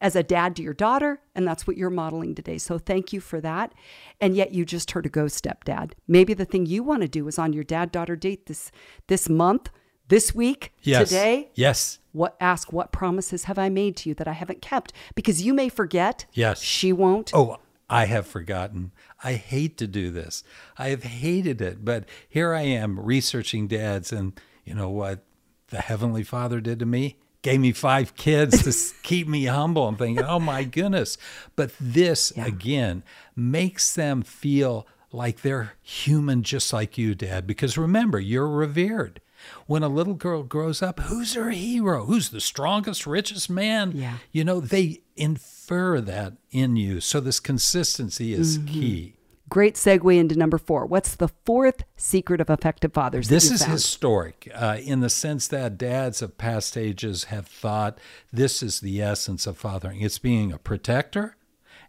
as 0.00 0.16
a 0.16 0.22
dad 0.22 0.56
to 0.56 0.62
your 0.62 0.74
daughter, 0.74 1.20
and 1.34 1.46
that's 1.46 1.66
what 1.66 1.76
you're 1.76 1.90
modeling 1.90 2.34
today. 2.34 2.58
So 2.58 2.78
thank 2.78 3.12
you 3.12 3.20
for 3.20 3.40
that. 3.40 3.72
And 4.20 4.34
yet 4.34 4.52
you 4.52 4.64
just 4.64 4.90
heard 4.92 5.06
a 5.06 5.10
go 5.10 5.28
step 5.28 5.64
dad. 5.64 5.94
Maybe 6.08 6.34
the 6.34 6.44
thing 6.44 6.66
you 6.66 6.82
want 6.82 7.02
to 7.02 7.08
do 7.08 7.28
is 7.28 7.38
on 7.38 7.52
your 7.52 7.64
dad 7.64 7.92
daughter 7.92 8.16
date 8.16 8.46
this 8.46 8.70
this 9.08 9.28
month, 9.28 9.70
this 10.08 10.34
week, 10.34 10.72
yes. 10.82 11.08
today. 11.08 11.50
Yes. 11.54 11.98
What 12.12 12.36
ask 12.40 12.72
what 12.72 12.92
promises 12.92 13.44
have 13.44 13.58
I 13.58 13.68
made 13.68 13.96
to 13.98 14.08
you 14.08 14.14
that 14.16 14.28
I 14.28 14.32
haven't 14.32 14.62
kept? 14.62 14.92
Because 15.14 15.42
you 15.42 15.54
may 15.54 15.68
forget. 15.68 16.26
Yes. 16.32 16.60
She 16.62 16.92
won't. 16.92 17.30
Oh, 17.34 17.58
I 17.88 18.06
have 18.06 18.26
forgotten. 18.26 18.92
I 19.22 19.34
hate 19.34 19.76
to 19.78 19.86
do 19.86 20.10
this. 20.10 20.44
I 20.78 20.88
have 20.88 21.02
hated 21.02 21.60
it, 21.60 21.84
but 21.84 22.08
here 22.28 22.54
I 22.54 22.62
am 22.62 23.00
researching 23.00 23.66
dads, 23.66 24.12
and 24.12 24.40
you 24.64 24.74
know 24.74 24.88
what 24.88 25.24
the 25.68 25.80
Heavenly 25.80 26.22
Father 26.22 26.60
did 26.60 26.78
to 26.78 26.86
me? 26.86 27.18
Gave 27.42 27.60
me 27.60 27.72
five 27.72 28.16
kids 28.16 28.62
to 28.64 28.94
keep 29.02 29.26
me 29.26 29.46
humble. 29.46 29.88
I'm 29.88 29.96
thinking, 29.96 30.24
oh 30.24 30.38
my 30.40 30.62
goodness. 30.64 31.16
But 31.56 31.72
this, 31.80 32.32
again, 32.32 33.02
makes 33.34 33.94
them 33.94 34.22
feel 34.22 34.86
like 35.12 35.40
they're 35.42 35.72
human 35.82 36.42
just 36.42 36.72
like 36.72 36.98
you, 36.98 37.14
Dad. 37.14 37.46
Because 37.46 37.78
remember, 37.78 38.20
you're 38.20 38.48
revered. 38.48 39.20
When 39.66 39.82
a 39.82 39.88
little 39.88 40.12
girl 40.12 40.42
grows 40.42 40.82
up, 40.82 41.00
who's 41.00 41.32
her 41.32 41.48
hero? 41.48 42.04
Who's 42.04 42.28
the 42.28 42.42
strongest, 42.42 43.06
richest 43.06 43.48
man? 43.48 43.92
Yeah. 43.94 44.18
You 44.32 44.44
know, 44.44 44.60
they 44.60 45.00
infer 45.16 45.98
that 46.02 46.34
in 46.50 46.76
you. 46.76 47.00
So 47.00 47.20
this 47.20 47.40
consistency 47.40 48.34
is 48.34 48.58
Mm-hmm. 48.58 48.66
key. 48.68 49.14
Great 49.50 49.74
segue 49.74 50.16
into 50.16 50.36
number 50.36 50.56
four. 50.58 50.86
What's 50.86 51.14
the 51.16 51.28
fourth 51.44 51.82
secret 51.96 52.40
of 52.40 52.48
effective 52.48 52.92
fathers? 52.94 53.28
This 53.28 53.50
is 53.50 53.60
found? 53.62 53.72
historic 53.72 54.48
uh, 54.54 54.78
in 54.82 55.00
the 55.00 55.10
sense 55.10 55.48
that 55.48 55.76
dads 55.76 56.22
of 56.22 56.38
past 56.38 56.76
ages 56.78 57.24
have 57.24 57.46
thought 57.48 57.98
this 58.32 58.62
is 58.62 58.80
the 58.80 59.02
essence 59.02 59.46
of 59.46 59.58
fathering. 59.58 60.00
It's 60.00 60.20
being 60.20 60.52
a 60.52 60.58
protector 60.58 61.36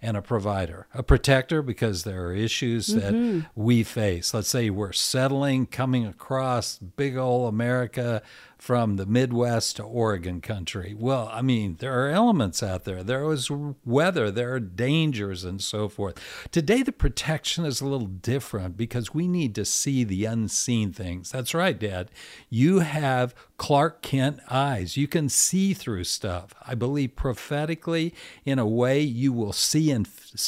and 0.01 0.17
a 0.17 0.21
provider. 0.23 0.87
A 0.95 1.03
protector 1.03 1.61
because 1.61 2.03
there 2.03 2.25
are 2.25 2.33
issues 2.33 2.87
Mm-hmm. 2.87 3.37
that 3.39 3.45
we 3.55 3.83
face. 3.83 4.33
Let's 4.33 4.49
say 4.49 4.71
we're 4.71 4.91
settling, 4.93 5.67
coming 5.67 6.07
across 6.07 6.79
big 6.79 7.15
old 7.15 7.53
America 7.53 8.23
from 8.61 8.95
the 8.97 9.07
Midwest 9.07 9.77
to 9.77 9.83
Oregon 9.83 10.39
country. 10.39 10.95
Well, 10.95 11.31
I 11.33 11.41
mean, 11.41 11.77
there 11.79 12.05
are 12.05 12.11
elements 12.11 12.61
out 12.61 12.83
there. 12.83 13.01
There 13.01 13.33
is 13.33 13.49
weather, 13.83 14.29
there 14.29 14.53
are 14.53 14.59
dangers, 14.59 15.43
and 15.43 15.59
so 15.59 15.89
forth. 15.89 16.19
Today, 16.51 16.83
the 16.83 16.91
protection 16.91 17.65
is 17.65 17.81
a 17.81 17.87
little 17.87 18.05
different 18.05 18.77
because 18.77 19.15
we 19.15 19.27
need 19.27 19.55
to 19.55 19.65
see 19.65 20.03
the 20.03 20.25
unseen 20.25 20.93
things. 20.93 21.31
That's 21.31 21.55
right, 21.55 21.77
Dad. 21.77 22.11
You 22.51 22.79
have 22.81 23.33
Clark 23.57 24.03
Kent 24.03 24.39
eyes. 24.47 24.95
You 24.95 25.07
can 25.07 25.27
see 25.27 25.73
through 25.73 26.03
stuff. 26.03 26.53
I 26.65 26.75
believe 26.75 27.15
prophetically, 27.15 28.13
in 28.45 28.59
a 28.59 28.67
way, 28.67 29.01
you 29.01 29.33
will 29.33 29.53
see 29.53 29.89
in 29.89 30.05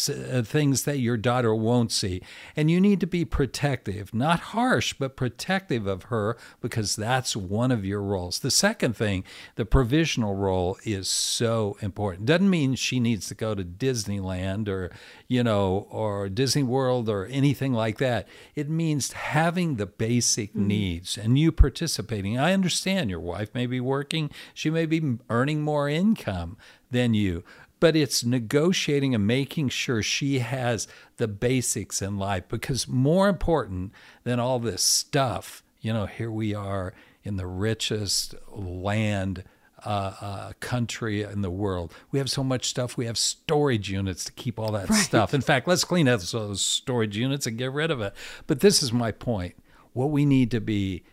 uh, 0.10 0.44
things 0.44 0.84
that 0.84 1.00
your 1.00 1.18
daughter 1.18 1.54
won't 1.56 1.92
see. 1.92 2.22
And 2.56 2.70
you 2.70 2.80
need 2.80 3.00
to 3.00 3.08
be 3.08 3.26
protective, 3.26 4.14
not 4.14 4.40
harsh, 4.40 4.94
but 4.94 5.16
protective 5.16 5.88
of 5.88 6.04
her 6.04 6.38
because 6.62 6.96
that's 6.96 7.36
one 7.36 7.72
of 7.72 7.84
your 7.84 8.03
roles. 8.04 8.40
The 8.40 8.52
second 8.52 8.96
thing, 8.96 9.24
the 9.56 9.66
provisional 9.66 10.36
role 10.36 10.78
is 10.84 11.08
so 11.08 11.78
important. 11.82 12.26
Doesn't 12.26 12.50
mean 12.50 12.76
she 12.76 13.00
needs 13.00 13.28
to 13.28 13.36
go 13.36 13.56
to 13.56 13.64
Disneyland 13.64 14.68
or, 14.68 14.92
you 15.28 15.44
know, 15.44 15.88
or 15.90 16.30
Disney 16.30 16.64
World 16.64 17.10
or 17.10 17.26
anything 17.26 17.74
like 17.74 17.98
that. 17.98 18.28
It 18.56 18.70
means 18.70 19.14
having 19.14 19.76
the 19.76 19.86
basic 19.86 20.52
mm-hmm. 20.52 20.68
needs 20.68 21.18
and 21.18 21.38
you 21.38 21.52
participating. 21.52 22.38
I 22.38 22.54
understand 22.54 23.10
your 23.10 23.20
wife 23.20 23.54
may 23.54 23.66
be 23.66 23.80
working, 23.80 24.30
she 24.54 24.70
may 24.70 24.86
be 24.86 25.18
earning 25.30 25.62
more 25.62 25.90
income 25.90 26.58
than 26.92 27.14
you 27.14 27.44
but 27.84 27.98
it's 27.98 28.24
negotiating 28.24 29.14
and 29.14 29.28
making 29.28 29.68
sure 29.68 30.02
she 30.02 30.40
has 30.40 30.88
the 31.18 31.28
basics 31.28 32.02
in 32.02 32.18
life 32.18 32.46
because 32.48 32.88
more 32.88 33.28
important 33.28 33.92
than 34.24 34.40
all 34.40 34.58
this 34.58 34.82
stuff 34.82 35.64
you 35.82 35.92
know 35.92 36.06
here 36.06 36.32
we 36.32 36.56
are 36.56 36.94
in 37.24 37.38
the 37.38 37.48
richest 37.48 38.36
land 38.50 39.44
uh, 39.86 40.14
uh, 40.22 40.52
country 40.60 41.24
in 41.24 41.42
the 41.42 41.52
world. 41.52 41.94
We 42.12 42.20
have 42.20 42.30
so 42.30 42.44
much 42.44 42.70
stuff. 42.70 42.96
We 42.96 43.06
have 43.06 43.18
storage 43.18 43.90
units 43.90 44.26
to 44.26 44.32
keep 44.32 44.58
all 44.58 44.72
that 44.72 44.94
stuff. 44.94 45.34
In 45.34 45.42
fact, 45.42 45.68
let's 45.68 45.84
clean 45.84 46.08
out 46.08 46.22
those 46.22 46.62
storage 46.62 47.18
units 47.18 47.48
and 47.48 47.58
get 47.58 47.72
rid 47.72 47.92
of 47.92 48.02
it. 48.02 48.14
But 48.48 48.62
this 48.62 48.82
is 48.82 48.94
my 48.94 49.12
point. 49.12 49.56
What 49.94 50.10
we 50.10 50.26
need 50.26 50.52
to 50.52 50.62
be 50.62 51.04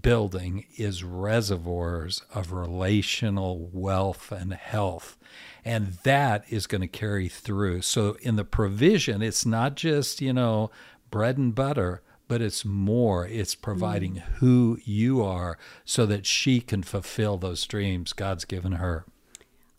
building 0.00 0.64
is 0.76 1.02
reservoirs 1.02 2.22
of 2.32 2.52
relational 2.52 3.68
wealth 3.72 4.30
and 4.30 4.54
health. 4.54 5.18
And 5.64 5.94
that 6.04 6.44
is 6.48 6.66
going 6.66 6.80
to 6.80 6.88
carry 6.88 7.28
through. 7.28 7.82
So 7.82 8.16
in 8.22 8.36
the 8.36 8.44
provision, 8.44 9.22
it's 9.22 9.44
not 9.44 9.74
just, 9.74 10.20
you 10.20 10.32
know, 10.32 10.70
bread 11.10 11.36
and 11.36 11.54
butter, 11.54 12.02
but 12.32 12.40
it's 12.40 12.64
more. 12.64 13.26
It's 13.28 13.54
providing 13.54 14.16
who 14.40 14.78
you 14.86 15.22
are 15.22 15.58
so 15.84 16.06
that 16.06 16.24
she 16.24 16.62
can 16.62 16.82
fulfill 16.82 17.36
those 17.36 17.66
dreams 17.66 18.14
God's 18.14 18.46
given 18.46 18.72
her. 18.72 19.04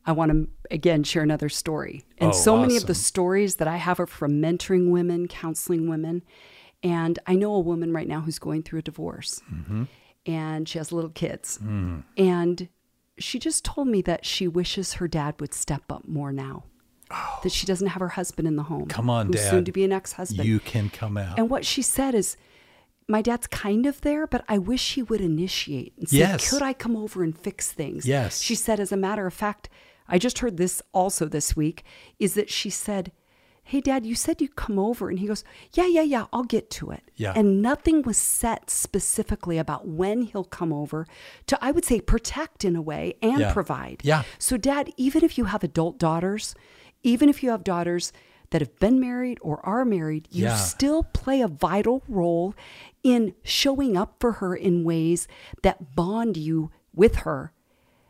I 0.05 0.11
want 0.11 0.31
to 0.31 0.47
again 0.69 1.03
share 1.03 1.23
another 1.23 1.49
story. 1.49 2.05
And 2.19 2.29
Oh, 2.29 2.33
so 2.33 2.55
many 2.55 2.77
of 2.77 2.85
the 2.85 2.93
stories 2.93 3.55
that 3.55 3.67
I 3.67 3.77
have 3.77 3.99
are 3.99 4.05
from 4.05 4.39
mentoring 4.39 4.91
women, 4.91 5.27
counseling 5.27 5.89
women. 5.89 6.21
And 6.83 7.17
I 7.25 7.33
know 7.33 7.55
a 7.55 7.59
woman 7.59 7.91
right 7.91 8.07
now 8.07 8.21
who's 8.21 8.37
going 8.37 8.61
through 8.61 8.79
a 8.79 8.83
divorce 8.83 9.41
Mm-hmm. 9.51 9.83
and 10.27 10.69
she 10.69 10.77
has 10.77 10.91
little 10.91 11.09
kids. 11.09 11.57
Mm. 11.57 12.03
And 12.17 12.69
she 13.17 13.39
just 13.39 13.65
told 13.65 13.87
me 13.87 14.03
that 14.03 14.25
she 14.27 14.47
wishes 14.47 14.93
her 14.93 15.07
dad 15.07 15.41
would 15.41 15.55
step 15.55 15.91
up 15.91 16.07
more 16.07 16.31
now. 16.31 16.65
That 17.43 17.51
she 17.51 17.65
doesn't 17.65 17.87
have 17.87 17.99
her 17.99 18.09
husband 18.09 18.47
in 18.47 18.55
the 18.55 18.63
home. 18.63 18.87
Come 18.87 19.09
on, 19.09 19.27
who's 19.27 19.35
Dad. 19.37 19.49
Soon 19.49 19.65
to 19.65 19.71
be 19.71 19.83
an 19.83 19.91
ex 19.91 20.13
husband. 20.13 20.47
You 20.47 20.59
can 20.59 20.89
come 20.89 21.17
out. 21.17 21.37
And 21.37 21.49
what 21.49 21.65
she 21.65 21.81
said 21.81 22.15
is, 22.15 22.37
my 23.07 23.21
dad's 23.21 23.47
kind 23.47 23.85
of 23.85 23.99
there, 24.01 24.25
but 24.27 24.45
I 24.47 24.57
wish 24.57 24.93
he 24.95 25.03
would 25.03 25.19
initiate 25.21 25.93
and 25.97 26.07
say, 26.07 26.19
Yes. 26.19 26.49
could 26.49 26.61
I 26.61 26.71
come 26.73 26.95
over 26.95 27.21
and 27.23 27.37
fix 27.37 27.71
things? 27.71 28.05
Yes. 28.07 28.41
She 28.41 28.55
said, 28.55 28.79
as 28.79 28.91
a 28.93 28.97
matter 28.97 29.27
of 29.27 29.33
fact, 29.33 29.67
I 30.07 30.17
just 30.17 30.39
heard 30.39 30.55
this 30.57 30.81
also 30.93 31.27
this 31.27 31.55
week, 31.55 31.83
is 32.19 32.33
that 32.35 32.49
she 32.49 32.69
said, 32.69 33.11
Hey, 33.65 33.79
dad, 33.79 34.05
you 34.05 34.13
said 34.15 34.41
you'd 34.41 34.55
come 34.57 34.77
over. 34.77 35.09
And 35.09 35.19
he 35.19 35.27
goes, 35.27 35.43
Yeah, 35.73 35.85
yeah, 35.87 36.01
yeah, 36.01 36.25
I'll 36.33 36.43
get 36.43 36.69
to 36.71 36.91
it. 36.91 37.11
Yeah. 37.15 37.33
And 37.35 37.61
nothing 37.61 38.01
was 38.03 38.17
set 38.17 38.69
specifically 38.69 39.57
about 39.57 39.87
when 39.87 40.23
he'll 40.23 40.43
come 40.43 40.71
over 40.73 41.05
to, 41.47 41.57
I 41.63 41.71
would 41.71 41.85
say, 41.85 41.99
protect 42.01 42.65
in 42.65 42.75
a 42.75 42.81
way 42.81 43.15
and 43.21 43.39
Yeah. 43.39 43.53
provide. 43.53 44.01
Yeah. 44.03 44.23
So, 44.37 44.57
dad, 44.57 44.91
even 44.97 45.23
if 45.23 45.37
you 45.37 45.45
have 45.45 45.63
adult 45.63 45.97
daughters, 45.97 46.55
even 47.03 47.29
if 47.29 47.43
you 47.43 47.49
have 47.51 47.63
daughters 47.63 48.11
that 48.49 48.61
have 48.61 48.79
been 48.79 48.99
married 48.99 49.37
or 49.41 49.65
are 49.65 49.83
married, 49.85 50.27
you 50.31 50.45
Yeah. 50.45 50.55
still 50.55 51.03
play 51.03 51.41
a 51.41 51.47
vital 51.47 52.03
role 52.07 52.53
in 53.03 53.33
showing 53.43 53.97
up 53.97 54.15
for 54.19 54.33
her 54.33 54.55
in 54.55 54.83
ways 54.83 55.27
that 55.63 55.95
bond 55.95 56.37
you 56.37 56.71
with 56.93 57.17
her 57.17 57.51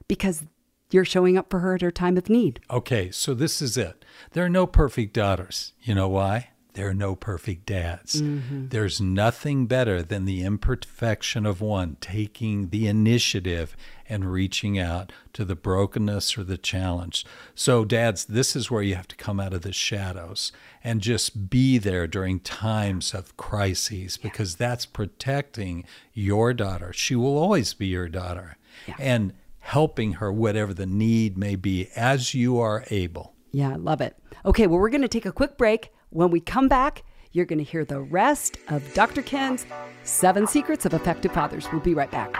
because 0.07 0.43
you're 0.91 1.05
showing 1.05 1.37
up 1.37 1.49
for 1.49 1.59
her 1.59 1.75
at 1.75 1.81
her 1.81 1.91
time 1.91 2.17
of 2.17 2.29
need. 2.29 2.59
Okay, 2.69 3.09
so 3.09 3.33
this 3.33 3.61
is 3.61 3.77
it. 3.77 4.03
There 4.33 4.45
are 4.45 4.49
no 4.49 4.67
perfect 4.67 5.13
daughters. 5.13 5.73
You 5.81 5.95
know 5.95 6.09
why? 6.09 6.49
There 6.73 6.89
are 6.89 6.93
no 6.93 7.15
perfect 7.15 7.65
dads. 7.67 8.21
Mm-hmm. 8.21 8.69
There's 8.69 8.99
nothing 8.99 9.67
better 9.67 10.01
than 10.01 10.25
the 10.25 10.43
imperfection 10.43 11.45
of 11.45 11.61
one 11.61 11.97
taking 12.01 12.69
the 12.69 12.87
initiative 12.87 13.77
and 14.09 14.31
reaching 14.31 14.79
out 14.79 15.11
to 15.33 15.45
the 15.45 15.55
brokenness 15.55 16.37
or 16.37 16.43
the 16.43 16.57
challenge. 16.57 17.25
So, 17.53 17.85
dads, 17.85 18.25
this 18.25 18.55
is 18.55 18.71
where 18.71 18.81
you 18.81 18.95
have 18.95 19.07
to 19.09 19.15
come 19.15 19.39
out 19.39 19.53
of 19.53 19.61
the 19.61 19.71
shadows 19.71 20.51
and 20.83 20.99
just 21.01 21.49
be 21.49 21.77
there 21.77 22.07
during 22.07 22.39
times 22.39 23.13
of 23.13 23.37
crises 23.37 24.17
because 24.17 24.55
that's 24.55 24.85
protecting 24.85 25.85
your 26.13 26.53
daughter. 26.53 26.91
She 26.91 27.15
will 27.15 27.37
always 27.37 27.73
be 27.73 27.87
your 27.87 28.09
daughter. 28.09 28.57
And 28.99 29.33
helping 29.59 30.13
her, 30.13 30.31
whatever 30.31 30.73
the 30.73 30.85
need 30.85 31.37
may 31.37 31.55
be, 31.55 31.89
as 31.95 32.33
you 32.33 32.59
are 32.59 32.83
able. 32.89 33.33
Yeah, 33.51 33.69
I 33.69 33.75
love 33.75 34.01
it. 34.01 34.17
Okay, 34.45 34.67
well, 34.67 34.79
we're 34.79 34.89
going 34.89 35.03
to 35.03 35.07
take 35.07 35.25
a 35.25 35.31
quick 35.31 35.57
break. 35.57 35.93
When 36.13 36.29
we 36.29 36.41
come 36.41 36.67
back, 36.67 37.01
you're 37.31 37.47
going 37.47 37.57
to 37.57 37.63
hear 37.63 37.83
the 37.83 37.99
rest 37.99 38.59
of 38.67 38.93
Dr. 38.93 39.23
Ken's 39.23 39.65
Seven 40.03 40.45
Secrets 40.45 40.85
of 40.85 40.93
Effective 40.93 41.31
Fathers. 41.31 41.67
We'll 41.71 41.81
be 41.81 41.95
right 41.95 42.11
back. 42.11 42.35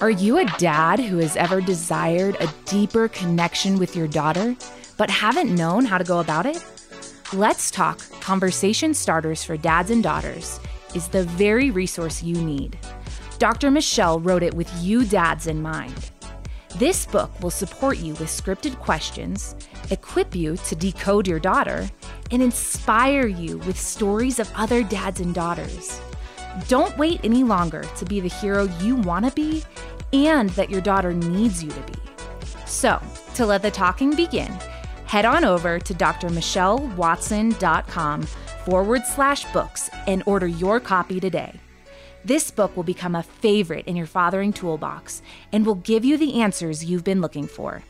Are 0.00 0.08
you 0.08 0.38
a 0.38 0.46
dad 0.56 0.98
who 0.98 1.18
has 1.18 1.36
ever 1.36 1.60
desired 1.60 2.38
a 2.40 2.48
deeper 2.64 3.08
connection 3.08 3.78
with 3.78 3.94
your 3.94 4.08
daughter, 4.08 4.56
but 4.96 5.10
haven't 5.10 5.54
known 5.54 5.84
how 5.84 5.98
to 5.98 6.04
go 6.04 6.20
about 6.20 6.46
it? 6.46 6.64
Let's 7.34 7.70
Talk 7.70 7.98
Conversation 8.20 8.94
Starters 8.94 9.44
for 9.44 9.58
Dads 9.58 9.90
and 9.90 10.02
Daughters 10.02 10.58
is 10.94 11.08
the 11.08 11.24
very 11.24 11.70
resource 11.70 12.22
you 12.22 12.36
need. 12.36 12.78
Dr. 13.38 13.70
Michelle 13.70 14.20
wrote 14.20 14.42
it 14.42 14.54
with 14.54 14.72
you 14.82 15.04
dads 15.04 15.46
in 15.46 15.60
mind. 15.60 16.12
This 16.78 17.06
book 17.06 17.30
will 17.40 17.50
support 17.50 17.98
you 17.98 18.14
with 18.16 18.28
scripted 18.28 18.78
questions, 18.80 19.54
equip 19.90 20.34
you 20.34 20.58
to 20.58 20.76
decode 20.76 21.26
your 21.26 21.38
daughter, 21.38 21.88
and 22.30 22.42
inspire 22.42 23.26
you 23.26 23.56
with 23.58 23.80
stories 23.80 24.38
of 24.38 24.52
other 24.54 24.82
dads 24.82 25.20
and 25.20 25.34
daughters. 25.34 25.98
Don't 26.68 26.98
wait 26.98 27.20
any 27.24 27.44
longer 27.44 27.82
to 27.96 28.04
be 28.04 28.20
the 28.20 28.28
hero 28.28 28.64
you 28.80 28.94
want 28.94 29.24
to 29.24 29.30
be 29.30 29.64
and 30.12 30.50
that 30.50 30.68
your 30.68 30.82
daughter 30.82 31.14
needs 31.14 31.64
you 31.64 31.70
to 31.70 31.80
be. 31.80 31.94
So, 32.66 33.00
to 33.36 33.46
let 33.46 33.62
the 33.62 33.70
talking 33.70 34.14
begin, 34.14 34.52
head 35.06 35.24
on 35.24 35.46
over 35.46 35.78
to 35.78 35.94
drmichellewatson.com 35.94 38.22
forward 38.66 39.02
slash 39.06 39.50
books 39.50 39.88
and 40.06 40.22
order 40.26 40.46
your 40.46 40.78
copy 40.80 41.20
today. 41.20 41.58
This 42.26 42.50
book 42.50 42.76
will 42.76 42.82
become 42.82 43.14
a 43.14 43.22
favorite 43.22 43.86
in 43.86 43.94
your 43.94 44.08
fathering 44.08 44.52
toolbox 44.52 45.22
and 45.52 45.64
will 45.64 45.76
give 45.76 46.04
you 46.04 46.18
the 46.18 46.42
answers 46.42 46.84
you've 46.84 47.04
been 47.04 47.20
looking 47.20 47.46
for. 47.46 47.84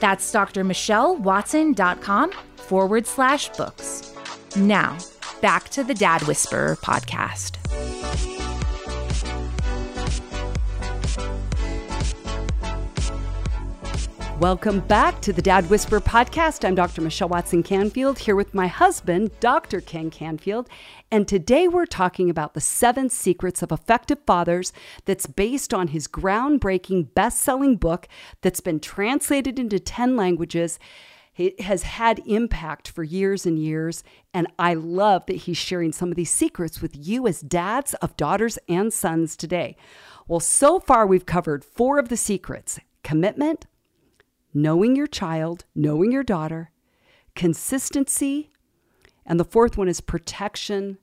That's 0.00 0.28
drmichellewatson.com 0.32 2.32
forward 2.56 3.06
slash 3.06 3.50
books. 3.50 4.12
Now, 4.56 4.98
back 5.40 5.68
to 5.68 5.84
the 5.84 5.94
Dad 5.94 6.22
Whisperer 6.22 6.76
podcast. 6.82 8.37
Welcome 14.40 14.78
back 14.78 15.20
to 15.22 15.32
the 15.32 15.42
Dad 15.42 15.68
Whisper 15.68 15.98
podcast. 15.98 16.64
I'm 16.64 16.76
Dr. 16.76 17.00
Michelle 17.00 17.28
Watson 17.28 17.64
Canfield 17.64 18.20
here 18.20 18.36
with 18.36 18.54
my 18.54 18.68
husband, 18.68 19.32
Dr. 19.40 19.80
Ken 19.80 20.10
Canfield. 20.10 20.68
And 21.10 21.26
today 21.26 21.66
we're 21.66 21.86
talking 21.86 22.30
about 22.30 22.54
the 22.54 22.60
seven 22.60 23.10
secrets 23.10 23.64
of 23.64 23.72
effective 23.72 24.20
fathers 24.24 24.72
that's 25.06 25.26
based 25.26 25.74
on 25.74 25.88
his 25.88 26.06
groundbreaking 26.06 27.14
best 27.14 27.40
selling 27.40 27.74
book 27.74 28.06
that's 28.40 28.60
been 28.60 28.78
translated 28.78 29.58
into 29.58 29.80
10 29.80 30.14
languages. 30.16 30.78
It 31.36 31.62
has 31.62 31.82
had 31.82 32.22
impact 32.24 32.86
for 32.86 33.02
years 33.02 33.44
and 33.44 33.58
years. 33.58 34.04
And 34.32 34.46
I 34.56 34.74
love 34.74 35.26
that 35.26 35.34
he's 35.34 35.58
sharing 35.58 35.90
some 35.90 36.10
of 36.10 36.16
these 36.16 36.30
secrets 36.30 36.80
with 36.80 36.94
you 36.94 37.26
as 37.26 37.40
dads 37.40 37.94
of 37.94 38.16
daughters 38.16 38.56
and 38.68 38.92
sons 38.92 39.36
today. 39.36 39.76
Well, 40.28 40.38
so 40.38 40.78
far 40.78 41.08
we've 41.08 41.26
covered 41.26 41.64
four 41.64 41.98
of 41.98 42.08
the 42.08 42.16
secrets 42.16 42.78
commitment, 43.02 43.66
knowing 44.62 44.96
your 44.96 45.06
child, 45.06 45.64
knowing 45.74 46.10
your 46.12 46.22
daughter, 46.24 46.70
consistency, 47.34 48.50
and 49.24 49.38
the 49.38 49.44
fourth 49.44 49.76
one 49.78 49.88
is 49.88 50.00
protection, 50.00 50.98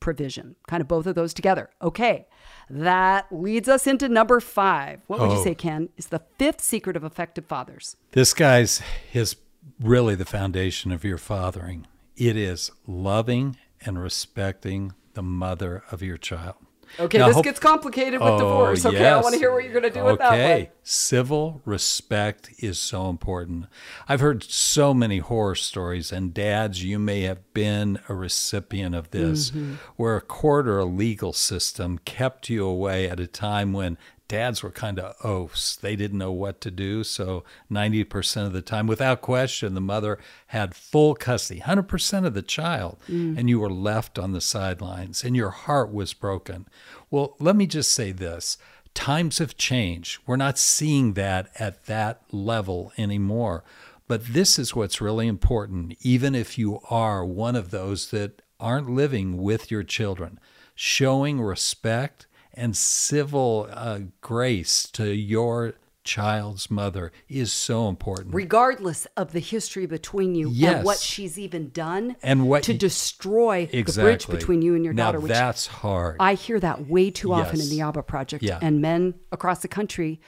provision. 0.00 0.56
Kind 0.66 0.80
of 0.80 0.88
both 0.88 1.06
of 1.06 1.14
those 1.14 1.32
together. 1.32 1.70
Okay, 1.80 2.26
that 2.68 3.26
leads 3.30 3.68
us 3.68 3.86
into 3.86 4.08
number 4.08 4.40
five. 4.40 5.00
What 5.06 5.20
would 5.20 5.30
you 5.30 5.38
Oh. 5.38 5.44
say, 5.44 5.54
Ken, 5.54 5.88
is 5.96 6.06
the 6.08 6.22
fifth 6.38 6.60
secret 6.60 6.96
of 6.96 7.04
effective 7.04 7.46
fathers? 7.46 7.96
This 8.12 8.34
guy's 8.34 8.82
is 9.12 9.36
really 9.80 10.14
the 10.14 10.24
foundation 10.24 10.90
of 10.92 11.04
your 11.04 11.18
fathering. 11.18 11.86
It 12.16 12.36
is 12.36 12.70
loving 12.86 13.56
and 13.84 14.00
respecting 14.02 14.94
the 15.14 15.22
mother 15.22 15.82
of 15.90 16.02
your 16.02 16.16
child. 16.16 16.56
Okay, 16.98 17.18
Now, 17.18 17.26
this 17.26 17.34
hope- 17.36 17.44
gets 17.44 17.60
complicated 17.60 18.20
with 18.20 18.28
Oh, 18.28 18.38
divorce. 18.38 18.86
Okay, 18.86 19.06
I 19.08 19.20
want 19.20 19.34
to 19.34 19.38
hear 19.38 19.52
what 19.52 19.64
you're 19.64 19.72
going 19.72 19.82
to 19.84 19.90
do 19.90 20.04
with 20.04 20.18
that 20.18 20.32
Okay. 20.32 20.58
one. 20.64 20.66
Civil 20.82 21.60
respect 21.64 22.50
is 22.58 22.78
so 22.78 23.08
important. 23.10 23.66
I've 24.08 24.20
heard 24.20 24.42
so 24.44 24.94
many 24.94 25.18
horror 25.18 25.54
stories, 25.56 26.12
and 26.12 26.32
dads, 26.32 26.84
you 26.84 26.98
may 26.98 27.22
have 27.22 27.52
been 27.54 27.98
a 28.08 28.14
recipient 28.14 28.94
of 28.94 29.10
this, 29.10 29.50
Mm-hmm. 29.50 29.74
where 29.96 30.16
a 30.16 30.20
court 30.20 30.66
or 30.68 30.78
a 30.78 30.84
legal 30.84 31.32
system 31.32 31.98
kept 32.04 32.48
you 32.48 32.64
away 32.66 33.08
at 33.08 33.18
a 33.20 33.26
time 33.26 33.72
when 33.72 33.98
dads 34.28 34.62
were 34.62 34.70
kind 34.70 34.98
of 34.98 35.14
oh, 35.22 35.44
oafs. 35.44 35.76
They 35.76 35.96
didn't 35.96 36.18
know 36.18 36.32
what 36.32 36.60
to 36.62 36.70
do. 36.70 37.04
So 37.04 37.44
90% 37.70 38.46
of 38.46 38.52
the 38.52 38.62
time, 38.62 38.86
without 38.86 39.20
question, 39.20 39.74
the 39.74 39.80
mother 39.80 40.18
had 40.48 40.74
full 40.74 41.14
custody, 41.14 41.60
100% 41.60 42.26
of 42.26 42.34
the 42.34 42.42
child, 42.42 42.98
mm. 43.08 43.36
and 43.38 43.48
you 43.48 43.60
were 43.60 43.70
left 43.70 44.18
on 44.18 44.32
the 44.32 44.40
sidelines 44.40 45.24
and 45.24 45.36
your 45.36 45.50
heart 45.50 45.92
was 45.92 46.12
broken. 46.12 46.66
Well, 47.10 47.36
let 47.38 47.56
me 47.56 47.66
just 47.66 47.92
say 47.92 48.12
this 48.12 48.58
times 48.94 49.38
have 49.38 49.56
changed. 49.56 50.20
We're 50.26 50.36
not 50.36 50.58
seeing 50.58 51.12
that 51.12 51.50
at 51.58 51.84
that 51.84 52.22
level 52.32 52.92
anymore. 52.96 53.62
But 54.08 54.26
this 54.26 54.58
is 54.58 54.74
what's 54.74 55.00
really 55.00 55.26
important, 55.26 55.96
even 56.00 56.34
if 56.34 56.56
you 56.56 56.80
are 56.88 57.24
one 57.24 57.56
of 57.56 57.70
those 57.70 58.10
that 58.10 58.40
aren't 58.60 58.88
living 58.88 59.36
with 59.36 59.70
your 59.70 59.82
children, 59.82 60.38
showing 60.74 61.40
respect 61.40 62.26
and 62.56 62.76
civil 62.76 63.68
uh, 63.70 64.00
grace 64.20 64.88
to 64.92 65.14
your 65.14 65.74
child's 66.04 66.70
mother 66.70 67.12
is 67.28 67.52
so 67.52 67.88
important. 67.88 68.34
Regardless 68.34 69.06
of 69.16 69.32
the 69.32 69.40
history 69.40 69.86
between 69.86 70.34
you 70.34 70.48
Yes. 70.50 70.76
and 70.76 70.84
what 70.84 70.98
she's 70.98 71.38
even 71.38 71.70
done 71.70 72.16
And 72.22 72.48
what 72.48 72.62
to 72.64 72.74
destroy 72.74 73.66
the 73.66 73.82
bridge 73.82 74.26
between 74.28 74.62
you 74.62 74.74
and 74.74 74.84
your 74.84 74.94
now 74.94 75.06
daughter, 75.06 75.20
which 75.20 75.32
that's 75.32 75.66
hard. 75.66 76.16
I 76.20 76.34
hear 76.34 76.60
that 76.60 76.86
way 76.88 77.10
too 77.10 77.32
often 77.32 77.60
in 77.60 77.68
the 77.68 77.80
ABBA 77.82 78.04
project. 78.04 78.42
Yeah. 78.44 78.58
And 78.62 78.80
men 78.80 79.14
across 79.32 79.60
the 79.60 79.68
country 79.68 80.20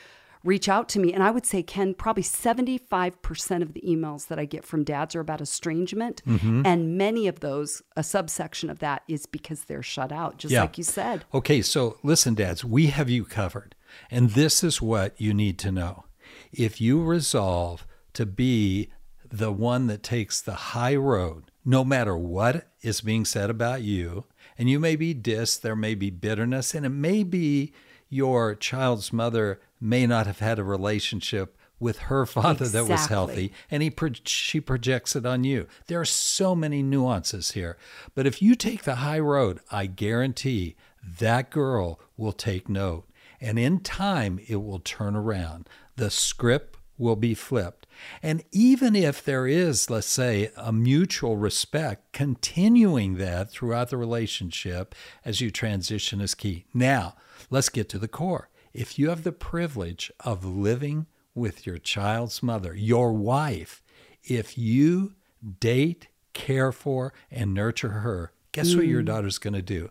reach 0.44 0.68
out 0.68 0.88
to 0.90 0.98
me. 1.00 1.12
And 1.12 1.22
I 1.22 1.30
would 1.30 1.46
say, 1.46 1.62
Ken, 1.62 1.94
probably 1.94 2.22
75% 2.22 3.62
of 3.62 3.72
the 3.74 3.80
emails 3.82 4.28
that 4.28 4.38
I 4.38 4.44
get 4.44 4.64
from 4.64 4.84
dads 4.84 5.14
are 5.14 5.20
about 5.20 5.40
estrangement. 5.40 6.22
Mm-hmm. 6.26 6.62
And 6.64 6.96
many 6.96 7.26
of 7.26 7.40
those, 7.40 7.82
a 7.96 8.02
subsection 8.02 8.70
of 8.70 8.78
that 8.78 9.02
is 9.08 9.26
because 9.26 9.64
they're 9.64 9.82
shut 9.82 10.12
out, 10.12 10.38
just 10.38 10.52
Yeah. 10.52 10.62
like 10.62 10.78
you 10.78 10.84
said. 10.84 11.24
Okay, 11.34 11.62
so 11.62 11.98
listen, 12.02 12.34
dads, 12.34 12.64
we 12.64 12.86
have 12.86 13.08
you 13.10 13.24
covered. 13.24 13.74
And 14.10 14.30
this 14.30 14.62
is 14.62 14.82
what 14.82 15.18
you 15.20 15.32
need 15.34 15.58
to 15.60 15.72
know. 15.72 16.04
If 16.52 16.80
you 16.80 17.02
resolve 17.02 17.86
to 18.14 18.26
be 18.26 18.90
the 19.30 19.52
one 19.52 19.86
that 19.88 20.02
takes 20.02 20.40
the 20.40 20.54
high 20.54 20.96
road, 20.96 21.50
no 21.64 21.84
matter 21.84 22.16
what 22.16 22.68
is 22.80 23.00
being 23.00 23.24
said 23.24 23.50
about 23.50 23.82
you, 23.82 24.24
and 24.56 24.68
you 24.70 24.80
may 24.80 24.96
be 24.96 25.14
dissed, 25.14 25.60
there 25.60 25.76
may 25.76 25.94
be 25.94 26.10
bitterness, 26.10 26.74
and 26.74 26.86
it 26.86 26.90
may 26.90 27.22
be 27.22 27.72
your 28.08 28.54
child's 28.54 29.12
mother 29.12 29.60
may 29.80 30.06
not 30.06 30.26
have 30.26 30.38
had 30.40 30.58
a 30.58 30.64
relationship 30.64 31.56
with 31.80 31.98
her 31.98 32.26
father 32.26 32.66
that 32.68 32.88
was 32.88 33.06
healthy 33.06 33.52
and 33.70 33.82
he 33.82 33.90
pro- 33.90 34.10
she 34.24 34.60
projects 34.60 35.14
it 35.14 35.24
on 35.24 35.44
you. 35.44 35.66
There 35.86 36.00
are 36.00 36.04
so 36.04 36.54
many 36.54 36.82
nuances 36.82 37.52
here. 37.52 37.76
But 38.14 38.26
if 38.26 38.42
you 38.42 38.54
take 38.54 38.82
the 38.82 38.96
high 38.96 39.20
road, 39.20 39.60
I 39.70 39.86
guarantee 39.86 40.76
that 41.18 41.50
girl 41.50 42.00
will 42.16 42.32
take 42.32 42.68
note. 42.68 43.04
And 43.40 43.58
in 43.58 43.80
time, 43.80 44.40
it 44.48 44.56
will 44.56 44.80
turn 44.80 45.14
around. 45.14 45.68
The 45.94 46.10
script 46.10 46.76
will 46.96 47.16
be 47.16 47.34
flipped. 47.34 47.86
And 48.22 48.44
even 48.50 48.96
if 48.96 49.24
there 49.24 49.46
is, 49.46 49.88
let's 49.90 50.08
say, 50.08 50.50
a 50.56 50.72
mutual 50.72 51.36
respect, 51.36 52.12
continuing 52.12 53.16
that 53.16 53.50
throughout 53.50 53.90
the 53.90 53.96
relationship 53.96 54.94
as 55.24 55.40
you 55.40 55.50
transition 55.50 56.20
is 56.20 56.34
key. 56.34 56.64
Now, 56.74 57.14
let's 57.50 57.68
get 57.68 57.88
to 57.90 57.98
the 57.98 58.08
core. 58.08 58.48
If 58.72 58.98
you 58.98 59.08
have 59.08 59.24
the 59.24 59.32
privilege 59.32 60.10
of 60.20 60.44
living 60.44 61.06
with 61.34 61.66
your 61.66 61.78
child's 61.78 62.42
mother, 62.42 62.74
your 62.74 63.12
wife, 63.12 63.82
if 64.24 64.58
you 64.58 65.14
date, 65.60 66.08
care 66.32 66.72
for, 66.72 67.12
and 67.30 67.54
nurture 67.54 67.90
her, 67.90 68.32
guess 68.52 68.74
what 68.74 68.86
your 68.86 69.02
mm. 69.02 69.06
daughter's 69.06 69.38
going 69.38 69.54
to 69.54 69.62
do? 69.62 69.90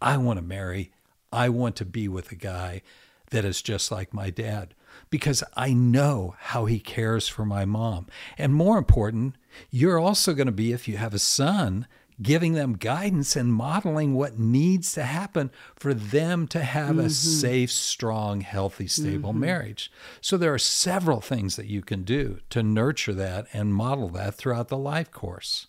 I 0.00 0.16
want 0.16 0.38
to 0.38 0.44
marry. 0.44 0.92
I 1.32 1.48
want 1.48 1.76
to 1.76 1.84
be 1.84 2.08
with 2.08 2.30
a 2.30 2.36
guy 2.36 2.82
that 3.30 3.44
is 3.44 3.62
just 3.62 3.90
like 3.90 4.14
my 4.14 4.30
dad 4.30 4.74
because 5.10 5.42
I 5.56 5.72
know 5.72 6.34
how 6.38 6.66
he 6.66 6.78
cares 6.78 7.28
for 7.28 7.44
my 7.44 7.64
mom. 7.64 8.06
And 8.38 8.54
more 8.54 8.78
important, 8.78 9.36
you're 9.70 9.98
also 9.98 10.34
going 10.34 10.46
to 10.46 10.52
be, 10.52 10.72
if 10.72 10.86
you 10.86 10.96
have 10.96 11.14
a 11.14 11.18
son, 11.18 11.86
giving 12.20 12.54
them 12.54 12.74
guidance 12.74 13.36
and 13.36 13.52
modeling 13.52 14.14
what 14.14 14.38
needs 14.38 14.92
to 14.92 15.02
happen 15.02 15.50
for 15.74 15.92
them 15.92 16.46
to 16.48 16.62
have 16.62 16.98
a 16.98 17.02
mm-hmm. 17.02 17.08
safe, 17.08 17.70
strong, 17.70 18.40
healthy, 18.40 18.86
stable 18.86 19.30
mm-hmm. 19.30 19.40
marriage. 19.40 19.90
So 20.20 20.36
there 20.36 20.54
are 20.54 20.58
several 20.58 21.20
things 21.20 21.56
that 21.56 21.66
you 21.66 21.82
can 21.82 22.04
do 22.04 22.40
to 22.50 22.62
nurture 22.62 23.14
that 23.14 23.46
and 23.52 23.74
model 23.74 24.08
that 24.10 24.34
throughout 24.34 24.68
the 24.68 24.78
life 24.78 25.10
course. 25.10 25.66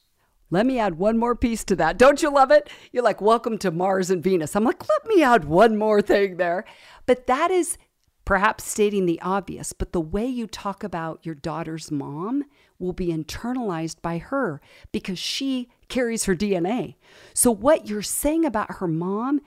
Let 0.49 0.65
me 0.65 0.79
add 0.79 0.97
one 0.97 1.17
more 1.17 1.35
piece 1.35 1.65
to 1.65 1.75
that. 1.75 1.97
Don't 1.97 2.21
you 2.21 2.31
love 2.31 2.51
it? 2.51 2.69
You're 2.93 3.03
like, 3.03 3.19
welcome 3.19 3.57
to 3.57 3.71
Mars 3.71 4.09
and 4.09 4.23
Venus. 4.23 4.55
I'm 4.55 4.63
like, 4.63 4.87
let 4.87 5.05
me 5.05 5.21
add 5.21 5.43
one 5.43 5.75
more 5.75 6.01
thing 6.01 6.37
there. 6.37 6.63
But 7.05 7.27
that 7.27 7.51
is 7.51 7.77
perhaps 8.23 8.65
stating 8.65 9.05
the 9.05 9.21
obvious, 9.21 9.73
but 9.73 9.91
the 9.91 10.01
way 10.01 10.25
you 10.25 10.47
talk 10.47 10.83
about 10.83 11.25
your 11.25 11.35
daughter's 11.35 11.91
mom 11.91 12.43
will 12.79 12.93
be 12.93 13.07
internalized 13.07 14.01
by 14.01 14.17
her 14.17 14.61
because 14.91 15.19
she 15.19 15.69
carries 15.87 16.25
her 16.25 16.35
DNA. 16.35 16.95
So, 17.33 17.51
what 17.51 17.87
you're 17.87 18.01
saying 18.01 18.45
about 18.45 18.75
her 18.75 18.87
mom, 18.87 19.41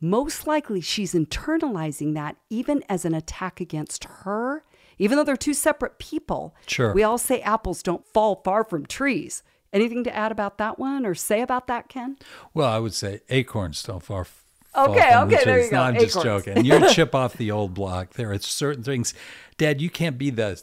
most 0.00 0.46
likely 0.46 0.80
she's 0.80 1.14
internalizing 1.14 2.14
that 2.14 2.36
even 2.48 2.82
as 2.88 3.04
an 3.04 3.14
attack 3.14 3.60
against 3.60 4.04
her, 4.04 4.64
even 4.98 5.16
though 5.16 5.24
they're 5.24 5.36
two 5.36 5.54
separate 5.54 5.98
people. 5.98 6.54
Sure. 6.66 6.92
We 6.92 7.02
all 7.02 7.18
say 7.18 7.40
apples 7.40 7.82
don't 7.82 8.06
fall 8.06 8.42
far 8.44 8.64
from 8.64 8.86
trees. 8.86 9.42
Anything 9.72 10.04
to 10.04 10.14
add 10.14 10.32
about 10.32 10.58
that 10.58 10.78
one 10.78 11.06
or 11.06 11.14
say 11.14 11.40
about 11.40 11.66
that, 11.68 11.88
Ken? 11.88 12.16
Well, 12.52 12.68
I 12.68 12.78
would 12.78 12.94
say 12.94 13.20
acorns 13.28 13.82
don't 13.82 14.02
far. 14.02 14.24
fall 14.24 14.40
Okay, 14.76 15.16
okay, 15.16 15.44
there 15.44 15.64
you 15.64 15.70
go, 15.70 15.76
No, 15.76 15.82
I'm 15.82 15.98
just 15.98 16.22
joking. 16.22 16.64
You're 16.64 16.88
chip 16.90 17.14
off 17.14 17.34
the 17.34 17.50
old 17.50 17.74
block. 17.74 18.14
There 18.14 18.30
are 18.30 18.38
certain 18.38 18.84
things, 18.84 19.14
Dad. 19.58 19.80
You 19.80 19.90
can't 19.90 20.16
be 20.16 20.30
the 20.30 20.62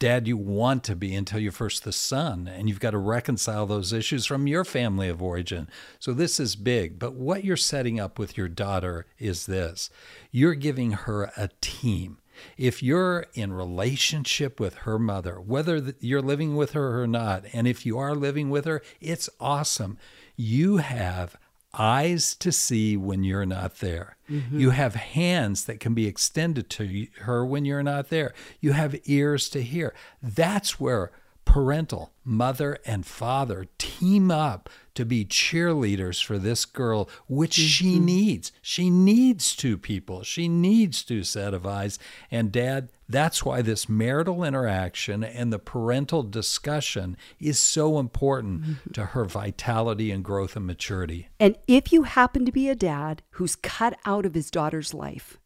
dad 0.00 0.26
you 0.26 0.36
want 0.36 0.82
to 0.82 0.96
be 0.96 1.14
until 1.14 1.38
you're 1.38 1.52
first 1.52 1.84
the 1.84 1.92
son, 1.92 2.48
and 2.48 2.68
you've 2.68 2.80
got 2.80 2.90
to 2.90 2.98
reconcile 2.98 3.66
those 3.66 3.92
issues 3.92 4.26
from 4.26 4.48
your 4.48 4.64
family 4.64 5.08
of 5.08 5.22
origin. 5.22 5.68
So 6.00 6.12
this 6.12 6.40
is 6.40 6.56
big. 6.56 6.98
But 6.98 7.14
what 7.14 7.44
you're 7.44 7.56
setting 7.56 8.00
up 8.00 8.18
with 8.18 8.36
your 8.36 8.48
daughter 8.48 9.06
is 9.18 9.46
this: 9.46 9.90
you're 10.32 10.54
giving 10.54 10.92
her 10.92 11.30
a 11.36 11.50
team. 11.60 12.18
If 12.56 12.82
you're 12.82 13.26
in 13.34 13.52
relationship 13.52 14.58
with 14.58 14.74
her 14.76 14.98
mother, 14.98 15.38
whether 15.38 15.94
you're 16.00 16.22
living 16.22 16.56
with 16.56 16.72
her 16.72 17.02
or 17.02 17.06
not, 17.06 17.44
and 17.52 17.68
if 17.68 17.84
you 17.84 17.98
are 17.98 18.14
living 18.14 18.48
with 18.48 18.64
her, 18.64 18.82
it's 19.00 19.28
awesome. 19.38 19.98
You 20.36 20.78
have 20.78 21.36
eyes 21.78 22.34
to 22.36 22.50
see 22.52 22.96
when 22.96 23.22
you're 23.24 23.46
not 23.46 23.78
there. 23.78 24.16
Mm-hmm. 24.30 24.58
You 24.58 24.70
have 24.70 24.94
hands 24.94 25.64
that 25.64 25.80
can 25.80 25.94
be 25.94 26.06
extended 26.06 26.68
to 26.70 27.06
her 27.20 27.44
when 27.44 27.64
you're 27.64 27.82
not 27.82 28.10
there. 28.10 28.34
You 28.60 28.72
have 28.72 28.96
ears 29.04 29.48
to 29.50 29.62
hear. 29.62 29.94
That's 30.22 30.80
where 30.80 31.12
parental, 31.44 32.12
mother 32.24 32.78
and 32.86 33.04
father 33.04 33.66
team 33.76 34.30
up 34.30 34.68
to 34.94 35.04
be 35.04 35.24
cheerleaders 35.24 36.22
for 36.22 36.38
this 36.38 36.64
girl, 36.64 37.08
which 37.28 37.54
she 37.54 37.96
mm-hmm. 37.96 38.04
needs. 38.04 38.52
She 38.62 38.88
needs 38.88 39.56
two 39.56 39.76
people. 39.76 40.22
She 40.22 40.46
needs 40.46 41.02
two 41.02 41.24
set 41.24 41.52
of 41.54 41.66
eyes. 41.66 41.98
And 42.30 42.52
dad, 42.52 42.90
That's 43.10 43.44
why 43.44 43.62
this 43.62 43.88
marital 43.88 44.44
interaction 44.44 45.24
and 45.24 45.52
the 45.52 45.58
parental 45.58 46.22
discussion 46.22 47.16
is 47.38 47.58
so 47.58 47.98
important 47.98 48.62
Mm-hmm. 48.62 48.92
to 48.92 49.06
her 49.06 49.24
vitality 49.24 50.10
and 50.10 50.24
growth 50.24 50.56
and 50.56 50.66
maturity. 50.66 51.28
And 51.38 51.56
if 51.66 51.92
you 51.92 52.02
happen 52.04 52.44
to 52.46 52.52
be 52.52 52.68
a 52.68 52.74
dad 52.74 53.22
who's 53.30 53.56
cut 53.56 53.98
out 54.04 54.24
of 54.26 54.34
his 54.34 54.50
daughter's 54.50 54.94
life 54.94 55.38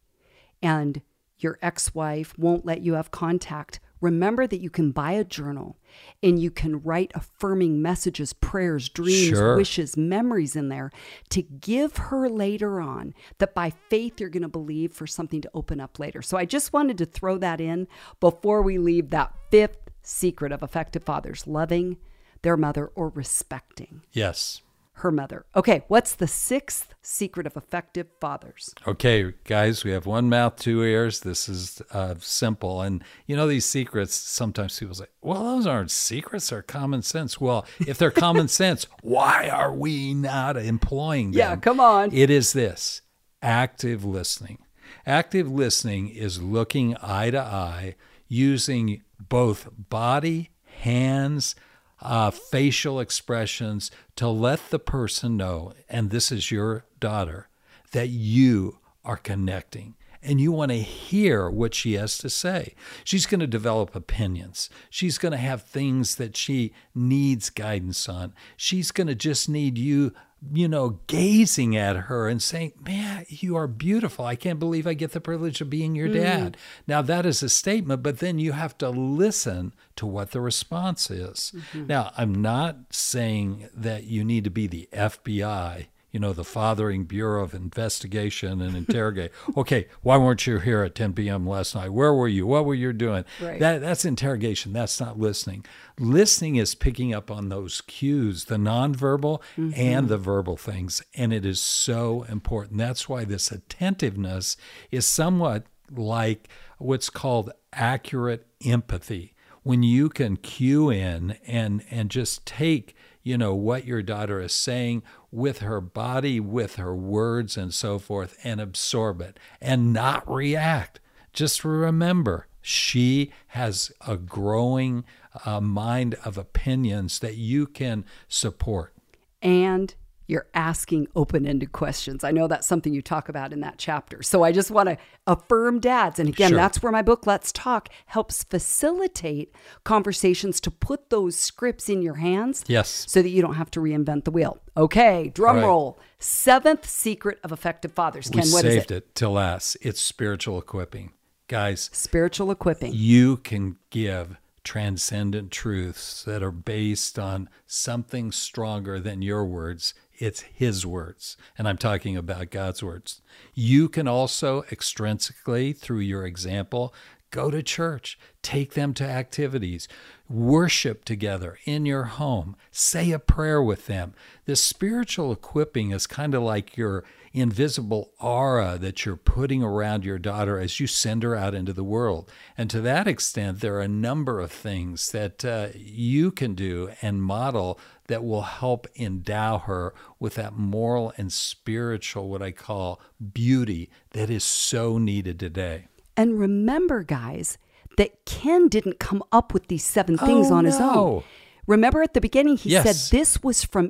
and 0.61 1.01
your 1.37 1.57
ex 1.61 1.93
wife 1.95 2.37
won't 2.37 2.65
let 2.65 2.81
you 2.81 2.93
have 2.93 3.11
contact, 3.11 3.79
remember 4.01 4.45
that 4.47 4.59
you 4.61 4.69
can 4.69 4.91
buy 4.91 5.13
a 5.13 5.23
journal 5.23 5.77
and 6.21 6.39
you 6.39 6.51
can 6.51 6.81
write 6.81 7.11
affirming 7.15 7.81
messages, 7.81 8.33
prayers, 8.33 8.89
dreams, 8.89 9.37
Sure. 9.37 9.55
wishes, 9.55 9.95
memories 9.97 10.55
in 10.55 10.69
there 10.69 10.91
to 11.29 11.41
give 11.41 11.97
her 11.97 12.27
later 12.29 12.79
on 12.81 13.13
that 13.37 13.53
by 13.53 13.71
faith 13.89 14.19
you're 14.19 14.29
going 14.29 14.41
to 14.43 14.47
believe 14.49 14.91
for 14.93 15.07
something 15.07 15.41
to 15.41 15.49
open 15.53 15.79
up 15.79 15.97
later. 15.99 16.21
So 16.21 16.37
I 16.37 16.45
just 16.45 16.73
wanted 16.73 16.97
to 16.99 17.05
throw 17.05 17.37
that 17.37 17.61
in 17.61 17.87
before 18.19 18.61
we 18.61 18.77
leave 18.77 19.09
that 19.11 19.33
fifth 19.49 19.89
secret 20.03 20.51
of 20.51 20.61
effective 20.61 21.03
fathers 21.03 21.47
loving 21.47 21.97
their 22.41 22.57
mother 22.57 22.91
or 22.95 23.09
respecting 23.09 24.01
Yes. 24.11 24.61
Her 24.99 25.11
mother. 25.11 25.45
Okay, 25.55 25.83
what's 25.87 26.15
the 26.15 26.27
sixth 26.27 26.93
secret 27.01 27.45
of 27.45 27.57
effective 27.57 28.07
fathers? 28.21 28.73
Okay, 28.87 29.33
guys, 29.43 29.83
we 29.83 29.91
have 29.91 30.05
one 30.05 30.29
mouth, 30.29 30.55
two 30.55 30.81
ears. 30.83 31.19
This 31.19 31.49
is 31.49 31.81
uh, 31.91 32.15
simple. 32.19 32.81
And 32.81 33.03
you 33.25 33.35
know, 33.35 33.47
these 33.47 33.65
secrets, 33.65 34.15
sometimes 34.15 34.79
people 34.79 34.95
say, 34.95 35.07
well, 35.21 35.43
those 35.43 35.67
aren't 35.67 35.91
secrets, 35.91 36.49
they're 36.49 36.61
common 36.61 37.01
sense. 37.01 37.41
Well, 37.41 37.65
if 37.85 37.97
they're 37.97 38.11
common 38.11 38.47
sense, 38.49 38.87
why 39.01 39.49
are 39.49 39.73
we 39.73 40.13
not 40.13 40.55
employing 40.55 41.31
them? 41.31 41.39
Yeah, 41.39 41.55
come 41.57 41.79
on. 41.79 42.13
It 42.13 42.29
is 42.29 42.53
this 42.53 43.01
active 43.41 44.05
listening. 44.05 44.59
Active 45.05 45.51
listening 45.51 46.09
is 46.09 46.41
looking 46.41 46.95
eye 47.01 47.31
to 47.31 47.39
eye, 47.39 47.95
using 48.27 49.01
both 49.19 49.67
body, 49.77 50.51
hands, 50.79 51.55
uh, 52.01 52.31
facial 52.31 52.99
expressions 52.99 53.91
to 54.15 54.27
let 54.27 54.69
the 54.69 54.79
person 54.79 55.37
know, 55.37 55.73
and 55.89 56.09
this 56.09 56.31
is 56.31 56.51
your 56.51 56.85
daughter, 56.99 57.47
that 57.91 58.09
you 58.09 58.79
are 59.03 59.17
connecting 59.17 59.95
and 60.25 60.41
you 60.41 60.51
want 60.51 60.71
to 60.71 60.77
hear 60.77 61.49
what 61.49 61.73
she 61.73 61.93
has 61.93 62.17
to 62.17 62.29
say. 62.29 62.73
She's 63.03 63.25
going 63.25 63.39
to 63.39 63.47
develop 63.47 63.95
opinions. 63.95 64.69
She's 64.89 65.17
going 65.17 65.31
to 65.31 65.37
have 65.37 65.61
things 65.61 66.15
that 66.15 66.35
she 66.35 66.73
needs 66.93 67.49
guidance 67.49 68.09
on. 68.09 68.33
She's 68.57 68.91
going 68.91 69.07
to 69.07 69.15
just 69.15 69.47
need 69.47 69.77
you, 69.77 70.13
you 70.51 70.67
know, 70.67 70.99
gazing 71.07 71.77
at 71.77 71.95
her 71.95 72.27
and 72.27 72.41
saying, 72.41 72.73
Man, 72.81 73.25
you 73.29 73.55
are 73.55 73.67
beautiful. 73.67 74.25
I 74.25 74.35
can't 74.35 74.59
believe 74.59 74.87
I 74.87 74.95
get 74.95 75.11
the 75.11 75.21
privilege 75.21 75.61
of 75.61 75.69
being 75.69 75.95
your 75.95 76.07
hmm. 76.07 76.15
dad. 76.15 76.57
Now, 76.87 77.01
that 77.03 77.25
is 77.25 77.43
a 77.43 77.49
statement, 77.49 78.01
but 78.01 78.19
then 78.19 78.39
you 78.39 78.53
have 78.53 78.77
to 78.79 78.89
listen 78.89 79.73
to 79.95 80.05
what 80.05 80.31
the 80.31 80.41
response 80.41 81.11
is. 81.11 81.53
Mm-hmm. 81.55 81.87
Now, 81.87 82.11
I'm 82.17 82.33
not 82.33 82.77
saying 82.89 83.69
that 83.73 84.05
you 84.05 84.23
need 84.23 84.43
to 84.45 84.49
be 84.49 84.67
the 84.67 84.89
FBI 84.91 85.87
you 86.15 86.19
know, 86.21 86.31
the 86.31 86.45
Fathering 86.45 87.03
Bureau 87.03 87.43
of 87.43 87.53
Investigation 87.53 88.61
and 88.61 88.73
Interrogate. 88.73 89.33
okay, 89.57 89.87
why 90.01 90.15
weren't 90.15 90.47
you 90.47 90.59
here 90.59 90.81
at 90.81 90.95
10 90.95 91.11
p.m. 91.11 91.45
last 91.45 91.75
night? 91.75 91.89
Where 91.89 92.13
were 92.13 92.29
you? 92.29 92.47
What 92.47 92.63
were 92.63 92.73
you 92.73 92.93
doing? 92.93 93.25
Right. 93.41 93.59
That, 93.59 93.81
that's 93.81 94.05
interrogation. 94.05 94.71
That's 94.71 94.97
not 94.97 95.19
listening. 95.19 95.65
Listening 95.99 96.55
is 96.55 96.73
picking 96.73 97.13
up 97.13 97.29
on 97.29 97.49
those 97.49 97.81
cues, 97.81 98.45
the 98.45 98.55
nonverbal 98.55 99.41
mm-hmm. 99.57 99.71
and 99.75 100.07
the 100.07 100.17
verbal 100.17 100.55
things. 100.55 101.03
And 101.15 101.33
it 101.33 101.45
is 101.45 101.59
so 101.59 102.23
important. 102.29 102.77
That's 102.77 103.09
why 103.09 103.25
this 103.25 103.51
attentiveness 103.51 104.55
is 104.91 105.05
somewhat 105.05 105.65
like 105.91 106.47
what's 106.77 107.09
called 107.09 107.51
accurate 107.73 108.47
empathy. 108.65 109.33
When 109.63 109.83
you 109.83 110.07
can 110.07 110.37
cue 110.37 110.89
in 110.89 111.37
and, 111.45 111.83
and 111.91 112.09
just 112.09 112.45
take 112.45 112.95
you 113.25 113.39
know 113.39 113.55
what 113.55 113.85
your 113.85 114.03
daughter 114.03 114.39
is 114.39 114.53
saying 114.53 115.01
with 115.35 115.59
her 115.59 115.81
body 115.81 116.39
with 116.39 116.75
her 116.77 116.95
words 116.95 117.57
and 117.57 117.73
so 117.73 117.99
forth 117.99 118.37
and 118.43 118.61
absorb 118.61 119.21
it 119.21 119.37
and 119.59 119.91
not 119.91 120.27
react. 120.31 120.99
Just 121.33 121.65
remember 121.65 122.47
she 122.61 123.31
has 123.47 123.91
a 124.07 124.15
growing 124.15 125.03
uh, 125.45 125.59
mind 125.59 126.15
of 126.23 126.37
opinions 126.37 127.19
that 127.19 127.35
you 127.35 127.67
can 127.67 128.05
support. 128.29 128.93
And 129.41 129.93
you're 130.27 130.47
asking 130.53 131.07
open 131.15 131.45
ended 131.45 131.71
questions. 131.71 132.23
I 132.23 132.31
know 132.31 132.47
that's 132.47 132.65
something 132.67 132.93
you 132.93 133.01
talk 133.01 133.29
about 133.29 133.53
in 133.53 133.59
that 133.61 133.75
chapter. 133.77 134.23
So 134.23 134.43
I 134.43 134.51
just 134.51 134.71
want 134.71 134.89
to 134.89 134.97
affirm 135.27 135.79
dads. 135.79 136.19
And 136.19 136.27
again, 136.29 136.49
Sure. 136.49 136.57
that's 136.57 136.81
where 136.81 136.91
my 136.91 137.01
book, 137.01 137.27
Let's 137.27 137.51
Talk, 137.51 137.89
helps 138.07 138.43
facilitate 138.43 139.53
conversations 139.83 140.59
to 140.61 140.71
put 140.71 141.09
those 141.09 141.35
scripts 141.35 141.89
in 141.89 142.01
your 142.01 142.15
hands. 142.15 142.63
Yes. 142.67 143.05
So 143.07 143.21
that 143.21 143.29
you 143.29 143.41
don't 143.41 143.55
have 143.55 143.69
to 143.71 143.79
reinvent 143.79 144.23
the 144.23 144.31
wheel. 144.31 144.59
Okay, 144.75 145.31
drum 145.33 145.57
Right. 145.57 145.63
roll. 145.65 145.99
Seventh 146.19 146.87
secret 146.89 147.39
of 147.43 147.51
effective 147.51 147.91
fathers. 147.91 148.29
we 148.33 148.41
Ken, 148.41 148.51
what 148.51 148.65
is 148.65 148.73
saved 148.73 148.91
it? 148.91 148.97
it 148.97 149.15
till 149.15 149.31
last 149.33 149.77
it's 149.81 150.01
spiritual 150.01 150.57
equipping 150.59 151.11
guys 151.47 151.89
Spiritual 151.93 152.49
equipping. 152.49 152.91
you 152.93 153.37
can 153.37 153.77
give 153.91 154.37
transcendent 154.63 155.51
truths 155.51 156.23
that 156.23 156.41
are 156.41 156.51
based 156.51 157.19
on 157.19 157.47
something 157.67 158.31
stronger 158.31 158.99
than 158.99 159.21
your 159.21 159.45
words. 159.45 159.93
It's 160.17 160.41
His 160.41 160.85
words. 160.85 161.37
And 161.57 161.67
I'm 161.67 161.77
talking 161.77 162.15
about 162.17 162.51
God's 162.51 162.81
words. 162.83 163.21
You 163.53 163.89
can 163.89 164.07
also 164.07 164.63
extrinsically, 164.63 165.77
through 165.77 165.99
your 165.99 166.25
example, 166.25 166.93
go 167.31 167.51
to 167.51 167.61
church, 167.61 168.17
take 168.41 168.73
them 168.73 168.93
to 168.93 169.03
activities, 169.03 169.87
worship 170.29 171.03
together 171.03 171.57
in 171.65 171.85
your 171.85 172.05
home, 172.05 172.55
say 172.71 173.11
a 173.11 173.19
prayer 173.19 173.61
with 173.61 173.87
them. 173.87 174.13
This 174.45 174.61
spiritual 174.61 175.33
equipping 175.33 175.91
is 175.91 176.07
kind 176.07 176.33
of 176.33 176.43
like 176.43 176.77
your 176.77 177.03
invisible 177.35 178.11
aura 178.19 178.77
that 178.79 179.05
you're 179.05 179.15
putting 179.17 179.61
around 179.61 180.05
your 180.05 180.17
daughter 180.17 180.59
as 180.59 180.79
you 180.79 180.87
send 180.87 181.21
her 181.23 181.35
out 181.35 181.53
into 181.53 181.73
the 181.73 181.83
world. 181.83 182.31
And 182.57 182.69
to 182.69 182.81
that 182.81 183.07
extent, 183.07 183.59
there 183.59 183.75
are 183.75 183.81
a 183.81 183.87
number 183.87 184.39
of 184.39 184.51
things 184.51 185.11
that 185.11 185.43
uh, 185.43 185.67
you 185.75 186.31
can 186.31 186.55
do 186.55 186.91
and 187.01 187.21
model 187.21 187.79
that 188.07 188.23
will 188.23 188.43
help 188.43 188.87
endow 188.95 189.57
her 189.57 189.93
with 190.19 190.35
that 190.35 190.53
moral 190.53 191.11
and 191.17 191.31
spiritual, 191.33 192.29
what 192.29 192.41
I 192.41 192.51
call 192.51 193.01
beauty, 193.33 193.89
that 194.11 194.29
is 194.29 194.43
so 194.43 194.97
needed 194.97 195.39
today. 195.39 195.87
And 196.15 196.39
remember, 196.39 197.03
guys, 197.03 197.57
that 197.97 198.25
Ken 198.25 198.67
didn't 198.67 198.99
come 198.99 199.23
up 199.31 199.53
with 199.53 199.67
these 199.67 199.83
seven 199.83 200.17
things 200.17 200.51
Oh, 200.51 200.55
on 200.55 200.65
his 200.65 200.75
own. 200.79 200.93
no. 200.95 201.23
Remember 201.67 202.03
at 202.03 202.13
the 202.13 202.21
beginning, 202.21 202.57
he 202.57 202.69
Yes. 202.69 202.83
said 203.09 203.17
this 203.17 203.41
was 203.41 203.63
from 203.65 203.89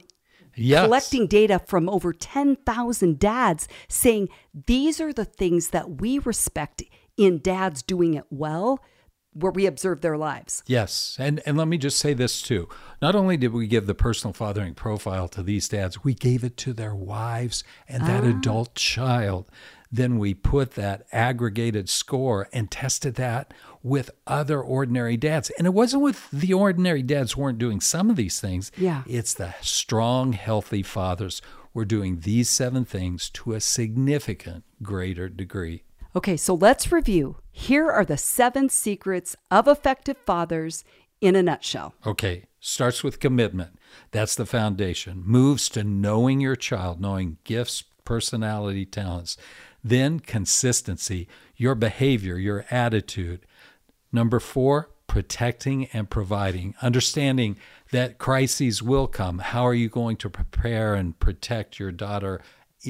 Yes. 0.55 0.85
collecting 0.85 1.27
data 1.27 1.59
from 1.59 1.89
over 1.89 2.13
10,000 2.13 3.19
dads 3.19 3.67
saying 3.87 4.29
these 4.67 5.01
are 5.01 5.13
the 5.13 5.25
things 5.25 5.69
that 5.69 6.01
we 6.01 6.19
respect 6.19 6.83
in 7.17 7.39
dads 7.39 7.81
doing 7.81 8.13
it 8.13 8.25
well, 8.29 8.81
where 9.33 9.51
we 9.51 9.65
observe 9.65 10.01
their 10.01 10.17
lives. 10.17 10.63
Yes. 10.65 11.17
And 11.19 11.41
and 11.45 11.57
let 11.57 11.67
me 11.67 11.77
just 11.77 11.99
say 11.99 12.13
this 12.13 12.41
too. 12.41 12.69
Not 13.01 13.15
only 13.15 13.35
did 13.35 13.51
we 13.51 13.67
give 13.67 13.85
the 13.85 13.93
personal 13.93 14.33
fathering 14.33 14.73
profile 14.73 15.27
to 15.29 15.43
these 15.43 15.67
dads, 15.67 16.03
we 16.03 16.13
gave 16.13 16.43
it 16.43 16.55
to 16.57 16.73
their 16.73 16.95
wives 16.95 17.63
and 17.87 18.03
that 18.05 18.23
ah. 18.23 18.29
adult 18.29 18.75
child. 18.75 19.49
Then 19.91 20.17
we 20.17 20.33
put 20.33 20.71
that 20.71 21.05
aggregated 21.11 21.89
score 21.89 22.47
and 22.51 22.71
tested 22.71 23.15
that 23.15 23.53
with 23.85 24.09
other 24.25 24.59
ordinary 24.59 25.15
dads. 25.15 25.51
And 25.59 25.67
it 25.67 25.73
wasn't 25.73 26.01
with 26.01 26.27
the 26.31 26.51
ordinary 26.51 27.03
dads 27.03 27.33
who 27.33 27.41
weren't 27.41 27.59
doing 27.59 27.79
some 27.79 28.09
of 28.09 28.15
these 28.15 28.41
things. 28.41 28.71
Yeah. 28.75 29.03
It's 29.05 29.35
the 29.35 29.53
strong, 29.61 30.33
healthy 30.33 30.81
fathers 30.81 31.39
were 31.71 31.85
doing 31.85 32.21
these 32.21 32.49
seven 32.49 32.83
things 32.83 33.29
to 33.29 33.53
a 33.53 33.59
significant 33.59 34.63
greater 34.81 35.29
degree. 35.29 35.83
Okay, 36.15 36.35
so 36.35 36.55
let's 36.55 36.91
review. 36.91 37.37
Here 37.51 37.91
are 37.91 38.03
the 38.03 38.17
seven 38.17 38.69
secrets 38.69 39.35
of 39.51 39.67
effective 39.67 40.17
fathers 40.17 40.83
in 41.21 41.35
a 41.35 41.43
nutshell. 41.43 41.93
Okay, 42.07 42.45
starts 42.59 43.03
with 43.03 43.19
commitment. 43.19 43.77
That's 44.09 44.33
the 44.33 44.47
foundation. 44.47 45.21
Moves 45.23 45.69
to 45.69 45.83
knowing 45.83 46.41
your 46.41 46.55
child, 46.55 46.99
knowing 46.99 47.37
gifts, 47.43 47.83
personality, 48.03 48.87
talents. 48.87 49.37
Then 49.83 50.19
consistency, 50.19 51.27
your 51.55 51.75
behavior, 51.75 52.39
your 52.39 52.65
attitude. 52.71 53.44
Number 54.15 54.39
four, 54.39 54.89
protecting 55.07 55.87
and 55.91 56.09
providing, 56.09 56.73
understanding 56.81 57.57
that 57.91 58.17
crises 58.17 58.81
will 58.81 59.07
come. 59.07 59.39
How 59.39 59.67
are 59.67 59.73
you 59.73 59.89
going 59.89 60.15
to 60.17 60.29
prepare 60.29 60.95
and 60.95 61.19
protect 61.19 61.79
your 61.79 61.91
daughter 61.91 62.41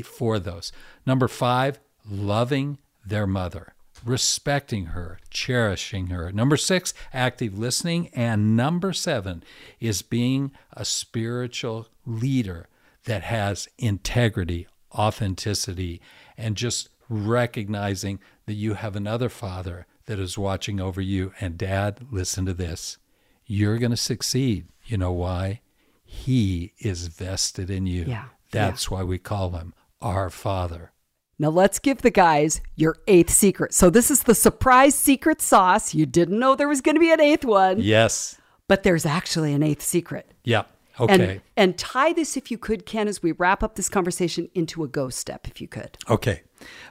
for 0.03 0.37
those? 0.37 0.71
Number 1.03 1.27
five, 1.27 1.79
loving 2.07 2.77
their 3.03 3.25
mother 3.25 3.73
respecting 4.03 4.87
her, 4.87 5.17
cherishing 5.31 6.07
her. 6.07 6.31
Number 6.31 6.57
six, 6.57 6.93
active 7.11 7.57
listening. 7.57 8.09
And 8.13 8.55
number 8.55 8.93
seven 8.93 9.43
is 9.79 10.03
being 10.03 10.51
a 10.73 10.85
spiritual 10.85 11.87
leader 12.05 12.67
that 13.05 13.23
has 13.23 13.67
integrity, 13.79 14.67
authenticity, 14.93 16.01
and 16.37 16.55
just 16.55 16.89
recognizing 17.09 18.19
that 18.45 18.53
you 18.53 18.75
have 18.75 18.95
another 18.95 19.29
father 19.29 19.87
that 20.05 20.19
is 20.19 20.37
watching 20.37 20.79
over 20.79 21.01
you. 21.01 21.33
And 21.39 21.57
dad, 21.57 22.05
listen 22.11 22.45
to 22.45 22.53
this. 22.53 22.97
You're 23.45 23.77
going 23.77 23.91
to 23.91 23.97
succeed. 23.97 24.67
You 24.85 24.97
know 24.97 25.11
why? 25.11 25.61
He 26.03 26.73
is 26.79 27.07
vested 27.07 27.69
in 27.69 27.85
you. 27.87 28.05
Yeah. 28.07 28.25
That's 28.51 28.89
why 28.89 29.03
we 29.03 29.17
call 29.17 29.51
him 29.51 29.73
our 30.01 30.29
Father. 30.29 30.91
Now 31.37 31.49
let's 31.49 31.79
give 31.79 32.01
the 32.01 32.11
guys 32.11 32.61
your 32.75 32.95
eighth 33.07 33.31
secret. 33.31 33.73
So 33.73 33.89
this 33.89 34.09
is 34.09 34.23
the 34.23 34.35
surprise 34.35 34.95
secret 34.95 35.41
sauce. 35.41 35.93
You 35.93 36.05
didn't 36.05 36.39
know 36.39 36.55
there 36.55 36.69
was 36.69 36.79
going 36.81 36.95
to 36.95 36.99
be 37.01 37.11
an 37.11 37.19
eighth 37.19 37.43
one, 37.43 37.81
Yes. 37.81 38.37
but 38.69 38.83
there's 38.83 39.05
actually 39.05 39.53
an 39.53 39.61
eighth 39.61 39.81
secret. 39.81 40.31
Yep. 40.45 40.69
And, 40.97 41.21
Okay. 41.21 41.41
and 41.57 41.77
tie 41.77 42.13
this, 42.13 42.37
if 42.37 42.49
you 42.49 42.57
could, 42.57 42.85
Ken, 42.85 43.09
as 43.09 43.21
we 43.21 43.33
wrap 43.33 43.63
up 43.63 43.75
this 43.75 43.89
conversation, 43.89 44.47
into 44.55 44.81
a 44.85 44.87
go 44.87 45.09
step, 45.09 45.45
if 45.45 45.59
you 45.59 45.67
could. 45.67 45.97
Okay. 46.09 46.43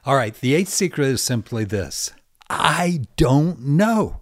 All 0.04 0.14
right. 0.14 0.34
The 0.34 0.54
eighth 0.54 0.68
secret 0.68 1.06
is 1.06 1.22
simply 1.22 1.64
this 1.64 2.12
I 2.48 3.02
don't 3.16 3.60
know. 3.60 4.20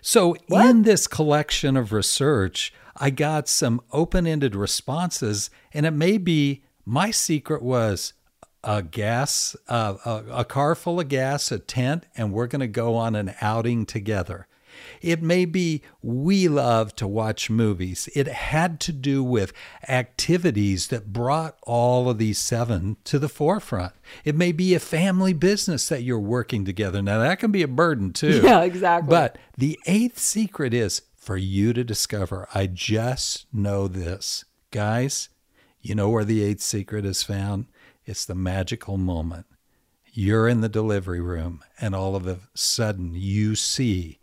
So, 0.00 0.36
in 0.48 0.82
this 0.82 1.06
collection 1.06 1.76
of 1.76 1.92
research, 1.92 2.72
I 2.96 3.10
got 3.10 3.48
some 3.48 3.80
open 3.92 4.26
ended 4.26 4.54
responses, 4.54 5.50
and 5.72 5.84
it 5.86 5.92
may 5.92 6.18
be 6.18 6.62
my 6.84 7.10
secret 7.10 7.62
was 7.62 8.12
a 8.62 8.82
gas, 8.82 9.56
uh, 9.68 9.96
a, 10.04 10.40
a 10.40 10.44
car 10.44 10.74
full 10.74 11.00
of 11.00 11.08
gas, 11.08 11.50
a 11.52 11.58
tent, 11.58 12.06
and 12.16 12.32
we're 12.32 12.46
going 12.46 12.60
to 12.60 12.66
go 12.66 12.96
on 12.96 13.14
an 13.14 13.34
outing 13.40 13.84
together. 13.86 14.46
It 15.00 15.22
may 15.22 15.44
be 15.44 15.82
we 16.02 16.48
love 16.48 16.94
to 16.96 17.06
watch 17.06 17.50
movies. 17.50 18.08
It 18.14 18.26
had 18.28 18.80
to 18.80 18.92
do 18.92 19.22
with 19.22 19.52
activities 19.88 20.88
that 20.88 21.12
brought 21.12 21.56
all 21.62 22.08
of 22.08 22.18
these 22.18 22.38
seven 22.38 22.96
to 23.04 23.18
the 23.18 23.28
forefront. 23.28 23.92
It 24.24 24.34
may 24.34 24.52
be 24.52 24.74
a 24.74 24.80
family 24.80 25.32
business 25.32 25.88
that 25.88 26.02
you're 26.02 26.18
working 26.18 26.64
together. 26.64 27.02
Now, 27.02 27.18
that 27.18 27.38
can 27.38 27.50
be 27.50 27.62
a 27.62 27.68
burden 27.68 28.12
too. 28.12 28.42
Yeah, 28.44 28.62
exactly. 28.62 29.08
But 29.08 29.38
the 29.56 29.78
eighth 29.86 30.18
secret 30.18 30.74
is 30.74 31.02
for 31.16 31.36
you 31.36 31.72
to 31.72 31.82
discover. 31.82 32.46
I 32.54 32.66
just 32.66 33.46
know 33.54 33.88
this. 33.88 34.44
Guys, 34.70 35.30
you 35.80 35.94
know 35.94 36.10
where 36.10 36.24
the 36.24 36.42
eighth 36.42 36.60
secret 36.60 37.06
is 37.06 37.22
found? 37.22 37.66
It's 38.04 38.24
the 38.26 38.34
magical 38.34 38.98
moment. 38.98 39.46
You're 40.12 40.48
in 40.48 40.60
the 40.60 40.68
delivery 40.68 41.20
room, 41.20 41.64
and 41.80 41.94
all 41.94 42.14
of 42.14 42.26
a 42.26 42.40
sudden 42.54 43.14
you 43.14 43.56
see 43.56 44.18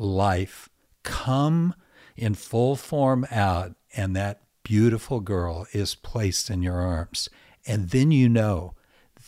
life 0.00 0.68
come 1.02 1.74
in 2.16 2.34
full 2.34 2.76
form 2.76 3.26
out, 3.30 3.74
and 3.96 4.14
that 4.16 4.42
beautiful 4.62 5.20
girl 5.20 5.66
is 5.72 5.94
placed 5.94 6.50
in 6.50 6.62
your 6.62 6.80
arms. 6.80 7.28
And 7.66 7.90
then 7.90 8.10
you 8.10 8.28
know 8.28 8.74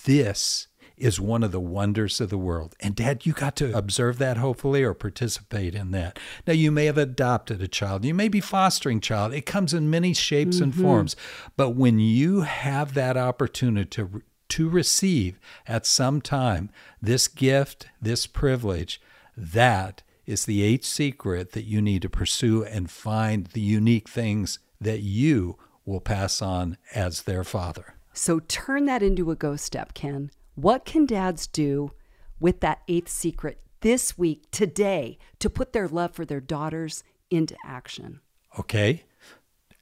this 0.04 0.68
is 0.96 1.18
one 1.18 1.42
of 1.42 1.52
the 1.52 1.60
wonders 1.60 2.20
of 2.20 2.30
the 2.30 2.38
world. 2.38 2.76
And 2.78 2.94
dad, 2.94 3.26
you 3.26 3.32
got 3.32 3.56
to 3.56 3.76
observe 3.76 4.18
that 4.18 4.36
hopefully 4.36 4.84
or 4.84 4.94
participate 4.94 5.74
in 5.74 5.90
that. 5.90 6.18
Now 6.46 6.52
you 6.52 6.70
may 6.70 6.84
have 6.86 6.98
adopted 6.98 7.60
a 7.60 7.68
child. 7.68 8.04
You 8.04 8.14
may 8.14 8.28
be 8.28 8.40
fostering 8.40 8.98
a 8.98 9.00
child. 9.00 9.32
It 9.32 9.46
comes 9.46 9.74
in 9.74 9.90
many 9.90 10.14
shapes 10.14 10.60
and 10.60 10.72
mm-hmm. 10.72 10.82
forms. 10.82 11.16
But 11.56 11.70
when 11.70 11.98
you 11.98 12.42
have 12.42 12.94
that 12.94 13.16
opportunity 13.16 13.88
to 13.90 14.22
to 14.50 14.68
receive 14.68 15.40
at 15.66 15.86
some 15.86 16.20
time 16.20 16.68
this 17.00 17.26
gift, 17.26 17.86
this 18.02 18.26
privilege, 18.26 19.00
that 19.34 20.02
is 20.26 20.44
the 20.44 20.62
eighth 20.62 20.84
secret 20.84 21.52
that 21.52 21.64
you 21.64 21.82
need 21.82 22.02
to 22.02 22.08
pursue 22.08 22.64
and 22.64 22.90
find 22.90 23.46
the 23.48 23.60
unique 23.60 24.08
things 24.08 24.58
that 24.80 25.00
you 25.00 25.56
will 25.84 26.00
pass 26.00 26.40
on 26.40 26.76
as 26.94 27.22
their 27.22 27.44
father. 27.44 27.94
So 28.12 28.40
turn 28.40 28.86
that 28.86 29.02
into 29.02 29.30
a 29.30 29.36
go 29.36 29.56
step, 29.56 29.94
Ken. 29.94 30.30
What 30.54 30.84
can 30.84 31.06
dads 31.06 31.46
do 31.46 31.92
with 32.38 32.60
that 32.60 32.82
eighth 32.88 33.08
secret 33.08 33.60
this 33.80 34.16
week, 34.16 34.50
today, 34.50 35.18
to 35.38 35.50
put 35.50 35.72
their 35.72 35.88
love 35.88 36.12
for 36.12 36.24
their 36.24 36.40
daughters 36.40 37.02
into 37.30 37.56
action? 37.64 38.20
Okay? 38.58 39.04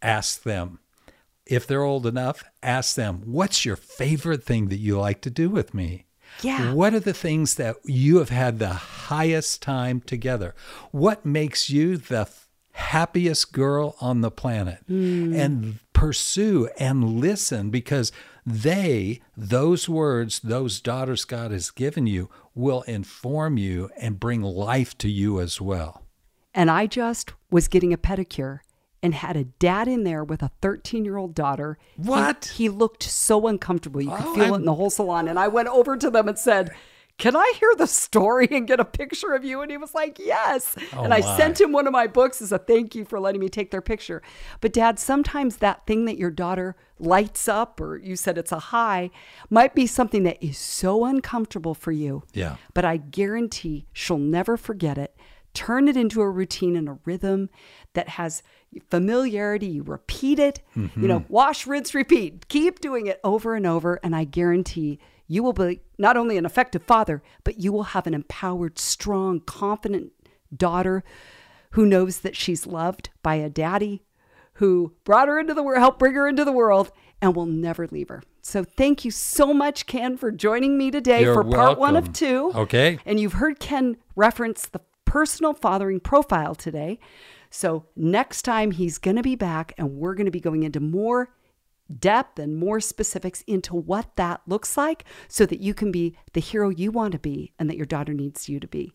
Ask 0.01 0.43
them. 0.45 0.78
If 1.45 1.66
they're 1.66 1.82
old 1.82 2.07
enough, 2.07 2.45
ask 2.62 2.95
them, 2.95 3.22
what's 3.24 3.64
your 3.64 3.76
favorite 3.76 4.45
thing 4.45 4.68
that 4.68 4.78
you 4.78 4.99
like 4.99 5.20
to 5.22 5.30
do 5.30 5.51
with 5.51 5.74
me? 5.74 6.07
Yeah. 6.43 6.72
What 6.72 6.95
are 6.95 7.01
the 7.01 7.14
things 7.14 7.55
that 7.55 7.76
you 7.84 8.18
have 8.18 8.30
had 8.30 8.59
the 8.59 8.72
highest 8.72 9.62
time 9.62 10.01
together? 10.01 10.55
What 10.91 11.24
makes 11.24 11.70
you 11.70 11.97
the 11.97 12.28
happiest 12.72 13.53
girl 13.53 13.97
on 14.01 14.20
the 14.20 14.30
planet? 14.30 14.78
Hmm. 14.86 15.34
And 15.34 15.78
pursue 15.93 16.68
and 16.78 17.20
listen 17.20 17.70
because 17.70 18.11
they, 18.47 19.20
those 19.36 19.88
words, 19.88 20.41
those 20.41 20.80
daughters 20.80 21.24
God 21.24 21.51
has 21.51 21.70
given 21.70 22.07
you, 22.07 22.30
will 22.55 22.82
inform 22.82 23.59
you 23.59 23.91
and 23.99 24.18
bring 24.18 24.43
life 24.43 24.97
to 24.99 25.11
you 25.11 25.41
as 25.41 25.61
well. 25.61 26.03
And 26.55 26.70
I 26.70 26.86
just 26.86 27.32
was 27.51 27.68
getting 27.68 27.93
a 27.93 27.99
pedicure 27.99 28.61
and 29.03 29.14
had 29.14 29.36
a 29.36 29.44
dad 29.44 29.88
in 29.88 30.05
there 30.05 30.22
with 30.24 30.42
a 30.42 30.51
13 30.61 31.05
year 31.05 31.16
old 31.16 31.34
daughter. 31.34 31.78
He- 31.96 32.03
What? 32.09 32.53
He, 32.57 32.68
looked 32.68 33.03
so 33.03 33.46
uncomfortable. 33.46 34.01
You 34.03 34.11
could 34.11 34.26
Oh, 34.26 34.34
feel 34.34 34.44
I'm- 34.44 34.53
it 34.55 34.57
in 34.59 34.64
the 34.64 34.74
whole 34.74 34.90
salon. 34.90 35.28
And 35.28 35.38
I 35.38 35.48
went 35.48 35.68
over 35.68 35.96
to 35.96 36.11
them 36.11 36.28
and 36.28 36.38
said, 36.38 36.70
can 37.18 37.36
I 37.36 37.53
hear 37.61 37.70
the 37.76 37.86
story 37.86 38.48
and 38.51 38.66
get 38.66 38.80
a 38.80 38.84
picture 38.84 39.34
of 39.34 39.44
you? 39.44 39.61
And 39.61 39.70
he 39.70 39.76
was 39.76 39.92
like, 39.94 40.18
Yes. 40.18 40.74
Oh, 40.94 41.03
and 41.03 41.12
I 41.12 41.20
my. 41.20 41.36
sent 41.36 41.61
him 41.61 41.70
one 41.70 41.86
of 41.86 41.92
my 41.92 42.07
books 42.07 42.40
as 42.40 42.51
a 42.51 42.57
thank 42.57 42.94
you 42.94 43.05
for 43.05 43.20
letting 43.20 43.42
me 43.42 43.51
take 43.51 43.70
their 43.70 43.82
picture. 43.82 44.22
But, 44.62 44.72
Dad, 44.72 44.98
sometimes 44.98 45.57
that 45.57 45.86
thing 45.86 46.07
that 46.07 46.16
your 46.16 46.30
daughter 46.30 46.76
lights 46.98 47.46
up, 47.46 47.78
or 47.78 47.98
you 47.98 48.16
said 48.16 48.38
it's 48.38 48.53
a 48.53 48.59
high, 48.59 49.11
might 49.51 49.74
be 49.74 49.86
something 49.86 50.22
that 50.22 50.42
is 50.42 50.57
so 50.57 51.05
uncomfortable 51.05 51.74
for 51.74 51.92
you. 51.92 52.22
Yeah. 52.32 52.57
But 52.72 52.86
I 52.86 52.96
guarantee 52.96 53.84
she'll 53.92 54.16
never 54.16 54.57
forget 54.57 54.96
it. 54.96 55.14
Turn 55.53 55.88
it 55.88 55.98
into 55.98 56.22
a 56.22 56.30
routine 56.30 56.74
and 56.74 56.88
a 56.88 56.98
rhythm 57.05 57.51
that 57.92 58.09
has 58.11 58.42
familiarity. 58.88 59.66
You 59.66 59.82
repeat 59.82 60.38
it, 60.38 60.60
you 60.74 60.90
know, 60.96 61.20
mm-hmm. 61.20 61.32
wash, 61.32 61.66
rinse, 61.66 61.94
repeat. 61.94 62.48
Keep 62.48 62.80
doing 62.80 63.06
it 63.06 63.20
over 63.24 63.54
and 63.54 63.66
over. 63.66 63.98
And 64.02 64.14
I 64.14 64.24
guarantee 64.24 64.98
you 65.26 65.42
will 65.42 65.52
be 65.52 65.80
not 65.98 66.16
only 66.16 66.36
an 66.36 66.46
effective 66.46 66.82
father, 66.82 67.22
but 67.44 67.58
you 67.58 67.72
will 67.72 67.84
have 67.84 68.06
an 68.06 68.14
empowered, 68.14 68.78
strong, 68.78 69.40
confident 69.40 70.12
daughter 70.54 71.04
who 71.72 71.86
knows 71.86 72.20
that 72.20 72.36
she's 72.36 72.66
loved 72.66 73.10
by 73.22 73.36
a 73.36 73.48
daddy 73.48 74.02
who 74.54 74.92
brought 75.04 75.28
her 75.28 75.38
into 75.38 75.54
the 75.54 75.62
world, 75.62 75.78
helped 75.78 75.98
bring 75.98 76.14
her 76.14 76.28
into 76.28 76.44
the 76.44 76.52
world, 76.52 76.90
and 77.22 77.34
will 77.34 77.46
never 77.46 77.86
leave 77.86 78.08
her. 78.08 78.22
So 78.42 78.64
thank 78.64 79.04
you 79.04 79.10
so 79.10 79.54
much, 79.54 79.86
Ken, 79.86 80.16
for 80.16 80.30
joining 80.30 80.76
me 80.76 80.90
today 80.90 81.22
You're 81.22 81.34
for 81.34 81.44
part 81.44 81.78
one 81.78 81.96
of 81.96 82.12
two. 82.12 82.52
Okay. 82.54 82.98
And 83.06 83.20
you've 83.20 83.34
heard 83.34 83.60
Ken 83.60 83.96
reference 84.16 84.66
the 84.66 84.80
personal 85.04 85.54
fathering 85.54 86.00
profile 86.00 86.54
today. 86.54 86.98
So 87.51 87.86
next 87.96 88.42
time 88.42 88.70
he's 88.70 88.98
going 88.98 89.16
to 89.16 89.22
be 89.22 89.34
back 89.34 89.74
and 89.76 89.96
we're 89.96 90.14
going 90.14 90.26
to 90.26 90.30
be 90.30 90.40
going 90.40 90.62
into 90.62 90.80
more 90.80 91.30
depth 91.98 92.38
and 92.38 92.57
more 92.57 92.80
specifics 92.80 93.42
into 93.48 93.74
what 93.74 94.14
that 94.16 94.40
looks 94.46 94.76
like 94.76 95.05
so 95.28 95.44
that 95.46 95.61
you 95.61 95.74
can 95.74 95.90
be 95.90 96.16
the 96.32 96.40
hero 96.40 96.68
you 96.68 96.90
want 96.90 97.12
to 97.12 97.18
be 97.18 97.53
and 97.59 97.68
that 97.68 97.76
your 97.76 97.86
daughter 97.86 98.14
needs 98.14 98.48
you 98.48 98.61
to 98.61 98.68
be. 98.68 98.92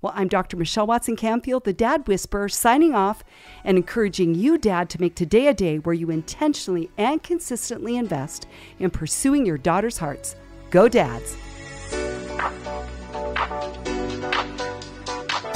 Well, 0.00 0.12
I'm 0.16 0.28
Dr. 0.28 0.56
Michelle 0.56 0.86
Watson 0.86 1.16
Canfield, 1.16 1.64
the 1.64 1.72
Dad 1.72 2.08
Whisperer, 2.08 2.48
signing 2.48 2.94
off 2.94 3.22
and 3.64 3.76
encouraging 3.76 4.34
you, 4.34 4.56
Dad, 4.56 4.88
to 4.90 5.00
make 5.00 5.14
today 5.14 5.46
a 5.48 5.54
day 5.54 5.78
where 5.78 5.94
you 5.94 6.10
intentionally 6.10 6.90
and 6.96 7.22
consistently 7.22 7.96
invest 7.96 8.46
in 8.78 8.90
pursuing 8.90 9.44
your 9.44 9.58
daughter's 9.58 9.98
hearts. 9.98 10.36
Go, 10.70 10.88
Dads. 10.88 11.36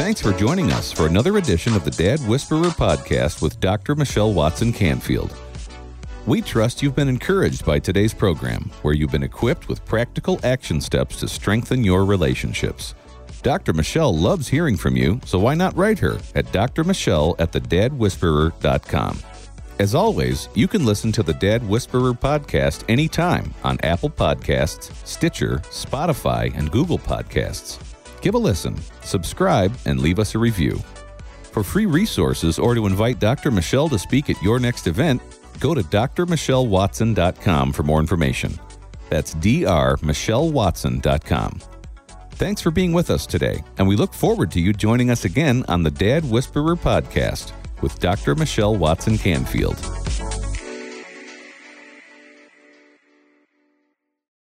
Thanks 0.02 0.20
for 0.20 0.32
joining 0.32 0.72
us 0.72 0.90
for 0.90 1.06
another 1.06 1.36
edition 1.36 1.76
of 1.76 1.84
the 1.84 1.90
Dad 1.92 2.18
Whisperer 2.26 2.70
podcast 2.70 3.40
with 3.40 3.60
Dr. 3.60 3.94
Michelle 3.94 4.32
Watson 4.32 4.72
Canfield. 4.72 5.32
We 6.26 6.42
trust 6.42 6.82
you've 6.82 6.96
been 6.96 7.08
encouraged 7.08 7.64
by 7.64 7.78
today's 7.78 8.12
program, 8.12 8.68
where 8.82 8.94
you've 8.94 9.12
been 9.12 9.22
equipped 9.22 9.68
with 9.68 9.84
practical 9.84 10.40
action 10.42 10.80
steps 10.80 11.20
to 11.20 11.28
strengthen 11.28 11.84
your 11.84 12.04
relationships. 12.04 12.96
Dr. 13.42 13.72
Michelle 13.74 14.12
loves 14.12 14.48
hearing 14.48 14.76
from 14.76 14.96
you, 14.96 15.20
so 15.24 15.38
why 15.38 15.54
not 15.54 15.76
write 15.76 16.00
her 16.00 16.18
at 16.34 16.46
drmichelle 16.46 17.36
at 17.38 17.52
thedadwhisperer.com. 17.52 19.18
As 19.78 19.94
always, 19.94 20.48
you 20.56 20.66
can 20.66 20.84
listen 20.84 21.12
to 21.12 21.22
the 21.22 21.34
Dad 21.34 21.66
Whisperer 21.68 22.12
podcast 22.12 22.82
anytime 22.88 23.54
on 23.62 23.78
Apple 23.84 24.10
Podcasts, 24.10 24.90
Stitcher, 25.06 25.58
Spotify, 25.70 26.52
and 26.58 26.72
Google 26.72 26.98
Podcasts. 26.98 27.91
Give 28.22 28.34
a 28.34 28.38
listen, 28.38 28.76
subscribe, 29.02 29.76
and 29.84 30.00
leave 30.00 30.20
us 30.20 30.34
a 30.34 30.38
review. 30.38 30.80
For 31.42 31.62
free 31.62 31.84
resources 31.86 32.58
or 32.58 32.74
to 32.74 32.86
invite 32.86 33.18
Dr. 33.18 33.50
Michelle 33.50 33.90
to 33.90 33.98
speak 33.98 34.30
at 34.30 34.42
your 34.42 34.58
next 34.58 34.86
event, 34.86 35.20
go 35.60 35.74
to 35.74 35.82
drmichellewatson.com 35.82 37.72
for 37.72 37.82
more 37.82 38.00
information. 38.00 38.58
That's 39.10 39.34
drmichellewatson.com. 39.34 41.60
Thanks 42.30 42.62
for 42.62 42.70
being 42.70 42.92
with 42.92 43.10
us 43.10 43.26
today, 43.26 43.62
and 43.76 43.86
we 43.86 43.96
look 43.96 44.14
forward 44.14 44.50
to 44.52 44.60
you 44.60 44.72
joining 44.72 45.10
us 45.10 45.26
again 45.26 45.64
on 45.68 45.82
the 45.82 45.90
Dad 45.90 46.24
Whisperer 46.30 46.76
podcast 46.76 47.52
with 47.82 47.98
Dr. 47.98 48.34
Michelle 48.36 48.76
Watson 48.76 49.18
Canfield. 49.18 49.76